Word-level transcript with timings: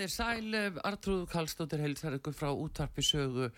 Komið 0.00 0.14
þér 0.16 0.40
sæl, 0.40 0.78
Artrúð 0.88 1.24
Kallstóttir 1.28 1.82
heilsar 1.84 2.14
ykkur 2.16 2.32
frá 2.32 2.48
útvarpi 2.56 3.02
sögu. 3.04 3.50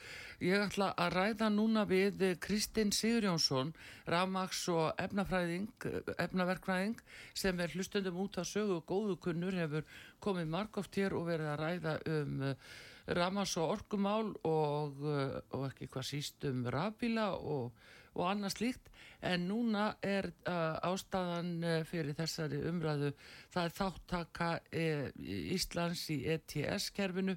Ég 0.43 0.59
ætla 0.59 0.89
að 0.99 1.13
ræða 1.15 1.51
núna 1.55 1.85
við 1.87 2.25
Kristinn 2.43 2.91
Sigurjónsson, 2.91 3.71
rafmaks 4.11 4.65
og 4.75 4.99
efnafræðing, 4.99 5.87
efnaverkfræðing 6.25 6.99
sem 7.39 7.63
er 7.63 7.71
hlustundum 7.77 8.19
út 8.25 8.41
á 8.41 8.43
sögu 8.43 8.81
og 8.81 8.91
góðu 8.91 9.21
kunnur 9.23 9.55
hefur 9.55 9.87
komið 10.19 10.51
margóft 10.57 10.99
hér 10.99 11.15
og 11.15 11.29
verið 11.31 11.53
að 11.53 11.63
ræða 11.63 11.95
um 12.17 12.43
rafmaks 13.07 13.55
og 13.63 13.77
orkumál 13.77 14.35
og, 14.43 14.99
og 15.55 15.69
ekki 15.69 15.93
hvað 15.95 16.09
síst 16.11 16.51
um 16.51 16.67
rafbíla 16.67 17.37
og, 17.39 17.71
og 18.15 18.29
annað 18.29 18.57
slíkt. 18.57 18.89
En 19.23 19.47
núna 19.49 19.93
er 20.03 20.31
uh, 20.51 20.79
ástæðan 20.89 21.53
uh, 21.63 21.75
fyrir 21.87 22.17
þessari 22.19 22.63
umræðu 22.69 23.13
það 23.55 23.69
er 23.69 23.77
þáttaka 23.77 24.49
uh, 24.59 25.05
Íslands 25.57 26.09
í 26.15 26.23
ETS-kerfinu 26.37 27.37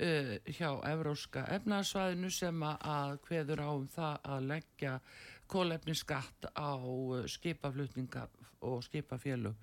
hjá 0.00 0.68
Evróska 0.86 1.42
efnarsvæðinu 1.52 2.28
sem 2.32 2.62
að 2.64 3.16
hveður 3.26 3.60
á 3.60 3.70
um 3.74 3.88
það 3.90 4.28
að 4.32 4.46
leggja 4.48 4.92
kólefniskatt 5.50 6.46
á 6.56 6.72
skipaflutninga 7.28 8.22
og 8.70 8.84
skipafélug 8.86 9.58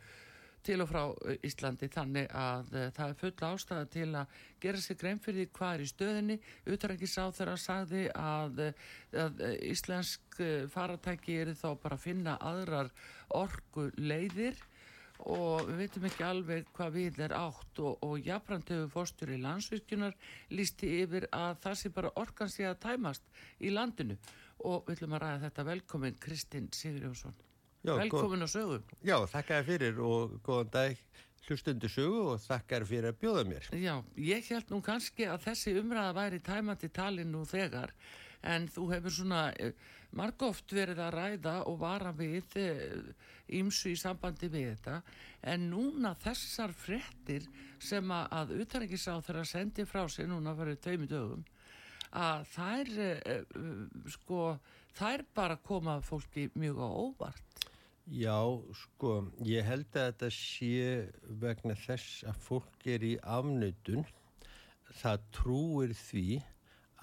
til 0.66 0.80
og 0.84 0.90
frá 0.90 1.02
Íslandi 1.46 1.90
þannig 1.94 2.32
að 2.36 2.72
uh, 2.74 2.88
það 2.96 3.12
er 3.12 3.20
fulla 3.22 3.52
ástæða 3.56 3.90
til 3.94 4.08
að 4.22 4.40
gera 4.64 4.84
sig 4.84 5.00
grein 5.02 5.22
fyrir 5.24 5.44
því 5.44 5.58
hvað 5.60 5.76
er 5.76 5.84
í 5.84 5.92
stöðinni 5.92 6.40
utrækis 6.74 7.18
á 7.22 7.26
þeirra 7.40 7.58
sagði 7.62 8.08
að, 8.14 8.64
að 9.26 9.44
íslensk 9.68 10.42
faratæki 10.74 11.38
eru 11.44 11.54
þá 11.58 11.70
bara 11.84 12.00
að 12.00 12.08
finna 12.08 12.40
aðrar 12.42 12.92
orgu 13.36 13.92
leiðir 13.98 14.58
og 15.26 15.66
við 15.70 15.80
veitum 15.82 16.06
ekki 16.10 16.26
alveg 16.26 16.70
hvað 16.78 16.94
við 16.98 17.20
er 17.26 17.36
átt. 17.38 17.82
Og, 17.82 17.98
og 18.06 18.20
jafnbrand 18.26 18.70
hefur 18.74 18.94
fórstur 18.94 19.34
í 19.34 19.40
landsvirkjunar 19.42 20.16
lísti 20.54 20.92
yfir 21.02 21.28
að 21.32 21.58
það 21.66 21.80
sé 21.82 21.94
bara 21.96 22.14
orkan 22.22 22.54
sé 22.54 22.68
að 22.70 22.80
tæmast 22.86 23.26
í 23.60 23.74
landinu. 23.74 24.18
Og 24.66 24.86
við 24.88 24.98
ætlum 24.98 25.18
að 25.18 25.24
ræða 25.26 25.44
þetta. 25.48 25.68
Velkomin 25.72 26.22
Kristinn 26.22 26.72
Sigurjónsson 26.74 27.38
Já, 27.86 27.94
velkomin 27.96 28.46
á 28.46 28.50
sögu. 28.50 28.80
Já, 29.06 29.18
þakka 29.30 29.60
þér 29.60 29.68
fyrir 29.68 30.00
og 30.04 30.38
góðan 30.46 30.72
dag 30.74 31.04
hlustundu 31.48 31.90
sögu 31.92 32.24
og 32.34 32.40
þakka 32.44 32.80
þér 32.80 32.88
fyrir 32.90 33.10
að 33.12 33.20
bjóða 33.22 33.44
mér. 33.48 33.68
Já, 33.80 33.94
ég 34.20 34.50
held 34.52 34.72
nú 34.74 34.82
kannski 34.84 35.28
að 35.30 35.46
þessi 35.48 35.76
umræða 35.80 36.16
væri 36.18 36.42
tæmandi 36.44 36.90
talin 36.94 37.32
nú 37.32 37.46
þegar 37.48 37.94
en 38.46 38.68
þú 38.70 38.88
hefur 38.94 39.14
svona 39.14 39.42
margóft 40.16 40.72
verið 40.74 41.02
að 41.04 41.16
ræða 41.16 41.56
og 41.70 41.80
vara 41.82 42.14
við 42.16 42.58
ímsu 43.58 43.92
í 43.94 44.00
sambandi 44.00 44.50
við 44.52 44.70
þetta 44.76 45.02
en 45.54 45.68
núna 45.72 46.14
þessar 46.22 46.74
frettir 46.76 47.48
sem 47.80 48.12
að, 48.12 48.28
að 48.32 48.56
utanrikiðsá 48.64 49.20
þeirra 49.26 49.46
sendi 49.48 49.88
frá 49.88 50.04
sig 50.12 50.30
núna 50.30 50.56
fyrir 50.58 50.80
tveimur 50.84 51.12
dögum 51.12 51.46
að 52.18 52.46
þær 52.54 52.94
sko, 54.14 54.42
þær 54.96 55.26
bara 55.36 55.60
koma 55.60 56.00
fólki 56.02 56.48
mjög 56.56 56.80
á 56.84 56.90
óvart 56.90 57.47
Já, 58.08 58.40
sko, 58.72 59.18
ég 59.44 59.66
held 59.68 59.90
að 59.92 60.06
þetta 60.06 60.28
sé 60.32 60.84
vegna 61.42 61.74
þess 61.76 62.22
að 62.30 62.38
fólk 62.46 62.86
er 62.88 63.04
í 63.04 63.18
afnötun 63.20 64.06
það 65.02 65.26
trúir 65.36 65.94
því 65.98 66.40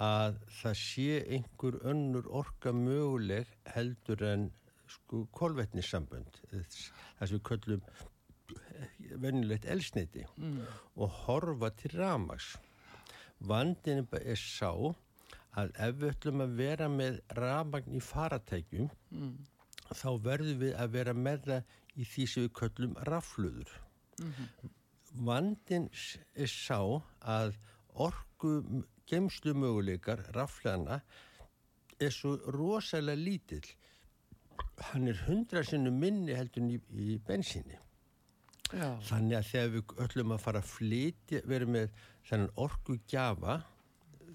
að 0.00 0.38
það 0.62 0.78
sé 0.80 1.20
einhver 1.36 1.76
önnur 1.92 2.30
orka 2.40 2.72
möguleg 2.72 3.52
heldur 3.74 4.24
en 4.26 4.48
sko 4.90 5.26
kolvetnissambönd 5.36 6.40
það 6.48 6.72
sem 7.20 7.36
við 7.36 7.44
köllum 7.50 7.84
vennilegt 9.20 9.68
elsniti 9.70 10.24
mm. 10.36 10.60
og 10.96 11.18
horfa 11.24 11.70
til 11.78 11.94
ramaks 11.98 12.54
vandin 13.44 14.06
er 14.20 14.40
sá 14.40 14.72
að 15.54 15.74
ef 15.86 15.98
við 16.00 16.10
ætlum 16.10 16.44
að 16.44 16.56
vera 16.58 16.88
með 16.90 17.20
ramagn 17.38 17.94
í 17.94 18.02
faratækjum 18.02 18.88
mm. 19.12 19.34
Þá 19.94 20.08
verðum 20.28 20.62
við 20.64 20.74
að 20.80 20.96
vera 20.98 21.14
með 21.26 21.44
það 21.48 21.76
í 21.94 22.08
því 22.12 22.26
sem 22.30 22.46
við 22.46 22.56
köllum 22.60 22.96
rafluður 23.08 23.70
mm 24.20 24.32
-hmm. 24.32 24.72
vandin 25.28 25.88
er 26.34 26.50
sá 26.50 26.80
að 27.20 27.54
orgu 27.94 28.84
gemslu 29.06 29.54
möguleikar 29.54 30.24
raflana 30.34 31.00
er 32.00 32.10
svo 32.10 32.36
rosalega 32.56 33.20
lítill 33.20 33.66
hann 34.90 35.08
er 35.08 35.18
hundra 35.28 35.62
sinu 35.64 35.90
minni 35.90 36.34
heldur 36.34 36.66
í, 36.66 36.80
í 36.90 37.18
bensinni 37.26 37.78
Já. 38.72 38.96
þannig 39.06 39.36
að 39.38 39.48
þegar 39.50 39.72
við 39.74 39.94
öllum 40.06 40.34
að 40.34 40.42
fara 40.46 40.62
að 40.62 40.70
flytja 40.72 41.40
verið 41.46 41.72
með 41.76 42.02
þennan 42.28 42.54
orgu 42.66 42.98
gjafa 43.10 43.60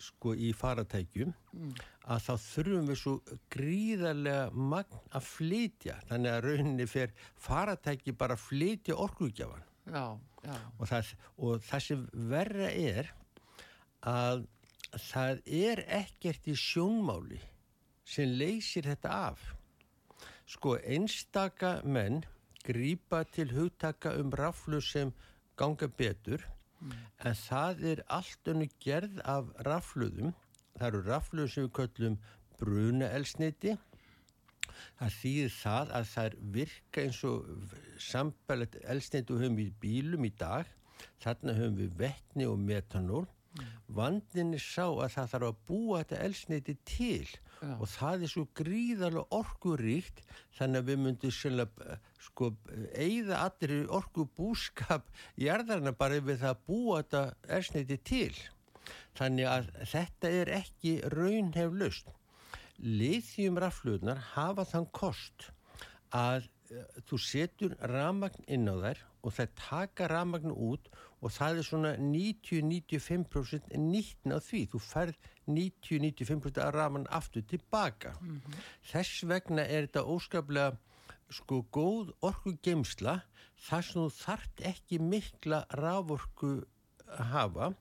sko 0.03 0.33
í 0.35 0.51
faratækjum 0.55 1.31
mm. 1.31 1.73
að 2.13 2.23
þá 2.25 2.33
þurfum 2.45 2.89
við 2.89 2.99
svo 3.01 3.15
gríðarlega 3.53 4.45
magn 4.73 5.01
að 5.15 5.27
flytja 5.29 5.97
þannig 6.09 6.35
að 6.35 6.45
rauninni 6.47 6.87
fer 6.89 7.13
faratæki 7.47 8.15
bara 8.17 8.37
að 8.37 8.45
flytja 8.47 8.97
já. 9.89 10.05
Og, 10.79 10.93
og 11.37 11.63
það 11.67 11.85
sem 11.85 12.07
verra 12.31 12.71
er 12.71 13.13
að 14.07 14.45
það 14.95 15.41
er 15.45 15.83
ekkert 15.99 16.47
í 16.49 16.55
sjónmáli 16.57 17.39
sem 18.09 18.31
leysir 18.39 18.87
þetta 18.89 19.15
af 19.29 19.43
sko 20.49 20.77
einstaka 20.81 21.79
menn 21.85 22.23
grýpa 22.65 23.23
til 23.29 23.51
hugtaka 23.53 24.15
um 24.19 24.31
raflu 24.33 24.81
sem 24.81 25.11
ganga 25.59 25.87
betur 25.87 26.45
mm. 26.79 26.97
en 27.27 27.39
það 27.43 27.85
er 27.93 28.03
allt 28.19 28.53
önnu 28.53 28.69
gerð 28.83 29.21
af 29.25 29.51
rafluðum 29.67 30.33
það 30.77 30.87
eru 30.91 31.05
rafluðum 31.07 31.53
sem 31.53 31.67
við 31.67 31.75
köllum 31.79 32.19
brunaelsniti 32.59 33.77
það 34.99 35.15
þýðir 35.19 35.55
það 35.55 35.93
að 35.97 36.09
það 36.13 36.37
virka 36.55 37.03
eins 37.05 37.21
og 37.27 37.75
sambælet 38.03 38.77
elsniti 38.93 39.33
við 39.33 39.43
höfum 39.45 39.59
í 39.63 39.67
bílum 39.81 40.27
í 40.27 40.31
dag. 40.39 40.69
Þarna 41.23 41.55
höfum 41.57 41.77
við 41.79 41.93
vettni 41.99 42.47
og 42.47 42.59
metanól 42.63 43.25
mm. 43.59 43.69
vandinni 43.99 44.59
sá 44.63 44.85
að 44.87 45.13
það 45.15 45.31
þarf 45.33 45.49
að 45.49 45.61
búa 45.69 46.01
þetta 46.01 46.21
elsniti 46.27 46.75
til 46.87 47.27
Já. 47.59 47.73
og 47.75 47.87
það 47.91 48.23
er 48.23 48.31
svo 48.33 48.45
gríðarlega 48.55 49.39
orkuríkt 49.39 50.21
þannig 50.57 50.79
að 50.79 50.91
við 50.91 51.01
myndum 51.05 51.33
sjálf 51.35 51.81
sko 52.29 52.51
eigða 52.95 53.41
allir 53.47 53.91
orku 53.99 54.27
búskap 54.37 55.09
í 55.35 55.49
erðarna 55.51 55.93
bara 55.95 56.21
við 56.23 56.39
það 56.43 56.55
að 56.55 56.63
búa 56.69 57.01
þetta 57.01 57.25
ersneiti 57.59 57.99
til 58.11 58.31
þannig 59.19 59.49
að 59.51 59.69
þetta 59.91 60.31
er 60.41 60.53
ekki 60.61 60.95
raunhef 61.13 61.75
löst 61.81 62.15
litjum 62.79 63.59
rafluðnar 63.59 64.21
hafa 64.33 64.63
þann 64.67 64.87
kost 64.95 65.49
að 66.15 66.47
þú 67.09 67.17
setur 67.21 67.75
ramagn 67.91 68.45
inn 68.47 68.69
á 68.69 68.75
þær 68.77 68.99
og 69.25 69.35
það 69.35 69.55
taka 69.59 70.07
ramagn 70.11 70.53
út 70.53 70.89
og 71.19 71.33
það 71.35 71.59
er 71.61 71.67
svona 71.67 71.91
90-95% 71.99 73.73
nýttn 73.75 74.35
á 74.35 74.39
því. 74.39 74.61
Þú 74.71 74.81
færð 74.83 75.15
90-95% 75.49 76.61
af 76.63 76.73
raman 76.75 77.07
aftur 77.09 77.41
tilbaka. 77.41 78.13
Mm 78.21 78.41
-hmm. 78.41 78.55
Þess 78.91 79.23
vegna 79.27 79.61
er 79.61 79.87
þetta 79.87 80.05
óskaplega 80.05 80.77
sko 81.29 81.65
góð 81.71 82.13
orku 82.21 82.57
geimsla 82.63 83.21
þar 83.67 83.81
sem 83.81 84.01
þú 84.01 84.09
þart 84.23 84.61
ekki 84.71 84.99
mikla 84.99 85.65
raforku 85.69 86.63
hafa 87.07 87.73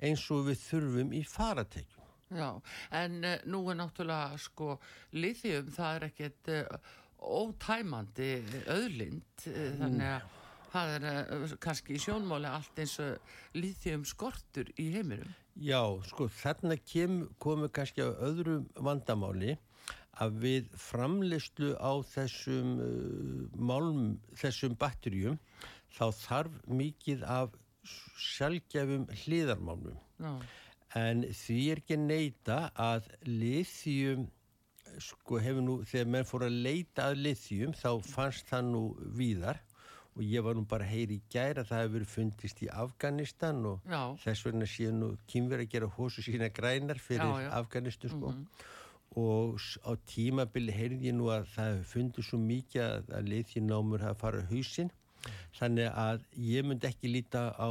eins 0.00 0.30
og 0.30 0.46
við 0.48 0.58
þurfum 0.68 1.12
í 1.12 1.22
faratekjum. 1.24 2.02
Já, 2.34 2.60
en 2.90 3.24
uh, 3.24 3.36
nú 3.46 3.60
er 3.70 3.76
náttúrulega 3.78 4.38
sko 4.42 4.80
lithium, 5.14 5.68
það 5.70 5.96
er 5.96 6.06
ekkert 6.08 6.48
uh, 6.48 6.94
ótæmandi 7.26 8.30
öðlind, 8.72 9.46
uh, 9.50 9.68
þannig 9.80 10.10
að 10.14 10.32
það 10.72 10.94
er 10.96 11.06
uh, 11.10 11.54
kannski 11.62 11.96
í 11.96 12.02
sjónmáli 12.02 12.50
allt 12.50 12.82
eins 12.82 12.96
og 13.02 13.58
lithium 13.58 14.06
skortur 14.08 14.70
í 14.80 14.90
heiminum. 14.94 15.30
Já, 15.56 15.80
sko 16.10 16.28
þarna 16.28 16.76
kem, 16.84 17.22
komu 17.40 17.70
kannski 17.72 18.04
á 18.04 18.12
öðru 18.28 18.60
vandamáli 18.76 19.56
að 20.20 20.36
við 20.42 20.68
framleyslu 20.80 21.74
á 21.80 21.92
þessum 22.12 22.76
uh, 22.80 23.40
málm, 23.56 24.18
þessum 24.36 24.76
batterjum 24.80 25.40
þá 25.96 26.06
þarf 26.20 26.60
mikið 26.68 27.24
af 27.30 27.56
sjálfgefum 27.86 29.06
hliðarmálmum. 29.24 29.98
Já, 30.20 30.32
En 30.96 31.26
því 31.34 31.58
er 31.72 31.80
ekki 31.82 31.96
neyta 32.00 32.58
að 32.80 33.10
lithium, 33.28 34.28
sko 35.02 35.38
hefur 35.42 35.62
nú, 35.62 35.74
þegar 35.84 36.06
menn 36.14 36.24
fór 36.28 36.44
að 36.46 36.56
leita 36.66 37.08
að 37.10 37.18
lithium 37.26 37.72
þá 37.76 37.88
fannst 38.06 38.46
það 38.50 38.64
nú 38.72 38.82
víðar 39.18 39.58
og 40.16 40.22
ég 40.24 40.42
var 40.46 40.54
nú 40.56 40.62
bara 40.64 40.84
heyri 40.88 41.18
í 41.18 41.22
gæra 41.32 41.60
að 41.62 41.68
það 41.70 41.82
hefur 41.82 41.94
verið 41.98 42.12
fundist 42.14 42.62
í 42.64 42.68
Afganistan 42.72 43.58
og 43.68 43.80
Já. 43.90 44.00
þess 44.24 44.46
vegna 44.46 44.66
sé 44.66 44.90
nú 44.92 45.10
kynver 45.28 45.60
að 45.64 45.68
gera 45.74 45.90
hósu 45.98 46.22
sína 46.24 46.48
grænar 46.48 46.98
fyrir 47.02 47.26
Já, 47.28 47.42
já. 47.44 47.50
Afganistan 47.58 48.10
sko. 48.14 48.32
Og 49.16 49.58
s- 49.60 49.78
á 49.84 49.92
tímabili 50.08 50.72
heyrði 50.72 51.10
ég 51.10 51.14
nú 51.16 51.28
að 51.32 51.46
það 51.54 51.68
hefur 51.74 51.90
fundist 51.92 52.28
svo 52.30 52.38
mikið 52.40 52.82
að, 52.84 53.12
að 53.18 53.28
lithiumnámur 53.32 54.00
hafa 54.04 54.18
farið 54.24 54.44
á 54.44 54.50
hausinn 54.52 54.90
þannig 55.58 55.92
að 55.92 56.24
ég 56.48 56.64
myndi 56.68 56.88
ekki 56.90 57.08
líta 57.12 57.44
á 57.56 57.68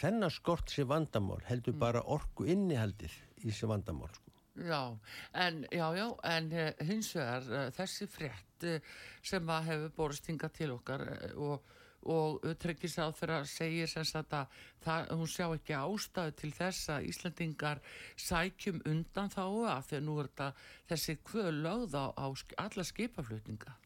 þennan 0.00 0.30
skort 0.32 0.68
sem 0.70 0.86
vandamál 0.88 1.40
heldur 1.48 1.76
bara 1.80 2.02
orku 2.04 2.44
innihaldið 2.52 3.12
í 3.44 3.52
sem 3.52 3.68
vandamál 3.68 4.10
sko. 4.12 4.25
Já, 4.56 4.98
en, 5.34 5.66
já, 5.70 5.96
já, 5.96 6.06
en 6.24 6.52
uh, 6.52 6.84
hins 6.88 7.12
vegar 7.16 7.48
uh, 7.50 7.70
þessi 7.76 8.08
frétt 8.10 8.66
uh, 8.66 8.92
sem 9.22 9.50
að 9.50 9.70
hefur 9.70 9.96
borist 9.96 10.28
hingað 10.30 10.54
til 10.56 10.70
okkar 10.76 11.04
og, 11.36 11.72
og 12.06 12.46
tryggis 12.62 12.98
að 13.02 13.24
að 13.28 13.48
segja 13.50 13.88
sem 13.90 14.06
sagt 14.06 14.36
að 14.38 14.60
það, 14.84 15.10
hún 15.18 15.30
sjá 15.30 15.46
ekki 15.48 15.78
ástæðu 15.78 16.36
til 16.40 16.52
þess 16.56 16.92
að 16.94 17.08
Íslandingar 17.12 17.82
sækjum 18.16 18.84
undan 18.86 19.32
þá 19.32 19.44
að 19.46 19.88
þegar 19.90 20.06
nú 20.06 20.20
er 20.20 20.30
þetta 20.30 20.52
þessi 20.92 21.18
kvöð 21.26 21.50
lögð 21.66 21.98
á, 21.98 22.04
á 22.14 22.26
alla 22.66 22.86
skipaflutninga 22.92 23.76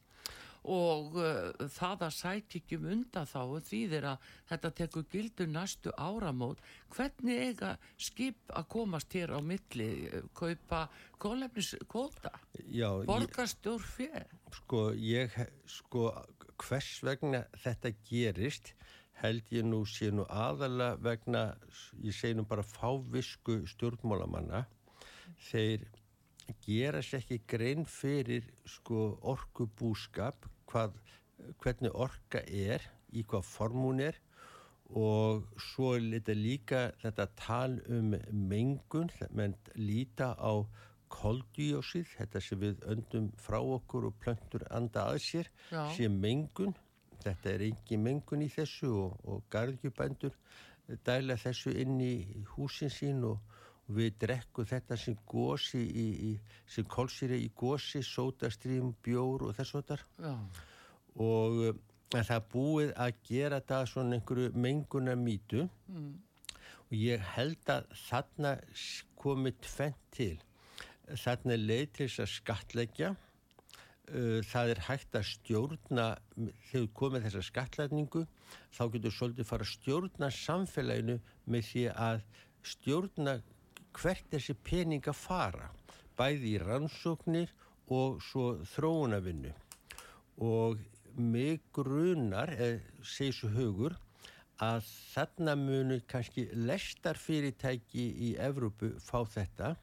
og 0.68 1.16
uh, 1.16 1.68
það 1.72 2.04
að 2.06 2.16
sækja 2.16 2.60
ekki 2.60 2.78
um 2.80 2.88
undan 2.94 3.28
þá 3.28 3.40
þýðir 3.70 4.08
að 4.12 4.26
þetta 4.50 4.72
tekur 4.80 5.06
gildu 5.12 5.46
næstu 5.48 5.94
áramót. 5.96 6.60
Hvernig 6.92 7.44
eiga 7.46 7.76
skip 7.96 8.52
að 8.52 8.68
komast 8.74 9.16
hér 9.16 9.36
á 9.36 9.40
milli? 9.40 9.90
Kaupa 10.36 10.86
kólefniskóta 11.20 12.34
borgarstjór 13.08 13.82
fér 13.84 14.28
sko, 14.54 14.90
ég, 14.96 15.32
sko, 15.68 16.10
hvers 16.60 16.98
vegna 17.06 17.44
þetta 17.62 17.94
gerist 18.08 18.74
held 19.20 19.52
ég 19.52 19.66
nú 19.68 19.82
sé 19.88 20.10
nú 20.14 20.24
aðala 20.28 20.94
vegna, 21.00 21.50
ég 22.00 22.16
segi 22.16 22.36
nú 22.38 22.46
bara 22.48 22.64
fávisku 22.64 23.60
stjórnmálamanna. 23.68 24.64
Þeir 25.50 25.84
gera 26.64 27.02
sér 27.02 27.22
ekki 27.22 27.40
grein 27.48 27.86
fyrir 27.88 28.46
sko 28.68 29.18
orkubúskap 29.32 30.48
hvað, 30.70 30.96
hvernig 31.62 31.94
orka 31.94 32.42
er 32.46 32.84
í 33.12 33.24
hvað 33.26 33.46
formún 33.46 34.02
er 34.04 34.18
og 34.90 35.46
svo 35.70 35.94
þetta 36.02 36.34
líka 36.34 36.84
þetta 37.02 37.26
tal 37.38 37.78
um 37.88 38.14
mengun 38.32 39.10
menn 39.30 39.54
líta 39.78 40.34
á 40.34 40.66
koldíósið, 41.10 42.06
þetta 42.18 42.40
sem 42.42 42.60
við 42.60 42.84
öndum 42.86 43.30
frá 43.38 43.58
okkur 43.58 44.06
og 44.10 44.18
plöntur 44.22 44.62
anda 44.70 45.08
að 45.10 45.18
sér, 45.24 45.48
Já. 45.70 45.82
sé 45.96 46.08
mengun 46.08 46.74
þetta 47.24 47.50
er 47.50 47.64
engin 47.66 48.04
mengun 48.04 48.44
í 48.44 48.50
þessu 48.52 48.90
og, 49.04 49.16
og 49.26 49.42
garðjubændur 49.52 50.36
dæla 51.06 51.36
þessu 51.38 51.74
inn 51.82 51.98
í 52.02 52.14
húsin 52.54 52.92
sín 52.94 53.24
og 53.26 53.42
við 53.94 54.16
drekku 54.22 54.64
þetta 54.68 54.96
sem 54.98 55.16
gósi 55.28 55.80
í, 55.80 56.06
í, 56.30 56.32
sem 56.70 56.86
kolsýri 56.88 57.40
í 57.44 57.50
gósi, 57.56 58.02
sótastrím, 58.06 58.92
bjór 59.04 59.48
og 59.48 59.54
þess 59.58 59.78
að 59.80 59.94
já, 60.20 60.34
og 61.20 61.62
uh, 61.68 61.72
það 62.10 62.44
búið 62.52 62.92
að 62.96 63.22
gera 63.28 63.60
þetta 63.60 63.80
svona 63.86 64.18
einhverju 64.18 64.52
menguna 64.54 65.16
mýtu 65.18 65.66
og 66.90 66.94
ég 66.98 67.22
held 67.36 67.70
að 67.70 67.90
þarna 68.08 68.54
komi 69.20 69.52
tvent 69.62 70.06
til. 70.14 70.36
Þarna 71.10 71.54
er 71.54 71.62
leið 71.62 71.92
til 71.94 72.06
þess 72.08 72.22
að 72.24 72.32
skatleggja 72.34 73.10
uh, 73.14 74.40
það 74.46 74.74
er 74.74 74.82
hægt 74.88 75.18
að 75.18 75.28
stjórna 75.30 76.06
þegar 76.70 76.92
komið 76.98 77.26
þessa 77.28 77.46
skatlætningu 77.46 78.26
þá 78.74 78.84
getur 78.94 79.14
svolítið 79.14 79.50
fara 79.50 79.66
að 79.66 79.74
stjórna 79.74 80.30
samfélaginu 80.34 81.18
með 81.50 81.66
því 81.70 81.86
að 81.94 82.24
stjórna 82.66 83.38
hvert 83.96 84.26
þessi 84.32 84.54
peninga 84.66 85.14
fara 85.16 85.70
bæði 86.18 86.54
í 86.54 86.62
rannsóknir 86.62 87.52
og 87.90 88.20
svo 88.22 88.52
þróunavinnu 88.74 89.52
og 90.46 90.78
mig 91.16 91.60
grunar, 91.74 92.52
eða 92.54 92.78
segir 93.02 93.36
svo 93.36 93.50
hugur, 93.54 93.96
að 94.60 94.84
þarna 95.14 95.56
munu 95.56 95.98
kannski 96.08 96.46
lestarfyrirtæki 96.52 98.06
í 98.28 98.34
Evrópu 98.40 98.92
fá 99.00 99.22
þetta 99.24 99.74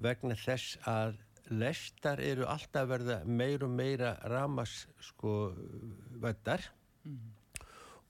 vegna 0.00 0.36
þess 0.38 0.78
að 0.88 1.18
lestar 1.50 2.20
eru 2.20 2.46
alltaf 2.48 2.88
verða 2.88 3.18
meir 3.24 3.64
og 3.64 3.72
meira 3.72 4.14
ramas 4.32 4.86
sko 5.00 5.52
vættar 6.22 6.64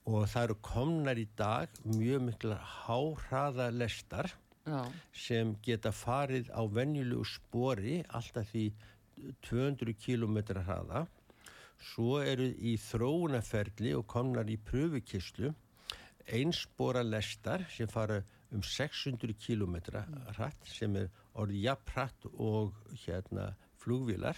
og 0.09 0.25
það 0.27 0.43
eru 0.43 0.57
komnar 0.65 1.19
í 1.19 1.27
dag 1.39 1.81
mjög 1.87 2.25
mikla 2.29 2.59
háhraða 2.59 3.69
lestar 3.75 4.31
já, 4.69 4.81
sem 5.25 5.55
geta 5.65 5.91
farið 5.95 6.51
á 6.53 6.61
venjulegu 6.79 7.25
spori 7.27 7.99
alltaf 8.07 8.51
því 8.53 8.65
200 9.49 9.95
km 9.99 10.37
hraða. 10.61 11.05
Svo 11.79 12.19
eru 12.19 12.49
í 12.59 12.75
þróunaferli 12.79 13.95
og 13.95 14.07
komnar 14.11 14.49
í 14.51 14.57
pröfukyslu 14.69 15.53
einspora 16.29 17.03
lestar 17.03 17.65
sem 17.73 17.87
fara 17.89 18.21
um 18.53 18.61
600 18.63 19.33
km 19.33 19.75
hratt 20.35 20.67
sem 20.67 20.95
er 20.97 21.09
orðið 21.33 21.65
jafn 21.65 21.93
hratt 21.93 22.27
og 22.33 22.73
hérna 23.05 23.51
flugvilar 23.81 24.37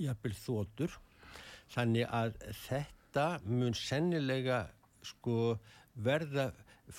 jafnvel 0.00 0.34
þótur 0.36 0.96
þannig 1.72 2.08
að 2.12 2.36
þetta 2.66 3.26
mun 3.48 3.76
sennilega 3.76 4.66
sko 5.04 5.56
verða 6.06 6.50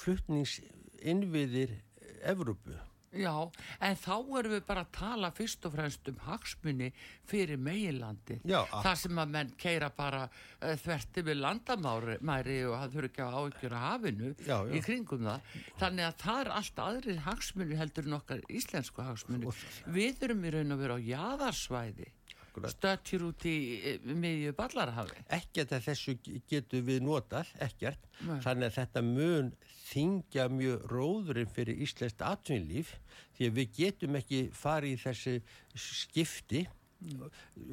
flutningsinviðir 0.02 1.76
Evrópu. 2.24 2.78
Já 3.18 3.32
en 3.80 3.96
þá 3.96 4.12
erum 4.38 4.52
við 4.52 4.66
bara 4.68 4.82
að 4.84 4.90
tala 4.98 5.30
fyrst 5.32 5.64
og 5.66 5.72
fremst 5.74 6.10
um 6.12 6.18
hagsmunni 6.26 6.90
fyrir 7.26 7.58
meginlandi 7.58 8.36
Já, 8.44 8.60
að- 8.68 8.84
það 8.84 8.98
sem 9.00 9.22
að 9.24 9.32
menn 9.32 9.54
keira 9.58 9.90
bara 9.96 10.26
uh, 10.28 10.74
þvert 10.84 11.22
yfir 11.24 11.40
landamæri 11.40 12.58
og 12.68 12.76
það 12.82 12.92
þurfi 12.98 13.10
ekki 13.14 13.24
að 13.24 13.38
áhyggjur 13.40 13.78
að 13.80 13.86
hafinu 13.88 14.34
Já, 14.44 14.58
já. 14.68 14.74
í 14.76 14.84
kringum 14.90 15.24
það. 15.24 15.56
Þannig 15.80 16.06
að 16.10 16.20
það 16.26 16.42
er 16.44 16.52
allt 16.60 16.84
aðrir 16.90 17.24
hagsmunni 17.30 17.80
heldur 17.80 18.10
en 18.12 18.20
okkar 18.20 18.44
íslensku 18.60 19.08
hagsmunni 19.08 19.56
við 19.88 20.24
erum 20.28 20.44
í 20.44 20.54
raun 20.58 20.76
að 20.76 20.84
vera 20.84 21.00
á 21.00 21.08
jaðarsvæði 21.08 22.12
Akkurat. 22.58 22.74
stöttir 22.74 23.24
út 23.28 23.46
í 23.46 23.56
eh, 23.78 24.00
miðju 24.02 24.54
ballarhafi 24.58 25.20
ekkert 25.38 25.76
að 25.78 25.84
þessu 25.92 26.16
getur 26.50 26.82
við 26.88 27.04
notað, 27.06 27.52
ekkert. 27.62 28.08
Nei. 28.26 28.40
Þannig 28.42 28.72
að 28.72 28.78
þetta 28.80 29.04
mun 29.06 29.52
þingja 29.88 30.48
mjög 30.50 30.88
róðurinn 30.92 31.54
fyrir 31.54 31.84
íslenskt 31.86 32.24
atvinnlíf 32.26 32.96
því 33.38 33.50
að 33.50 33.60
við 33.60 33.78
getum 33.78 34.18
ekki 34.20 34.42
farið 34.58 34.96
í 34.96 35.00
þessi 35.04 35.36
skipti, 35.78 36.66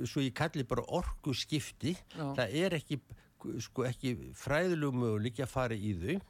svo 0.05 0.21
ég 0.21 0.37
kalli 0.37 0.67
bara 0.69 0.85
orku 0.93 1.33
skipti, 1.33 1.95
Já. 2.13 2.27
það 2.37 2.57
er 2.61 2.77
ekki, 2.77 3.01
sko, 3.65 3.89
ekki 3.89 4.15
fræðilegu 4.37 5.01
möguleik 5.01 5.41
að 5.41 5.53
fara 5.55 5.79
í 5.79 5.97
þau 5.97 6.21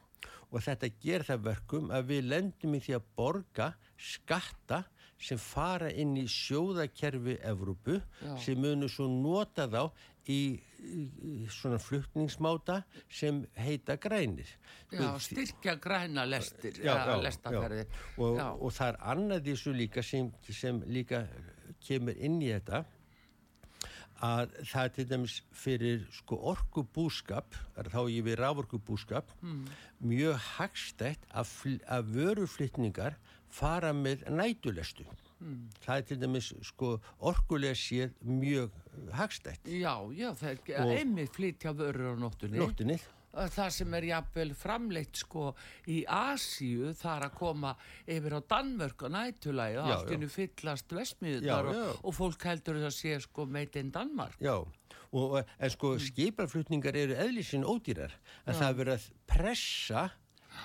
og 0.55 0.61
þetta 0.63 0.89
ger 1.03 1.25
það 1.27 1.47
verkum 1.49 1.89
að 1.91 2.11
við 2.13 2.27
lendum 2.31 2.75
í 2.77 2.81
því 2.85 2.95
að 2.95 3.07
borga 3.19 3.71
skatta 3.99 4.85
sem 5.21 5.39
fara 5.39 5.89
inn 5.91 6.15
í 6.19 6.25
sjóðakerfi 6.29 7.37
Evrópu 7.47 7.99
Já. 7.99 8.35
sem 8.43 8.59
munu 8.59 8.89
svo 8.91 9.07
nota 9.07 9.67
þá 9.71 9.83
í, 10.31 10.39
svona 11.53 11.79
flutningsmáta 11.81 12.81
sem 13.09 13.43
heita 13.57 13.95
grænir. 14.01 14.49
já, 14.91 15.19
styrkja 15.19 15.75
græna 15.81 16.25
lestir 16.25 16.77
Já, 16.83 16.93
já, 17.07 17.15
lestaferði. 17.21 17.85
Og, 18.17 18.39
og 18.39 18.73
það 18.73 18.91
er 18.91 18.99
annað 19.13 19.47
þessu 19.49 19.73
líka 19.73 20.03
sem, 20.03 20.31
sem 20.49 20.81
líka 20.87 21.25
kemur 21.85 22.17
inn 22.17 22.41
í 22.41 22.51
þetta 22.51 22.85
að 24.25 24.53
það 24.63 24.81
er 24.81 24.91
til 24.95 25.05
dæmis 25.09 25.33
fyrir 25.51 26.03
sko 26.15 26.37
orkubúskap, 26.53 27.55
þá 27.75 27.99
ég 28.07 28.23
við 28.23 28.37
raforkubúskap, 28.39 29.33
mm. 29.41 29.65
mjög 30.07 30.37
hagstætt 30.55 31.25
að, 31.35 31.51
að 31.83 32.13
vöruflutningar 32.15 33.17
fara 33.55 33.93
með 33.95 34.25
nætulestu. 34.35 35.05
Mm. 35.43 35.65
Það 35.83 35.97
er 35.99 36.05
til 36.09 36.17
dæmis 36.21 36.47
sko 36.63 36.93
orkulega 37.27 37.75
séð 37.77 38.13
mjög 38.23 38.71
hagstætt. 39.13 39.67
já, 39.67 39.93
já, 40.15 40.29
það 40.39 40.69
er 40.71 40.93
einmitt 40.95 41.35
flytja 41.35 41.73
vörur 41.75 42.15
á 42.15 42.17
nóttunni 42.17 42.57
Nóttinni. 42.57 42.97
það 43.35 43.69
sem 43.75 43.93
er 43.93 44.07
jafnvel 44.07 44.53
framleitt 44.55 45.19
sko 45.19 45.49
í 45.91 46.05
Asíu 46.07 46.93
þar 46.95 47.27
að 47.27 47.35
koma 47.35 47.73
yfir 48.07 48.37
á 48.39 48.41
Danmörk 48.47 49.03
og 49.03 49.11
nætulagi 49.11 49.77
og 49.81 49.89
Já, 49.89 49.95
allt 49.97 50.09
já. 50.09 50.15
innu 50.15 50.29
fyllast 50.31 50.95
vestmiðunar 50.95 51.67
Já, 51.67 51.75
já. 51.75 51.83
og, 51.91 52.05
og 52.05 52.15
fólk 52.15 52.47
heldur 52.47 52.79
það 52.79 52.95
sé 52.95 53.19
sko 53.27 53.49
in 53.75 53.91
Danmark 53.91 54.39
Já, 54.39 54.55
og, 55.11 55.43
en 55.59 55.69
sko 55.69 55.97
skipaflutningar 55.99 56.95
eru 56.95 57.13
eðlisinn 57.13 57.67
ódýrar 57.67 58.15
en 58.45 58.55
það 58.55 58.69
er 58.69 58.79
verið 58.79 58.93
að 58.95 59.11
pressa 59.27 60.09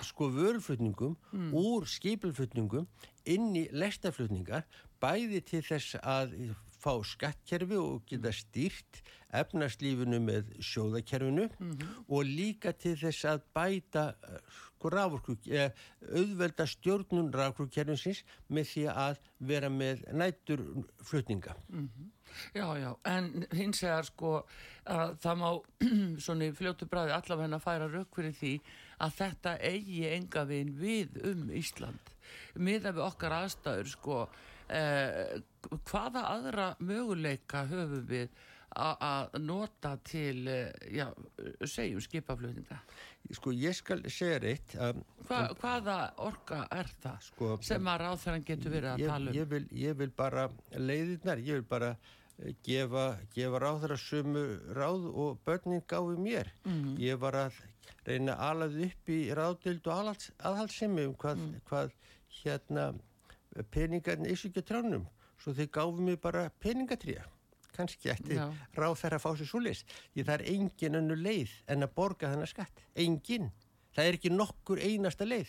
sko 0.06 0.30
vöruflutningum 0.34 1.16
úr 1.52 1.86
skipaflutningum 1.86 2.88
inn 3.24 3.54
í 3.56 3.68
lestaflutningar 3.72 4.66
bæði 5.00 5.40
til 5.46 5.62
þess 5.66 6.00
að 6.02 6.34
fá 6.80 6.92
skattkerfi 7.04 7.76
og 7.76 8.04
geta 8.08 8.32
stýrt 8.32 9.02
efnarslífinu 9.36 10.18
með 10.24 10.54
sjóðakerfinu 10.64 11.46
og 12.08 12.24
líka 12.26 12.72
til 12.72 12.96
þess 12.98 13.26
að 13.28 13.42
bæta 13.54 14.04
eh, 14.26 14.38
sko 14.80 15.36
eh, 15.52 15.70
auðvelda 16.08 16.66
stjórnun 16.66 17.32
raforkukerfinsins 17.36 18.24
með 18.48 18.70
því 18.72 18.86
að 18.94 19.20
vera 19.38 19.68
með 19.68 20.06
nætur 20.12 20.64
flutninga. 21.04 21.54
Já, 22.54 22.66
já, 22.78 22.90
en 23.10 23.46
hins 23.56 23.82
vegar 23.84 24.06
sko 24.08 24.34
að 24.90 25.16
það 25.22 25.40
má 25.42 25.48
svona 26.24 26.48
í 26.50 26.54
fljótu 26.56 26.88
bræði 26.90 27.16
allavegna 27.16 27.60
færa 27.62 27.88
rauk 27.90 28.14
fyrir 28.16 28.36
því 28.36 28.54
að 29.00 29.16
þetta 29.20 29.56
eigi 29.70 30.04
enga 30.10 30.44
veginn 30.48 30.76
við 30.80 31.20
um 31.30 31.50
Ísland. 31.56 32.14
Miða 32.60 32.94
við 32.94 33.06
okkar 33.06 33.36
aðstæður 33.40 33.90
sko 33.94 34.20
eh, 34.70 35.40
hvaða 35.90 36.26
aðra 36.36 36.70
möguleika 36.84 37.66
höfum 37.70 38.06
við 38.10 38.30
að 38.78 39.32
nota 39.42 39.96
til 40.06 40.46
eh, 40.48 40.70
já, 40.94 41.08
segjum 41.66 42.02
skipaflutninga? 42.04 42.78
Sko 43.34 43.52
ég 43.54 43.74
skal 43.76 43.98
segja 44.06 44.38
reitt 44.42 44.76
að 44.78 45.02
Hva, 45.26 45.40
hvaða 45.58 45.96
orka 46.22 46.62
er 46.74 46.88
það 47.02 47.26
Sko, 47.26 47.50
sem 47.66 47.90
að 47.90 48.00
ráþæran 48.04 48.46
getur 48.46 48.74
verið 48.74 48.92
að 48.92 49.02
ég, 49.02 49.10
tala 49.10 49.30
um? 49.30 49.36
ég, 49.40 49.50
vil, 49.50 49.66
ég 49.74 49.98
vil 49.98 50.10
bara 50.14 50.46
leiðirnar, 50.78 51.42
ég 51.42 51.60
vil 51.60 51.66
bara 51.68 51.92
gefa, 52.64 53.18
gefa 53.34 53.60
ráðra 53.62 53.96
sömu 54.00 54.44
ráð 54.76 55.06
og 55.14 55.38
börnin 55.46 55.82
gáfi 55.88 56.16
mér. 56.18 56.50
Mhm. 56.64 56.96
Ég 56.98 57.18
var 57.20 57.32
að 57.34 57.52
reyna 58.06 58.36
alaði 58.36 58.86
upp 58.90 59.08
í 59.08 59.18
ráðdild 59.34 59.86
og 59.86 59.92
aðhalds, 59.98 60.30
aðhaldsemi 60.38 61.06
um 61.06 61.14
hvað, 61.14 61.36
Mm. 61.36 61.60
hvað 61.68 61.90
hérna 62.44 62.94
peningarnir 63.70 64.32
issu 64.32 64.48
ekki 64.48 64.62
tránum. 64.62 65.06
Svo 65.40 65.52
þeir 65.56 65.70
gáfi 65.72 66.00
mér 66.06 66.20
bara 66.20 66.50
peningatrýja. 66.60 67.24
Kannski 67.76 68.10
ætti 68.10 68.34
Já. 68.36 68.50
ráð 68.76 68.96
þeirra 69.00 69.18
að 69.18 69.24
fá 69.24 69.30
sér 69.38 69.46
svo 69.48 69.60
leys. 69.62 69.84
Því 70.14 70.24
það 70.24 70.34
er 70.34 70.44
engin 70.52 70.94
önnu 71.00 71.16
leið 71.16 71.50
en 71.68 71.82
að 71.82 71.94
borga 71.94 72.28
þennan 72.32 72.46
skatt. 72.50 72.82
Engin. 72.96 73.50
Það 73.94 74.04
er 74.04 74.12
ekki 74.18 74.30
nokkur 74.30 74.78
einasta 74.78 75.24
leið 75.24 75.48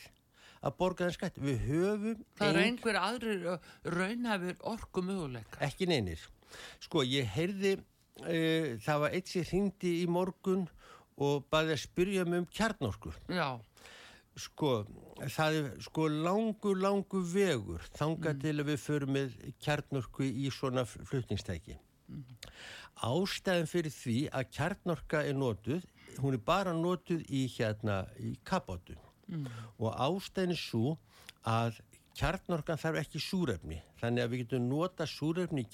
að 0.63 0.77
borga 0.77 1.03
þennan 1.05 1.13
skatt. 1.17 1.35
Við 1.41 1.57
höfum 1.67 2.25
það 2.37 2.47
er 2.55 2.61
einhver 2.63 2.95
aðrir 3.01 3.45
uh, 3.53 3.57
raunhafur 3.83 4.55
orku 4.61 5.01
möguleika 5.01 5.59
ekki 5.65 5.87
neynir. 5.87 6.19
Sko, 6.83 7.03
ég 7.07 7.27
heyrði, 7.35 7.75
uh, 8.23 8.77
það 8.83 9.03
var 9.05 9.17
eitt 9.17 9.33
sem 9.33 9.47
hringdi 9.47 9.97
í 10.01 10.07
morgun 10.09 10.67
og 11.21 11.45
baði 11.53 11.75
að 11.75 11.83
spyrja 11.83 12.25
mig 12.25 12.43
um 12.43 12.49
kjarnorku. 12.49 13.13
já, 13.29 13.59
Sko, 14.39 14.85
það 15.19 15.55
er 15.57 15.65
sko 15.83 16.05
langu, 16.07 16.71
langu 16.79 17.19
vegur 17.33 17.83
þanga 17.97 18.31
til 18.39 18.53
að 18.61 18.69
við 18.69 18.77
förum 18.79 19.11
með 19.17 19.33
kjarnorku 19.59 20.23
í 20.23 20.47
svona 20.55 20.85
flutningstæki. 20.87 21.75
Ástæðin 23.03 23.67
fyrir 23.67 23.91
því 23.91 24.15
að 24.31 24.47
kjarnorka 24.55 25.25
er 25.27 25.35
notuð, 25.35 25.83
hún 26.23 26.37
er 26.37 26.43
bara 26.47 26.71
notuð 26.75 27.25
í 27.27 27.43
hérna 27.57 28.05
í 28.19 28.33
kapátu 28.47 28.95
og 29.79 29.91
ástæðin 29.95 30.57
svo 30.59 30.97
að 31.47 31.79
kjarnorkan 32.17 32.79
þarf 32.81 33.01
ekki 33.01 33.21
súrefni 33.23 33.79
þannig 34.01 34.23
að 34.23 34.33
við 34.33 34.43
getum 34.43 34.67
nota 34.69 35.07
súrefni 35.07 35.65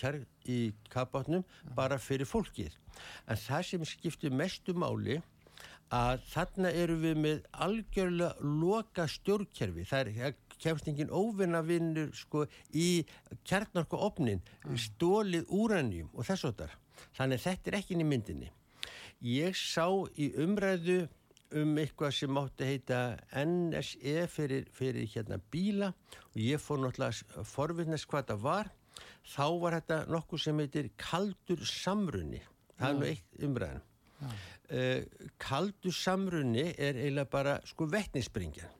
í, 0.45 0.59
kapátnum 0.93 1.45
bara 1.75 1.97
fyrir 1.97 2.29
fólkið. 2.29 2.75
En 3.27 3.37
það 3.37 3.65
sem 3.69 3.85
skiptir 3.85 4.33
mestu 4.33 4.73
máli 4.73 5.21
að 5.93 6.23
þarna 6.33 6.71
eru 6.75 6.97
við 6.99 7.21
með 7.23 7.45
algjörlega 7.63 8.49
loka 8.61 9.07
stjórnkerfi. 9.07 9.85
Það 9.87 10.11
er, 10.11 10.35
kemst 10.59 10.87
engin 10.89 11.13
óvinna 11.13 11.61
vinnur 11.63 12.11
sko 12.17 12.45
í 12.73 13.05
kjarnorku 13.47 13.99
opnin, 14.01 14.41
stólið 14.75 15.47
úranjum 15.53 16.09
og 16.13 16.27
þess 16.27 16.49
og 16.49 16.57
þar. 16.59 16.77
Þannig 17.17 17.39
að 17.39 17.45
þetta 17.45 17.71
er 17.71 17.79
ekki 17.79 17.95
inn 17.95 18.03
í 18.03 18.09
myndinni. 18.09 18.51
Ég 19.23 19.55
sá 19.57 19.87
í 20.17 20.31
umræðu 20.37 21.07
um 21.55 21.77
eitthvað 21.79 22.13
sem 22.17 22.39
átti 22.41 22.65
að 22.65 22.71
heita 22.71 22.99
NSE 23.45 24.15
fyrir, 24.31 24.67
fyrir 24.73 25.07
hérna 25.13 25.39
bíla 25.51 25.93
og 26.33 26.41
ég 26.41 26.61
fór 26.61 26.81
náttúrulega 26.83 27.39
að 27.39 27.49
forvittnast 27.51 28.09
hvað 28.09 28.31
það 28.33 28.43
var. 28.43 28.71
Þá 29.27 29.45
var 29.61 29.77
þetta 29.77 29.97
nokkuð 30.11 30.43
sem 30.43 30.61
heitir 30.63 30.89
kaldur 30.99 31.65
samrunni. 31.67 32.41
Það 32.77 32.89
er 32.89 32.97
nú 32.99 33.09
eitt 33.11 33.43
umræðan. 33.47 33.85
Uh, 34.67 35.03
kaldur 35.39 35.95
samrunni 35.95 36.71
er 36.73 36.97
eiginlega 36.97 37.31
bara 37.31 37.59
sko 37.65 37.87
vettninsbringjan. 37.91 38.73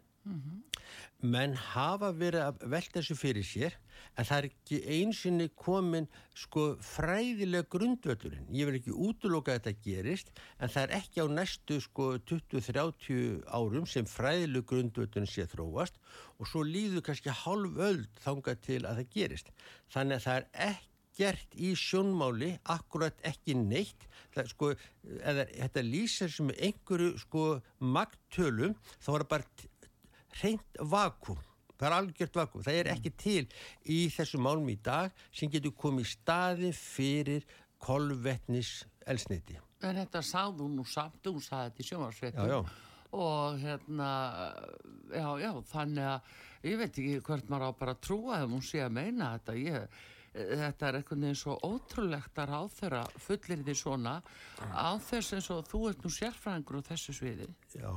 Menn 1.22 1.56
hafa 1.74 2.12
verið 2.16 2.44
að 2.46 2.66
velta 2.74 3.00
þessu 3.00 3.18
fyrir 3.18 3.46
sér 3.48 3.78
en 4.18 4.28
það 4.28 4.38
er 4.38 4.48
ekki 4.50 4.80
einsinni 4.98 5.48
komin 5.58 6.08
sko 6.38 6.66
fræðilega 6.86 7.68
grundvöllurinn. 7.74 8.50
Ég 8.54 8.70
vil 8.70 8.80
ekki 8.80 8.94
útloka 8.94 9.56
að 9.56 9.62
þetta 9.68 9.86
gerist 9.88 10.34
en 10.60 10.74
það 10.74 10.84
er 10.84 10.96
ekki 11.00 11.26
á 11.26 11.28
næstu 11.38 11.80
sko 11.84 12.10
20-30 12.30 13.48
árum 13.48 13.88
sem 13.90 14.10
fræðilega 14.10 14.70
grundvöllurinn 14.74 15.30
sé 15.30 15.48
þróast 15.50 15.98
og 16.38 16.50
svo 16.50 16.66
líður 16.66 17.06
kannski 17.10 17.34
hálf 17.34 17.82
öll 17.90 18.04
þanga 18.24 18.58
til 18.62 18.84
að 18.84 19.02
það 19.02 19.16
gerist. 19.18 19.52
Þannig 19.94 20.20
að 20.20 20.28
það 20.28 20.38
er 20.38 20.72
ekki 20.72 20.96
gert 21.18 21.56
í 21.58 21.72
sjónmáli, 21.78 22.52
akkurat 22.70 23.18
ekki 23.26 23.56
neitt, 23.58 24.06
það 24.36 24.52
sko, 24.52 24.70
eða 25.18 25.48
þetta 25.50 25.84
lýsir 25.86 26.32
sem 26.34 26.52
einhverju 26.54 27.16
sko 27.24 27.46
magtölum, 27.82 28.76
þá 29.02 29.10
er 29.16 29.26
það 29.26 29.32
bara 29.34 29.68
reynd 30.42 30.82
vakum. 30.92 31.40
Það 31.78 31.88
er 31.88 31.96
algjört 32.00 32.40
vakum. 32.40 32.66
Það 32.66 32.80
er 32.82 32.90
ekki 32.96 33.14
til 33.22 33.44
í 33.94 34.00
þessu 34.14 34.42
málum 34.42 34.70
í 34.74 34.78
dag 34.82 35.14
sem 35.30 35.52
getur 35.54 35.76
komið 35.78 36.10
staði 36.16 36.74
fyrir 36.74 37.46
kolvetnis 37.82 38.82
elsneiti. 39.06 39.60
En 39.86 40.00
þetta 40.00 40.24
hún 40.58 40.76
nú 40.80 40.86
samt, 40.90 41.22
hún 41.30 41.42
sagði 41.42 41.70
þetta 41.70 41.84
í 41.84 41.88
sjómarsveitum. 41.92 42.70
Og 43.18 43.62
hérna, 43.62 44.10
já, 45.14 45.28
já, 45.40 45.52
þannig 45.70 46.08
að 46.12 46.68
ég 46.68 46.80
veit 46.82 46.90
ekki 46.92 47.20
hvert 47.24 47.50
maður 47.50 47.70
á 47.70 47.80
bara 47.80 47.94
að 47.94 48.04
trúa 48.04 48.40
ef 48.42 48.50
hún 48.52 48.66
sé 48.66 48.82
að 48.84 48.96
meina 48.98 49.30
þetta. 49.38 49.56
Ég, 49.62 50.00
þetta 50.38 50.88
er 50.88 50.98
einhvern 51.00 51.26
veginn 51.26 51.40
svo 51.40 51.56
ótrúlegt 51.66 52.42
að 52.42 52.52
ráð 52.52 52.74
þeirra 52.78 53.04
fullir 53.22 53.64
því 53.66 53.76
svona 53.80 54.16
á 54.70 54.90
þess 55.02 55.38
eins 55.38 55.50
og 55.54 55.64
þú 55.70 55.84
ert 55.92 56.04
nú 56.06 56.12
sérfræðingur 56.14 56.82
á 56.84 56.90
þessu 56.92 57.16
sviði 57.18 57.48
Já, 57.74 57.92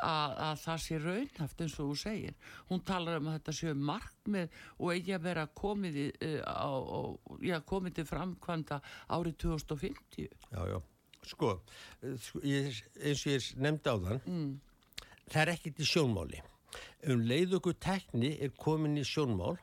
að, 0.00 0.34
að 0.46 0.60
það 0.62 0.80
sé 0.84 0.98
raunhaft 1.02 1.64
eins 1.64 1.74
og 1.78 1.90
þú 1.90 1.96
segir 2.02 2.36
hún 2.70 2.82
talar 2.86 3.20
um 3.20 3.30
að 3.30 3.38
þetta 3.38 3.54
séu 3.58 3.74
markmið 3.90 4.56
og 4.78 4.92
eigi 4.94 5.16
að 5.16 5.26
vera 5.26 5.46
komið 5.62 5.98
í, 5.98 6.06
eh, 6.28 6.38
á, 6.42 6.72
á, 6.72 7.00
já, 7.44 7.58
komið 7.72 7.98
til 7.98 8.06
framkvæmda 8.08 8.80
árið 9.08 9.36
2050 9.44 10.28
já, 10.28 10.62
já. 10.72 10.78
Sko, 11.22 11.52
eh, 12.02 12.16
sko 12.18 12.42
ég, 12.46 12.80
eins 13.02 13.26
og 13.26 13.32
ég 13.34 13.50
nefndi 13.62 13.92
á 13.92 13.96
þann, 14.06 14.22
það 15.28 15.42
er 15.42 15.52
ekkert 15.56 15.82
í 15.82 15.90
sjónmáli. 15.92 16.40
Um 17.12 17.22
leið 17.28 17.58
okkur 17.58 17.76
tekni 17.82 18.32
er 18.42 18.54
komin 18.56 18.98
í 18.98 19.04
sjónmál, 19.06 19.58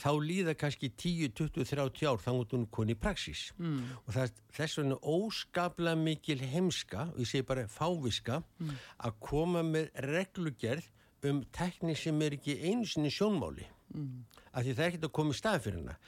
þá 0.00 0.10
líða 0.22 0.54
kannski 0.58 0.90
10, 0.90 1.32
20, 1.36 1.66
30 1.70 2.08
ár 2.10 2.20
þannig 2.22 2.46
að 2.46 2.56
hún 2.56 2.66
koni 2.74 2.94
í 2.94 3.00
praxís. 3.00 3.46
Mm. 3.58 3.80
Og 4.04 4.16
það, 4.16 4.34
þess 4.56 4.80
vegna 4.80 4.98
óskaplega 5.14 6.00
mikil 6.00 6.38
heimska, 6.42 7.08
og 7.14 7.22
ég 7.22 7.30
segi 7.30 7.46
bara 7.48 7.66
fáviska, 7.70 8.40
að 8.98 9.18
koma 9.24 9.64
með 9.66 9.90
reglugerð 10.08 10.90
um 11.24 11.42
tekni 11.56 11.96
sem 11.96 12.20
er 12.22 12.36
ekki 12.36 12.58
einu 12.60 12.86
sinni 12.88 13.10
í 13.12 13.16
sjónmáli. 13.16 13.66
Mm. 13.94 14.24
Af 14.52 14.64
því 14.64 14.72
það 14.72 14.84
er 14.84 14.90
ekkert 14.90 15.08
að 15.08 15.14
koma 15.18 15.34
í 15.34 15.38
stað 15.38 15.60
fyrir 15.66 15.80
hana. 15.80 15.98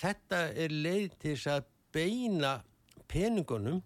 Þetta 0.00 0.40
er 0.64 0.74
leið 0.74 1.06
til 1.22 1.36
þess 1.36 1.52
að 1.54 1.70
beina 1.94 2.56
peningunum 3.10 3.80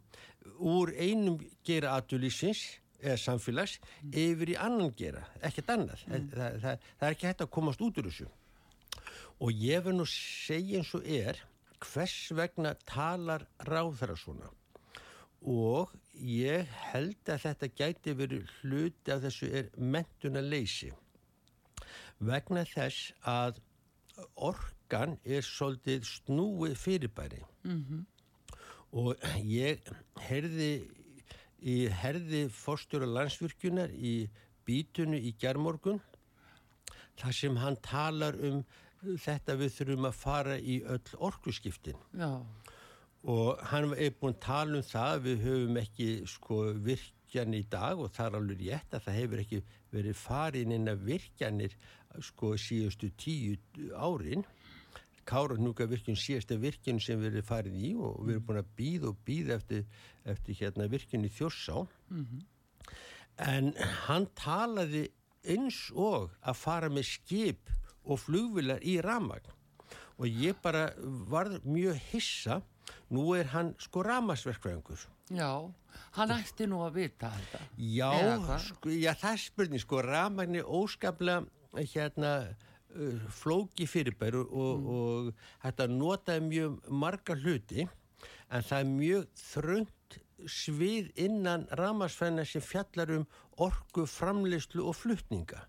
úr 0.61 0.93
einum 0.99 1.39
gera 1.65 1.95
atulísins 1.97 2.65
eða 3.05 3.17
samfélags 3.21 3.79
yfir 4.13 4.55
í 4.55 4.57
annan 4.61 4.93
gera, 4.97 5.25
ekkert 5.45 5.73
annað. 5.75 6.05
Það, 6.09 6.27
það, 6.33 6.59
það, 6.65 6.89
það 6.99 7.09
er 7.09 7.17
ekki 7.17 7.29
hægt 7.31 7.45
að 7.45 7.53
komast 7.57 7.85
út 7.85 8.01
úr 8.01 8.09
þessu. 8.11 8.29
Og 9.45 9.53
ég 9.53 9.83
verð 9.85 9.99
nú 9.99 10.07
segja 10.09 10.81
eins 10.81 10.95
og 10.97 11.05
er 11.05 11.41
hvers 11.85 12.31
vegna 12.33 12.73
talar 12.89 13.45
ráðara 13.69 14.17
svona. 14.17 14.49
Og 15.45 15.93
ég 16.17 16.71
held 16.89 17.29
að 17.29 17.43
þetta 17.43 17.69
gæti 17.77 18.15
verið 18.17 18.49
hluti 18.63 19.13
af 19.13 19.21
þessu 19.27 19.51
er 19.61 19.69
mentuna 19.77 20.41
leysi. 20.41 20.89
Vegna 22.25 22.65
þess 22.71 23.13
að 23.29 23.61
orkan 24.49 25.19
er 25.25 25.45
svolítið 25.45 26.09
snúið 26.09 26.77
fyrirbæri. 26.81 27.43
-hmm. 27.65 28.05
Og 28.93 29.17
ég 29.43 29.83
heyrði 30.21 30.89
í 31.61 31.89
herði 31.89 32.49
fórstjóra 32.49 33.07
landsvirkjunar 33.09 33.91
í 33.91 34.29
bítunu 34.65 35.17
í 35.17 35.35
gerðmorgun 35.41 36.01
þar 37.21 37.33
sem 37.33 37.57
hann 37.57 37.77
talar 37.77 38.37
um 38.49 38.65
þetta 39.25 39.59
við 39.61 39.75
þurfum 39.79 40.09
að 40.09 40.17
fara 40.19 40.59
í 40.59 40.81
öll 40.95 41.19
orkuskiptin. 41.29 42.01
Já, 42.19 42.31
og 43.25 43.61
hann 43.71 43.95
er 43.97 44.13
búin 44.21 44.35
að 44.35 44.43
tala 44.45 44.79
um 44.79 44.85
það 44.85 45.23
við 45.25 45.45
höfum 45.47 45.79
ekki 45.81 46.09
sko 46.29 46.59
virkjan 46.85 47.57
í 47.57 47.63
dag 47.73 48.01
og 48.01 48.13
það 48.13 48.27
er 48.27 48.39
alveg 48.39 48.65
rétt 48.67 48.97
að 48.97 49.07
það 49.07 49.19
hefur 49.21 49.43
ekki 49.45 49.61
verið 49.95 50.19
farin 50.21 50.75
inn 50.77 50.93
að 50.93 51.07
virkjanir 51.09 51.77
sko 52.23 52.53
síðustu 52.61 53.11
tíu 53.17 53.57
árin. 53.97 54.45
Káranúka 55.25 55.87
virkjun 55.89 56.21
síðasta 56.21 56.59
virkjun 56.61 57.01
sem 57.01 57.21
við 57.23 57.39
erum 57.39 57.49
farin 57.49 57.79
í 57.81 57.95
og 57.97 58.19
við 58.27 58.35
erum 58.35 58.49
búin 58.51 58.61
að 58.61 58.75
býða 58.77 59.09
og 59.09 59.23
býða 59.25 59.57
eftir, 59.57 59.87
eftir 60.25 60.59
hérna 60.61 60.89
virkjun 60.93 61.25
í 61.25 61.33
Þjórsá. 61.33 61.87
En 63.41 63.73
hann 64.05 64.29
talaði 64.37 65.07
eins 65.49 65.89
og 65.97 66.29
að 66.45 66.61
fara 66.61 66.93
með 66.93 67.09
skip 67.09 67.73
og 68.05 68.21
flugvilar 68.21 68.83
í 68.85 68.99
ramagn 69.05 69.51
og 70.19 70.29
ég 70.29 70.55
bara 70.63 70.93
varð 71.29 71.65
mjög 71.67 71.99
hissa. 72.13 72.61
Nú 73.11 73.33
er 73.35 73.49
hann 73.51 73.73
sko 73.81 74.03
ramasverkvæðingur 74.05 75.07
já, 75.33 75.73
hann 76.19 76.33
ætti 76.35 76.67
nú 76.69 76.83
að 76.85 76.99
vita 77.01 77.31
þetta. 77.33 77.61
já, 77.79 78.11
sko, 78.61 78.91
já, 78.93 79.15
það 79.17 79.41
spurning 79.41 79.81
sko, 79.81 80.03
ramagn 80.05 80.59
er 80.61 80.69
óskaplega 80.69 81.47
hérna 81.95 82.33
uh, 82.95 83.21
flóki 83.33 83.87
fyrirbæru 83.89 84.45
og, 84.45 84.89
og 84.97 85.31
þetta 85.65 85.89
notaði 85.91 86.47
mjög 86.49 86.91
marga 86.91 87.37
hluti 87.41 87.87
en 88.51 88.63
það 88.63 88.79
er 88.79 88.91
mjög 88.93 89.29
þröngt 89.41 90.04
svið 90.51 91.11
innan 91.21 91.67
ramasfæna 91.79 92.45
sem 92.49 92.63
fjallar 92.65 93.11
um 93.15 93.25
orku, 93.63 94.05
framleyslu 94.11 94.83
og 94.89 94.97
flutninga. 94.99 95.61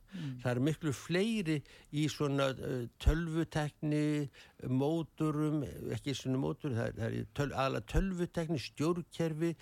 Það 0.41 0.49
er 0.51 0.61
miklu 0.67 0.93
fleiri 0.95 1.57
í 1.93 2.07
svona 2.09 2.49
uh, 2.55 2.85
tölvutekni, 3.03 4.29
móturum, 4.67 5.63
ekki 5.93 6.15
svona 6.17 6.41
mótur, 6.41 6.73
það 6.73 7.01
er, 7.05 7.27
það 7.35 7.45
er 7.45 7.55
aðalega 7.55 7.89
tölvutekni, 7.93 8.61
stjórnkerfi, 8.63 9.53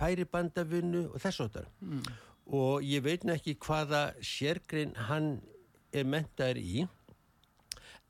færibandavinnu 0.00 1.06
og 1.14 1.20
þess 1.24 1.46
að 1.46 1.58
það. 1.58 1.70
Og 2.60 2.82
ég 2.84 3.04
veit 3.06 3.24
ekki 3.30 3.56
hvaða 3.62 4.10
sérgrein 4.20 4.96
hann 5.08 5.38
er 5.94 6.04
mentaður 6.04 6.58
í, 6.60 6.88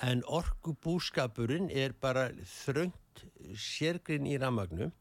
en 0.00 0.23
orkubúskapurinn 0.25 1.69
er 1.71 1.93
bara 1.93 2.31
þröngt 2.64 3.26
sérgrein 3.55 4.26
í 4.26 4.38
ramagnum 4.40 4.95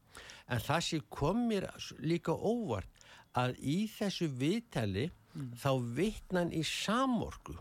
en 0.50 0.62
það 0.66 0.86
sem 0.86 1.08
kom 1.14 1.46
mér 1.48 1.68
líka 2.02 2.34
óvart 2.34 3.06
að 3.38 3.58
í 3.62 3.78
þessu 3.90 4.28
viðtali 4.40 5.08
þá 5.62 5.70
vittnan 5.96 6.50
í 6.52 6.62
samorku 6.66 7.54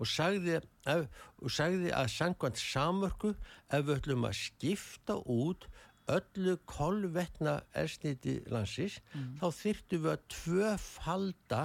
og 0.00 0.08
sagði, 0.08 0.58
að, 0.88 1.04
og 1.38 1.52
sagði 1.52 1.92
að 1.94 2.08
sangkvæmt 2.14 2.58
samorku 2.58 3.34
ef 3.68 3.84
við 3.84 3.96
ætlum 3.98 4.26
að 4.26 4.38
skipta 4.40 5.18
út 5.30 5.68
öllu 6.10 6.56
kolvetna 6.66 7.60
elsniti 7.78 8.40
landsins 8.50 8.98
þá 9.38 9.46
þyrftum 9.60 10.06
við 10.06 10.14
að 10.14 10.24
tvöfalda 10.36 11.62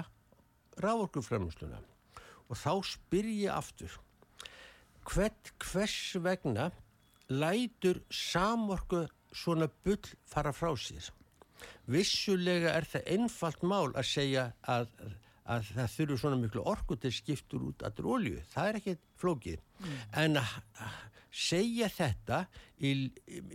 rávorkuframlustuna 0.84 1.80
og 2.48 2.60
þá 2.60 2.74
spyr 2.92 3.32
ég 3.32 3.56
aftur 3.56 3.96
hvert 5.08 5.54
hvers 5.64 6.16
vegna 6.22 6.70
lætur 7.32 8.04
samorku 8.12 9.06
svona 9.36 9.70
bull 9.86 10.12
fara 10.28 10.54
frá 10.56 10.74
sér. 10.80 11.12
Vissulega 11.90 12.76
er 12.78 12.86
það 12.86 13.10
einfalt 13.16 13.64
mál 13.66 13.90
að 13.98 14.10
segja 14.12 14.52
að, 14.62 14.92
að 15.48 15.72
það 15.74 15.94
þurfu 15.96 16.18
svona 16.22 16.40
miklu 16.42 16.66
orku 16.70 16.98
til 17.02 17.14
skiptur 17.16 17.70
út 17.72 17.86
allir 17.88 18.10
olju, 18.14 18.42
það 18.54 18.70
er 18.72 18.80
ekki 18.82 18.98
flókið. 19.22 19.64
En 20.14 20.42
að 20.42 20.58
að 20.86 20.98
segja 21.38 21.90
þetta 21.92 22.42
í, 22.82 22.92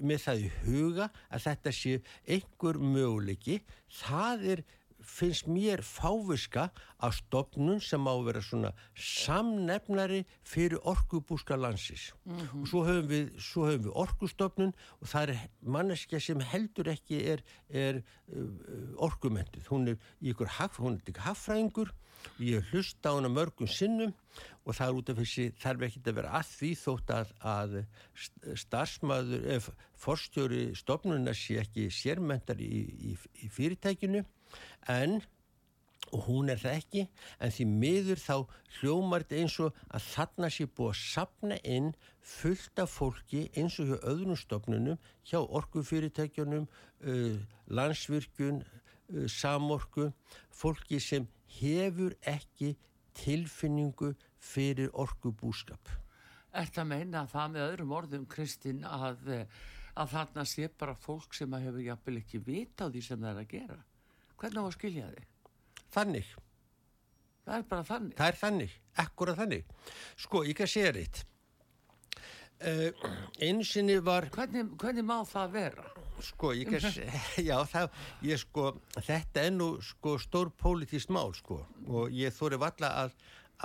með 0.03 0.21
það 0.27 0.45
í 0.45 0.51
huga 0.67 1.09
að 1.33 1.45
þetta 1.47 1.75
sé 1.75 1.95
einhver 2.31 2.79
möguleiki 2.79 3.59
það 4.03 4.47
er 4.55 4.65
finnst 5.07 5.49
mér 5.51 5.83
fáviska 5.85 6.69
að 7.03 7.17
stopnun 7.19 7.81
sem 7.83 8.05
á 8.07 8.13
að 8.13 8.27
vera 8.29 8.43
svona 8.45 8.73
samnefnari 8.95 10.23
fyrir 10.47 10.83
orkubúska 10.89 11.59
landsis 11.59 12.11
og 12.27 12.67
svo 12.71 12.85
höfum 12.87 13.09
við, 13.11 13.33
svo 13.43 13.67
höfum 13.69 13.89
við 13.89 13.99
orkustopnun 14.05 14.75
og 15.01 15.11
það 15.13 15.35
er 15.35 15.43
manneskja 15.77 16.23
sem 16.23 16.45
heldur 16.53 16.93
ekki 16.93 17.23
er, 17.35 17.43
er 17.69 18.03
uh, 18.03 19.03
orkumentuð, 19.09 19.67
hún 19.73 19.95
er 19.95 19.99
í 20.21 20.33
ykkur 20.33 20.57
haf, 20.59 20.79
hún 20.83 20.99
er 20.99 21.05
ekki 21.13 21.27
haffræðingur 21.27 21.93
og 22.23 22.43
ég 22.47 22.67
hlusta 22.71 23.11
á 23.11 23.17
hana 23.17 23.31
mörgum 23.33 23.67
sinnum 23.67 24.13
og 24.63 24.77
það 24.77 24.87
er 24.87 24.99
út 24.99 25.11
af 25.11 25.19
þessi 25.19 25.47
þarf 25.59 25.87
ekki 25.89 26.03
að 26.05 26.19
vera 26.21 26.35
að 26.39 26.51
því 26.53 26.71
þótt 26.83 27.15
að, 27.17 27.33
að 27.53 27.75
starfsmaður, 28.63 29.49
ef 29.57 29.71
forstjóri 30.03 30.63
stopnuna 30.79 31.35
sé 31.37 31.59
ekki 31.63 31.89
sérmentar 31.95 32.63
í, 32.63 32.71
í, 33.11 33.17
í 33.43 33.51
fyrirtækinu 33.53 34.23
en 34.91 35.21
og 36.13 36.27
hún 36.27 36.51
er 36.53 36.61
það 36.61 36.79
ekki 36.81 37.03
en 37.41 37.55
því 37.57 37.67
miður 37.71 38.21
þá 38.21 38.35
hljómar 38.79 39.25
þetta 39.25 39.41
eins 39.41 39.57
og 39.65 39.79
að 39.89 40.09
þarna 40.11 40.51
sé 40.53 40.67
búið 40.69 40.91
að 40.93 41.01
sapna 41.01 41.59
inn 41.77 41.89
fullt 42.33 42.83
af 42.83 42.93
fólki 42.93 43.47
eins 43.57 43.79
og 43.81 43.93
hjá 43.93 43.99
öðrum 44.13 44.39
stofnunum 44.39 45.01
hjá 45.29 45.39
orkufyrirtækjunum 45.41 46.69
uh, 46.69 47.39
landsvirkjun 47.73 48.61
uh, 48.63 49.27
samorku 49.31 50.11
fólki 50.53 51.01
sem 51.01 51.29
hefur 51.61 52.17
ekki 52.29 52.75
tilfinningu 53.17 54.13
fyrir 54.43 54.93
orkubúskap 54.93 55.99
Ertu 56.53 56.83
að 56.83 56.91
meina 56.91 57.23
það 57.31 57.53
með 57.55 57.63
öðrum 57.67 57.93
orðum, 57.97 58.25
Kristinn, 58.29 58.83
að, 58.85 59.23
eh, 59.33 59.61
að 59.97 60.11
þarna 60.13 60.43
sé 60.45 60.67
bara 60.69 60.93
fólk 60.93 61.33
sem 61.33 61.55
hefur 61.57 61.81
jafnvel 61.81 62.19
ekki 62.21 62.43
vita 62.45 62.85
á 62.85 62.93
því 62.93 63.03
sem 63.07 63.23
það 63.23 63.31
er 63.31 63.41
að 63.41 63.49
gera? 63.55 63.79
Hvernig 64.43 64.59
á 64.59 64.65
að 64.67 64.75
skilja 64.77 65.11
þig? 65.13 65.29
þannig 65.93 66.33
Það 67.43 67.57
er 67.57 67.65
bara 67.73 67.85
þannig. 67.87 68.15
Það 68.19 68.29
er 68.29 68.37
þannig, 68.39 68.75
ekkura 69.03 69.33
þannig. 69.39 69.71
Sko, 70.23 70.43
ég 70.47 70.59
kan 70.59 70.69
segja 70.71 70.93
reitt. 70.95 71.23
Uh, 72.63 73.09
einu 73.43 73.65
sinni 73.67 73.97
var, 74.07 74.29
Hvernig, 74.31 74.69
hvernig 74.79 75.07
má 75.09 75.17
það 75.27 75.57
vera? 75.57 75.89
sko, 76.23 76.53
ég 76.55 76.69
kan 76.71 76.85
segja, 76.85 77.11
já, 77.49 77.57
það, 77.67 77.97
ég 78.29 78.39
sko, 78.39 78.69
þetta 78.95 79.43
er 79.43 79.55
nú, 79.57 79.69
sko, 79.83 80.15
stór 80.23 80.53
pólitískt 80.61 81.11
mál, 81.11 81.33
sko, 81.35 81.63
og 81.91 82.15
ég 82.15 82.31
þóri 82.37 82.61
valla 82.63 82.93
að, 83.01 83.17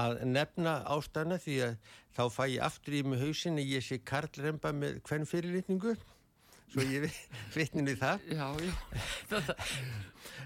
að 0.02 0.24
nefna 0.26 0.80
ástæðna 0.96 1.38
því 1.44 1.60
að 1.68 1.76
þá 2.18 2.24
fæ 2.34 2.44
ég 2.56 2.66
aftur 2.66 2.98
í 2.98 3.04
mig 3.06 3.22
hausinni, 3.22 3.68
ég 3.70 3.86
sé 3.86 4.00
Karl 4.02 4.42
Remba 4.42 4.74
með 4.74 4.98
hvern 5.06 5.30
fyrirlitningu, 5.30 5.94
svo 6.72 6.86
ég 6.88 7.08
vitninu 7.56 7.96
það. 8.00 8.26
Já, 8.32 8.48
já. 8.64 9.42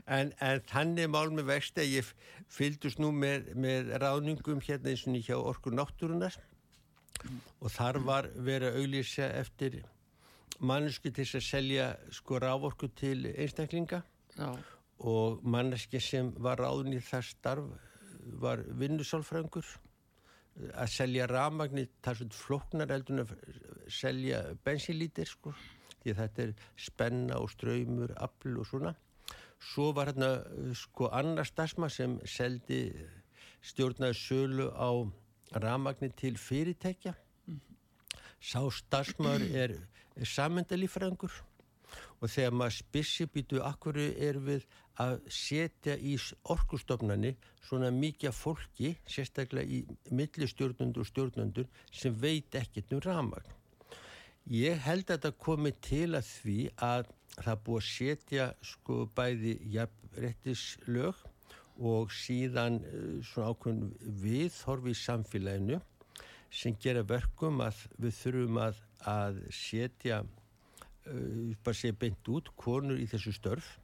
En, 0.05 0.31
en 0.41 0.62
þannig 0.69 1.10
mál 1.12 1.31
með 1.34 1.49
vexti 1.51 1.84
að 1.84 1.95
ég 1.97 2.12
fylgdust 2.51 3.01
nú 3.01 3.12
með, 3.15 3.51
með 3.55 3.93
ráðningum 4.01 4.62
hérna 4.65 4.91
eins 4.91 5.05
og 5.07 5.17
hjá 5.17 5.38
Orkur 5.38 5.75
Náttúrunar 5.77 6.38
og 7.62 7.69
þar 7.69 7.99
var 8.05 8.27
verið 8.34 8.71
að 8.71 8.79
auglýsa 8.81 9.27
eftir 9.38 9.81
mannesku 10.62 11.12
til 11.13 11.27
að 11.27 11.45
selja 11.45 11.88
sko 12.13 12.39
rávorku 12.41 12.89
til 12.97 13.27
einstaklinga. 13.31 14.01
Já, 14.38 14.49
og 15.01 15.41
manneski 15.43 15.99
sem 16.01 16.29
var 16.38 16.62
ráðin 16.62 16.97
í 16.97 17.01
það 17.03 17.25
starf 17.29 17.71
var 18.41 18.62
vinnusálfrængur. 18.77 19.65
Að 20.75 20.89
selja 20.91 21.25
rafmagni 21.31 21.88
það 22.03 22.12
er 22.12 22.17
svona 22.19 22.38
flóknar 22.38 22.91
eldur 22.93 23.21
að 23.23 23.31
selja 23.91 24.41
bensinlítir 24.65 25.29
sko 25.29 25.53
því 26.01 26.17
þetta 26.17 26.43
er 26.43 26.53
spenna 26.79 27.39
og 27.41 27.51
ströymur, 27.53 28.13
afl 28.17 28.57
og 28.59 28.67
svona. 28.69 28.93
Svo 29.61 29.91
var 29.93 30.09
hérna 30.09 30.31
uh, 30.41 30.71
sko 30.77 31.11
annar 31.13 31.45
stafsma 31.45 31.89
sem 31.89 32.17
seldi 32.25 32.81
stjórnaði 33.61 34.17
sölu 34.17 34.71
á 34.73 34.89
rafmagni 35.61 36.09
til 36.17 36.37
fyrirtækja. 36.41 37.13
Sá 38.41 38.61
stafsmaður 38.73 39.47
er, 39.63 39.77
sammyndalífræðingur 40.21 41.33
og 42.21 42.29
þegar 42.29 42.53
maður 42.55 42.75
spissi 42.77 43.25
býtu 43.31 43.61
akkur 43.65 43.97
er 44.01 44.37
við 44.43 44.65
að 45.01 45.21
setja 45.31 45.95
í 45.97 46.17
orkustofnani 46.53 47.33
svona 47.65 47.89
mikið 47.95 48.35
fólki, 48.35 48.91
sérstaklega 49.09 49.65
í 49.65 49.81
millistjórnundur 50.11 51.05
og 51.05 51.09
stjórnundur 51.09 51.69
sem 51.93 52.15
veit 52.21 52.55
ekkert 52.59 52.93
um 52.97 53.03
rafmagn 53.05 53.61
Ég 54.49 54.80
held 54.82 55.06
að 55.06 55.17
þetta 55.17 55.32
komi 55.38 55.71
til 55.86 56.15
að 56.17 56.25
því 56.25 56.60
að 56.82 57.12
það 57.38 57.62
búið 57.65 57.82
að 57.82 57.89
setja 57.89 58.47
sko 58.65 58.97
bæði 59.15 59.54
jafnrettislög 59.75 61.21
og 61.91 62.12
síðan 62.13 62.80
uh, 62.82 63.21
svona 63.25 63.54
ákveðin 63.54 63.93
viðhorfi 64.23 64.91
í 64.91 64.97
samfélaginu 64.97 65.80
sem 66.51 66.75
gera 66.82 67.04
verkum 67.08 67.62
að 67.63 67.86
við 68.01 68.17
þurfum 68.17 68.60
að, 68.65 68.82
að 69.08 69.39
setja 69.56 70.19
uh, 70.25 71.54
bara 71.63 71.77
segja 71.77 71.99
beint 72.01 72.34
út 72.34 72.51
konur 72.60 72.99
í 72.99 73.08
þessu 73.10 73.34
störf 73.38 73.77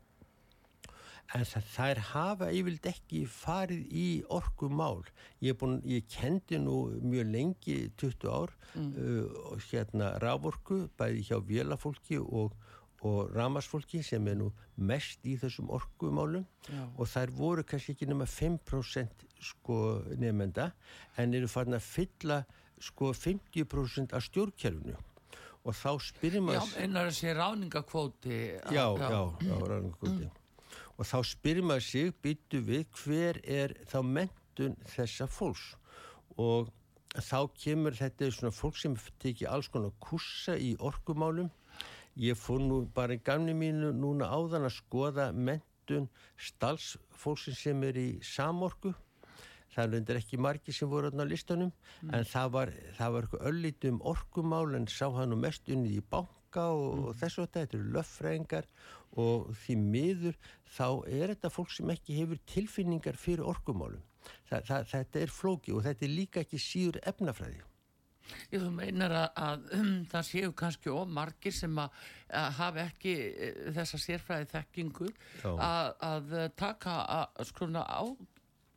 en 1.35 1.43
það, 1.47 1.65
þær 1.73 2.01
hafa 2.11 2.49
yfirleitt 2.55 2.87
ekki 2.91 3.23
farið 3.29 3.87
í 3.91 4.07
orkumál. 4.33 5.01
Ég, 5.43 5.57
búin, 5.59 5.79
ég 5.87 6.07
kendi 6.11 6.59
nú 6.61 6.87
mjög 7.03 7.31
lengi, 7.33 7.77
20 7.99 8.29
ár, 8.31 8.53
mm. 8.75 8.93
uh, 8.95 9.57
hérna 9.67 10.13
raforku, 10.23 10.85
bæði 10.99 11.25
hjá 11.27 11.41
vélafólki 11.43 12.21
og, 12.21 12.55
og 13.05 13.33
ramasfólki 13.35 14.01
sem 14.05 14.27
er 14.31 14.39
nú 14.39 14.51
mest 14.77 15.25
í 15.27 15.35
þessum 15.41 15.69
orkumálum 15.73 16.45
Já. 16.69 16.85
og 16.97 17.09
þær 17.09 17.33
voru 17.37 17.65
kannski 17.67 17.93
ekki 17.93 18.07
nema 18.09 18.25
5% 18.29 19.27
sko 19.51 19.77
nefnda 20.17 20.71
en 21.21 21.35
eru 21.37 21.49
farin 21.49 21.77
að 21.77 21.85
fylla 21.85 22.39
sko 22.81 23.11
50% 23.13 24.15
af 24.17 24.25
stjórnkerfinu 24.25 24.97
og 25.67 25.75
þá 25.75 25.89
spyrir 26.07 26.43
maður... 26.45 26.63
Já, 26.63 26.83
einar 26.85 27.09
þessi 27.09 27.31
ráningakvóti. 27.35 28.37
Já, 28.71 28.85
já, 28.87 29.07
já, 29.11 29.23
já 29.49 29.55
ráningakvóti. 29.67 30.29
Mm. 30.29 30.36
Og 30.97 31.05
þá 31.05 31.17
spyrir 31.29 31.65
maður 31.65 31.85
sig, 31.85 32.13
byttu 32.23 32.61
við, 32.65 32.87
hver 33.01 33.39
er 33.43 33.75
þá 33.89 33.99
mentun 34.05 34.75
þessa 34.95 35.27
fólks? 35.29 35.75
Og 36.41 36.71
þá 37.13 37.39
kemur 37.57 37.97
þetta 37.97 38.31
svona 38.33 38.53
fólk 38.53 38.77
sem 38.81 38.97
tekið 39.21 39.51
alls 39.53 39.69
konar 39.73 39.93
kursa 40.03 40.57
í 40.57 40.73
orkumálum. 40.79 41.51
Ég 42.17 42.37
fór 42.37 42.63
nú 42.63 42.81
bara 42.93 43.13
í 43.13 43.21
gamni 43.21 43.53
mínu 43.53 43.91
núna 43.93 44.29
áðan 44.33 44.65
að 44.65 44.79
skoða 44.79 45.29
mentun 45.31 46.09
stalsfólksinn 46.41 47.57
sem 47.57 47.83
er 47.85 48.01
í 48.01 48.07
samorku 48.25 48.95
það 49.77 49.97
er 49.99 50.19
ekki 50.19 50.39
margi 50.41 50.73
sem 50.73 50.89
voru 50.89 51.11
á 51.13 51.25
listanum 51.27 51.69
mm. 51.69 52.13
en 52.15 52.25
það 52.25 52.53
var, 52.55 52.73
það 52.97 53.13
var 53.13 53.27
eitthvað 53.27 53.47
öllítið 53.51 53.93
um 53.93 54.01
orkumál 54.13 54.75
en 54.77 54.87
sá 54.89 55.05
hann 55.13 55.33
nú 55.33 55.39
mest 55.41 55.69
unnið 55.69 55.99
í 55.99 56.03
banka 56.47 56.67
og, 56.71 56.97
mm. 56.97 57.05
og 57.07 57.15
þess 57.15 57.39
að 57.39 57.47
þetta 57.53 57.77
eru 57.77 57.93
löffrængar 57.93 58.67
og 59.17 59.55
því 59.55 59.75
miður 59.75 60.35
þá 60.75 61.07
er 61.07 61.33
þetta 61.33 61.49
fólk 61.49 61.71
sem 61.71 61.89
ekki 61.89 62.19
hefur 62.19 62.37
tilfinningar 62.45 63.15
fyrir 63.17 63.45
orkumálum. 63.47 64.03
Þa, 64.49 64.61
það, 64.65 64.85
þetta 64.91 65.19
er 65.19 65.31
flóki 65.31 65.71
og 65.73 65.83
þetta 65.83 66.05
er 66.05 66.11
líka 66.11 66.43
ekki 66.43 66.59
síður 66.59 66.99
efnafræði. 67.07 67.63
Ég 68.51 68.59
þú 68.59 68.69
meinar 68.75 69.13
að, 69.15 69.27
að 69.39 69.69
um, 69.77 69.91
það 70.11 70.25
séu 70.27 70.51
kannski 70.51 70.89
of 70.91 71.07
margir 71.07 71.53
sem 71.55 71.77
að, 71.79 71.93
að 72.35 72.49
hafa 72.57 72.81
ekki 72.83 73.13
e, 73.15 73.51
þessa 73.77 73.99
sérfræði 74.03 74.49
þekkingu 74.51 75.07
að, 75.47 75.93
að 76.03 76.33
taka 76.59 76.97
að 77.07 77.47
skruna 77.47 77.85
á 77.87 78.03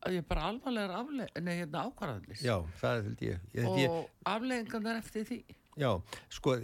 að 0.06 0.14
ég 0.16 0.28
bara 0.30 0.46
alvarlegar 0.48 0.94
aflega, 0.96 1.42
hérna, 1.44 1.82
ákvarðanlis 1.90 2.44
Já, 2.46 2.54
það 2.80 3.02
held 3.08 3.24
ég, 3.26 3.42
ég 3.58 3.66
og 3.68 3.80
ég... 3.82 3.96
aflegingan 4.30 4.86
er 4.88 5.00
eftir 5.02 5.26
því 5.28 5.40
Já, 5.80 5.90
sko, 6.28 6.56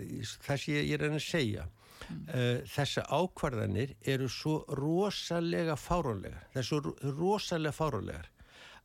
það 0.45 0.63
sem 0.63 0.77
ég, 0.77 0.89
ég 0.91 1.01
er 1.01 1.09
að 1.09 1.19
segja 1.25 1.67
mm. 1.67 2.23
uh, 2.29 2.59
þessa 2.75 3.07
ákvarðanir 3.09 3.95
eru 4.05 4.29
svo 4.33 4.59
rosalega 4.79 5.77
fárónlegar 5.81 6.49
það 6.53 6.63
er 6.63 6.69
svo 6.71 7.13
rosalega 7.17 7.77
fárónlegar 7.77 8.31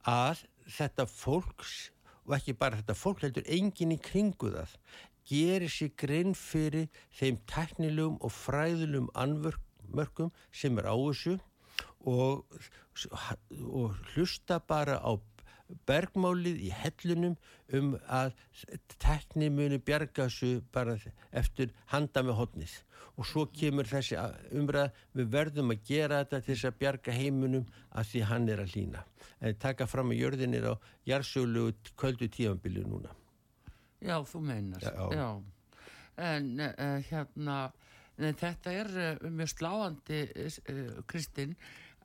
að 0.08 0.46
þetta 0.72 1.08
fólks 1.10 1.76
og 2.26 2.36
ekki 2.38 2.56
bara 2.58 2.80
þetta 2.80 2.98
fólk 2.98 3.26
heldur 3.26 3.48
enginn 3.52 3.96
í 3.96 4.00
kringu 4.02 4.54
það 4.54 4.76
gerir 5.32 5.72
sér 5.72 5.92
grein 6.00 6.34
fyrir 6.38 6.88
þeim 7.20 7.40
teknilegum 7.50 8.18
og 8.22 8.34
fræðulegum 8.34 9.10
anvörkum 9.18 10.32
sem 10.56 10.80
er 10.82 10.90
á 10.90 10.96
þessu 10.96 11.38
og, 12.10 12.46
og 13.70 14.00
hlusta 14.14 14.60
bara 14.68 14.98
á 14.98 15.12
bergmálið 15.88 16.62
í 16.68 16.72
hellunum 16.76 17.36
um 17.78 17.94
að 18.08 18.34
tekni 19.02 19.50
muni 19.54 19.80
bjarga 19.80 20.28
þessu 20.28 20.62
bara 20.74 20.98
eftir 21.32 21.72
handa 21.94 22.24
með 22.24 22.40
hodnið 22.42 22.78
og 23.18 23.28
svo 23.28 23.46
kemur 23.54 23.90
þessi 23.90 24.18
umræð 24.58 24.92
við 25.18 25.32
verðum 25.36 25.74
að 25.74 25.86
gera 25.88 26.22
þetta 26.24 26.42
til 26.42 26.54
þess 26.54 26.70
að 26.70 26.80
bjarga 26.84 27.16
heimunum 27.16 27.66
að 27.92 28.12
því 28.12 28.28
hann 28.32 28.50
er 28.50 28.64
að 28.64 28.76
lína 28.76 29.06
en 29.42 29.58
taka 29.62 29.88
fram 29.90 30.14
að 30.14 30.22
jörðin 30.22 30.58
er 30.58 30.68
á 30.70 30.74
jarsölu 31.10 31.72
kvöldu 31.98 32.30
tífambili 32.30 32.84
núna. 32.86 33.14
Já, 34.02 34.18
þú 34.26 34.42
meinar. 34.46 34.82
Já, 34.82 35.04
já. 35.14 35.28
En 36.22 36.52
uh, 36.60 36.98
hérna 37.10 37.58
en 38.22 38.38
þetta 38.38 38.74
er 38.84 38.92
uh, 38.92 39.30
mjög 39.30 39.54
sláandi 39.56 40.22
uh, 40.30 41.02
Kristinn 41.10 41.56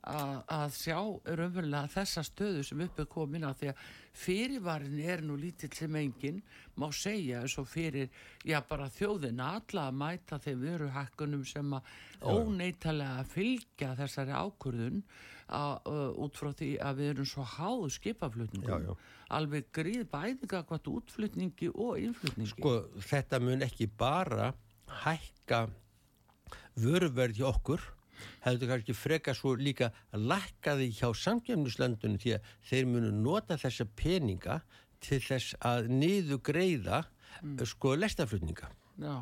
að 0.07 0.75
sjá 0.77 0.97
raunverulega 1.37 1.91
þessa 1.91 2.23
stöðu 2.25 2.63
sem 2.65 2.81
upp 2.85 2.99
er 3.01 3.07
komin 3.11 3.45
á 3.47 3.51
því 3.57 3.71
að 3.71 3.85
fyrirvarin 4.17 4.99
er 5.03 5.23
nú 5.25 5.35
lítill 5.37 5.71
sem 5.75 5.95
enginn 5.99 6.41
má 6.79 6.87
segja 6.95 7.41
eins 7.43 7.57
og 7.59 7.67
fyrir 7.69 8.09
já 8.47 8.59
bara 8.69 8.89
þjóðina 8.93 9.49
alla 9.59 9.87
að 9.89 9.97
mæta 10.01 10.39
þeim 10.43 10.61
vöruhækkunum 10.63 11.43
sem 11.47 11.73
að 11.77 11.89
óneitalega 12.21 13.25
fylgja 13.33 13.95
þessari 13.99 14.37
ákurðun 14.37 15.01
að, 15.47 15.73
uh, 15.87 16.23
út 16.23 16.39
frá 16.39 16.51
því 16.59 16.71
að 16.83 17.01
við 17.01 17.11
erum 17.13 17.27
svo 17.29 17.43
háðu 17.47 17.91
skipaflutningum. 17.97 19.03
Alveg 19.37 19.69
gríð 19.75 20.07
bæðinga 20.11 20.63
hvort 20.67 20.89
útflutningi 20.91 21.69
og 21.73 21.99
innflutningi. 22.03 22.55
Sko 22.55 22.73
þetta 22.99 23.39
mun 23.43 23.63
ekki 23.67 23.87
bara 23.87 24.53
hækka 25.03 25.67
vöruverði 26.79 27.45
okkur 27.47 27.83
hefðu 28.45 28.69
kannski 28.71 28.97
freka 28.97 29.35
svo 29.37 29.55
líka 29.59 29.91
að 30.15 30.27
lakka 30.33 30.75
því 30.79 30.89
hjá 30.99 31.09
samgefnuslöndunum 31.23 32.21
því 32.23 32.37
að 32.37 32.53
þeir 32.69 32.91
munu 32.93 33.11
nota 33.15 33.57
þessa 33.61 33.87
peninga 33.97 34.61
til 35.03 35.19
þess 35.23 35.57
að 35.65 35.91
niður 35.93 36.41
greiða 36.51 37.03
mm. 37.41 37.59
sko 37.65 37.97
lestaflutninga. 37.97 38.71
Já. 39.01 39.17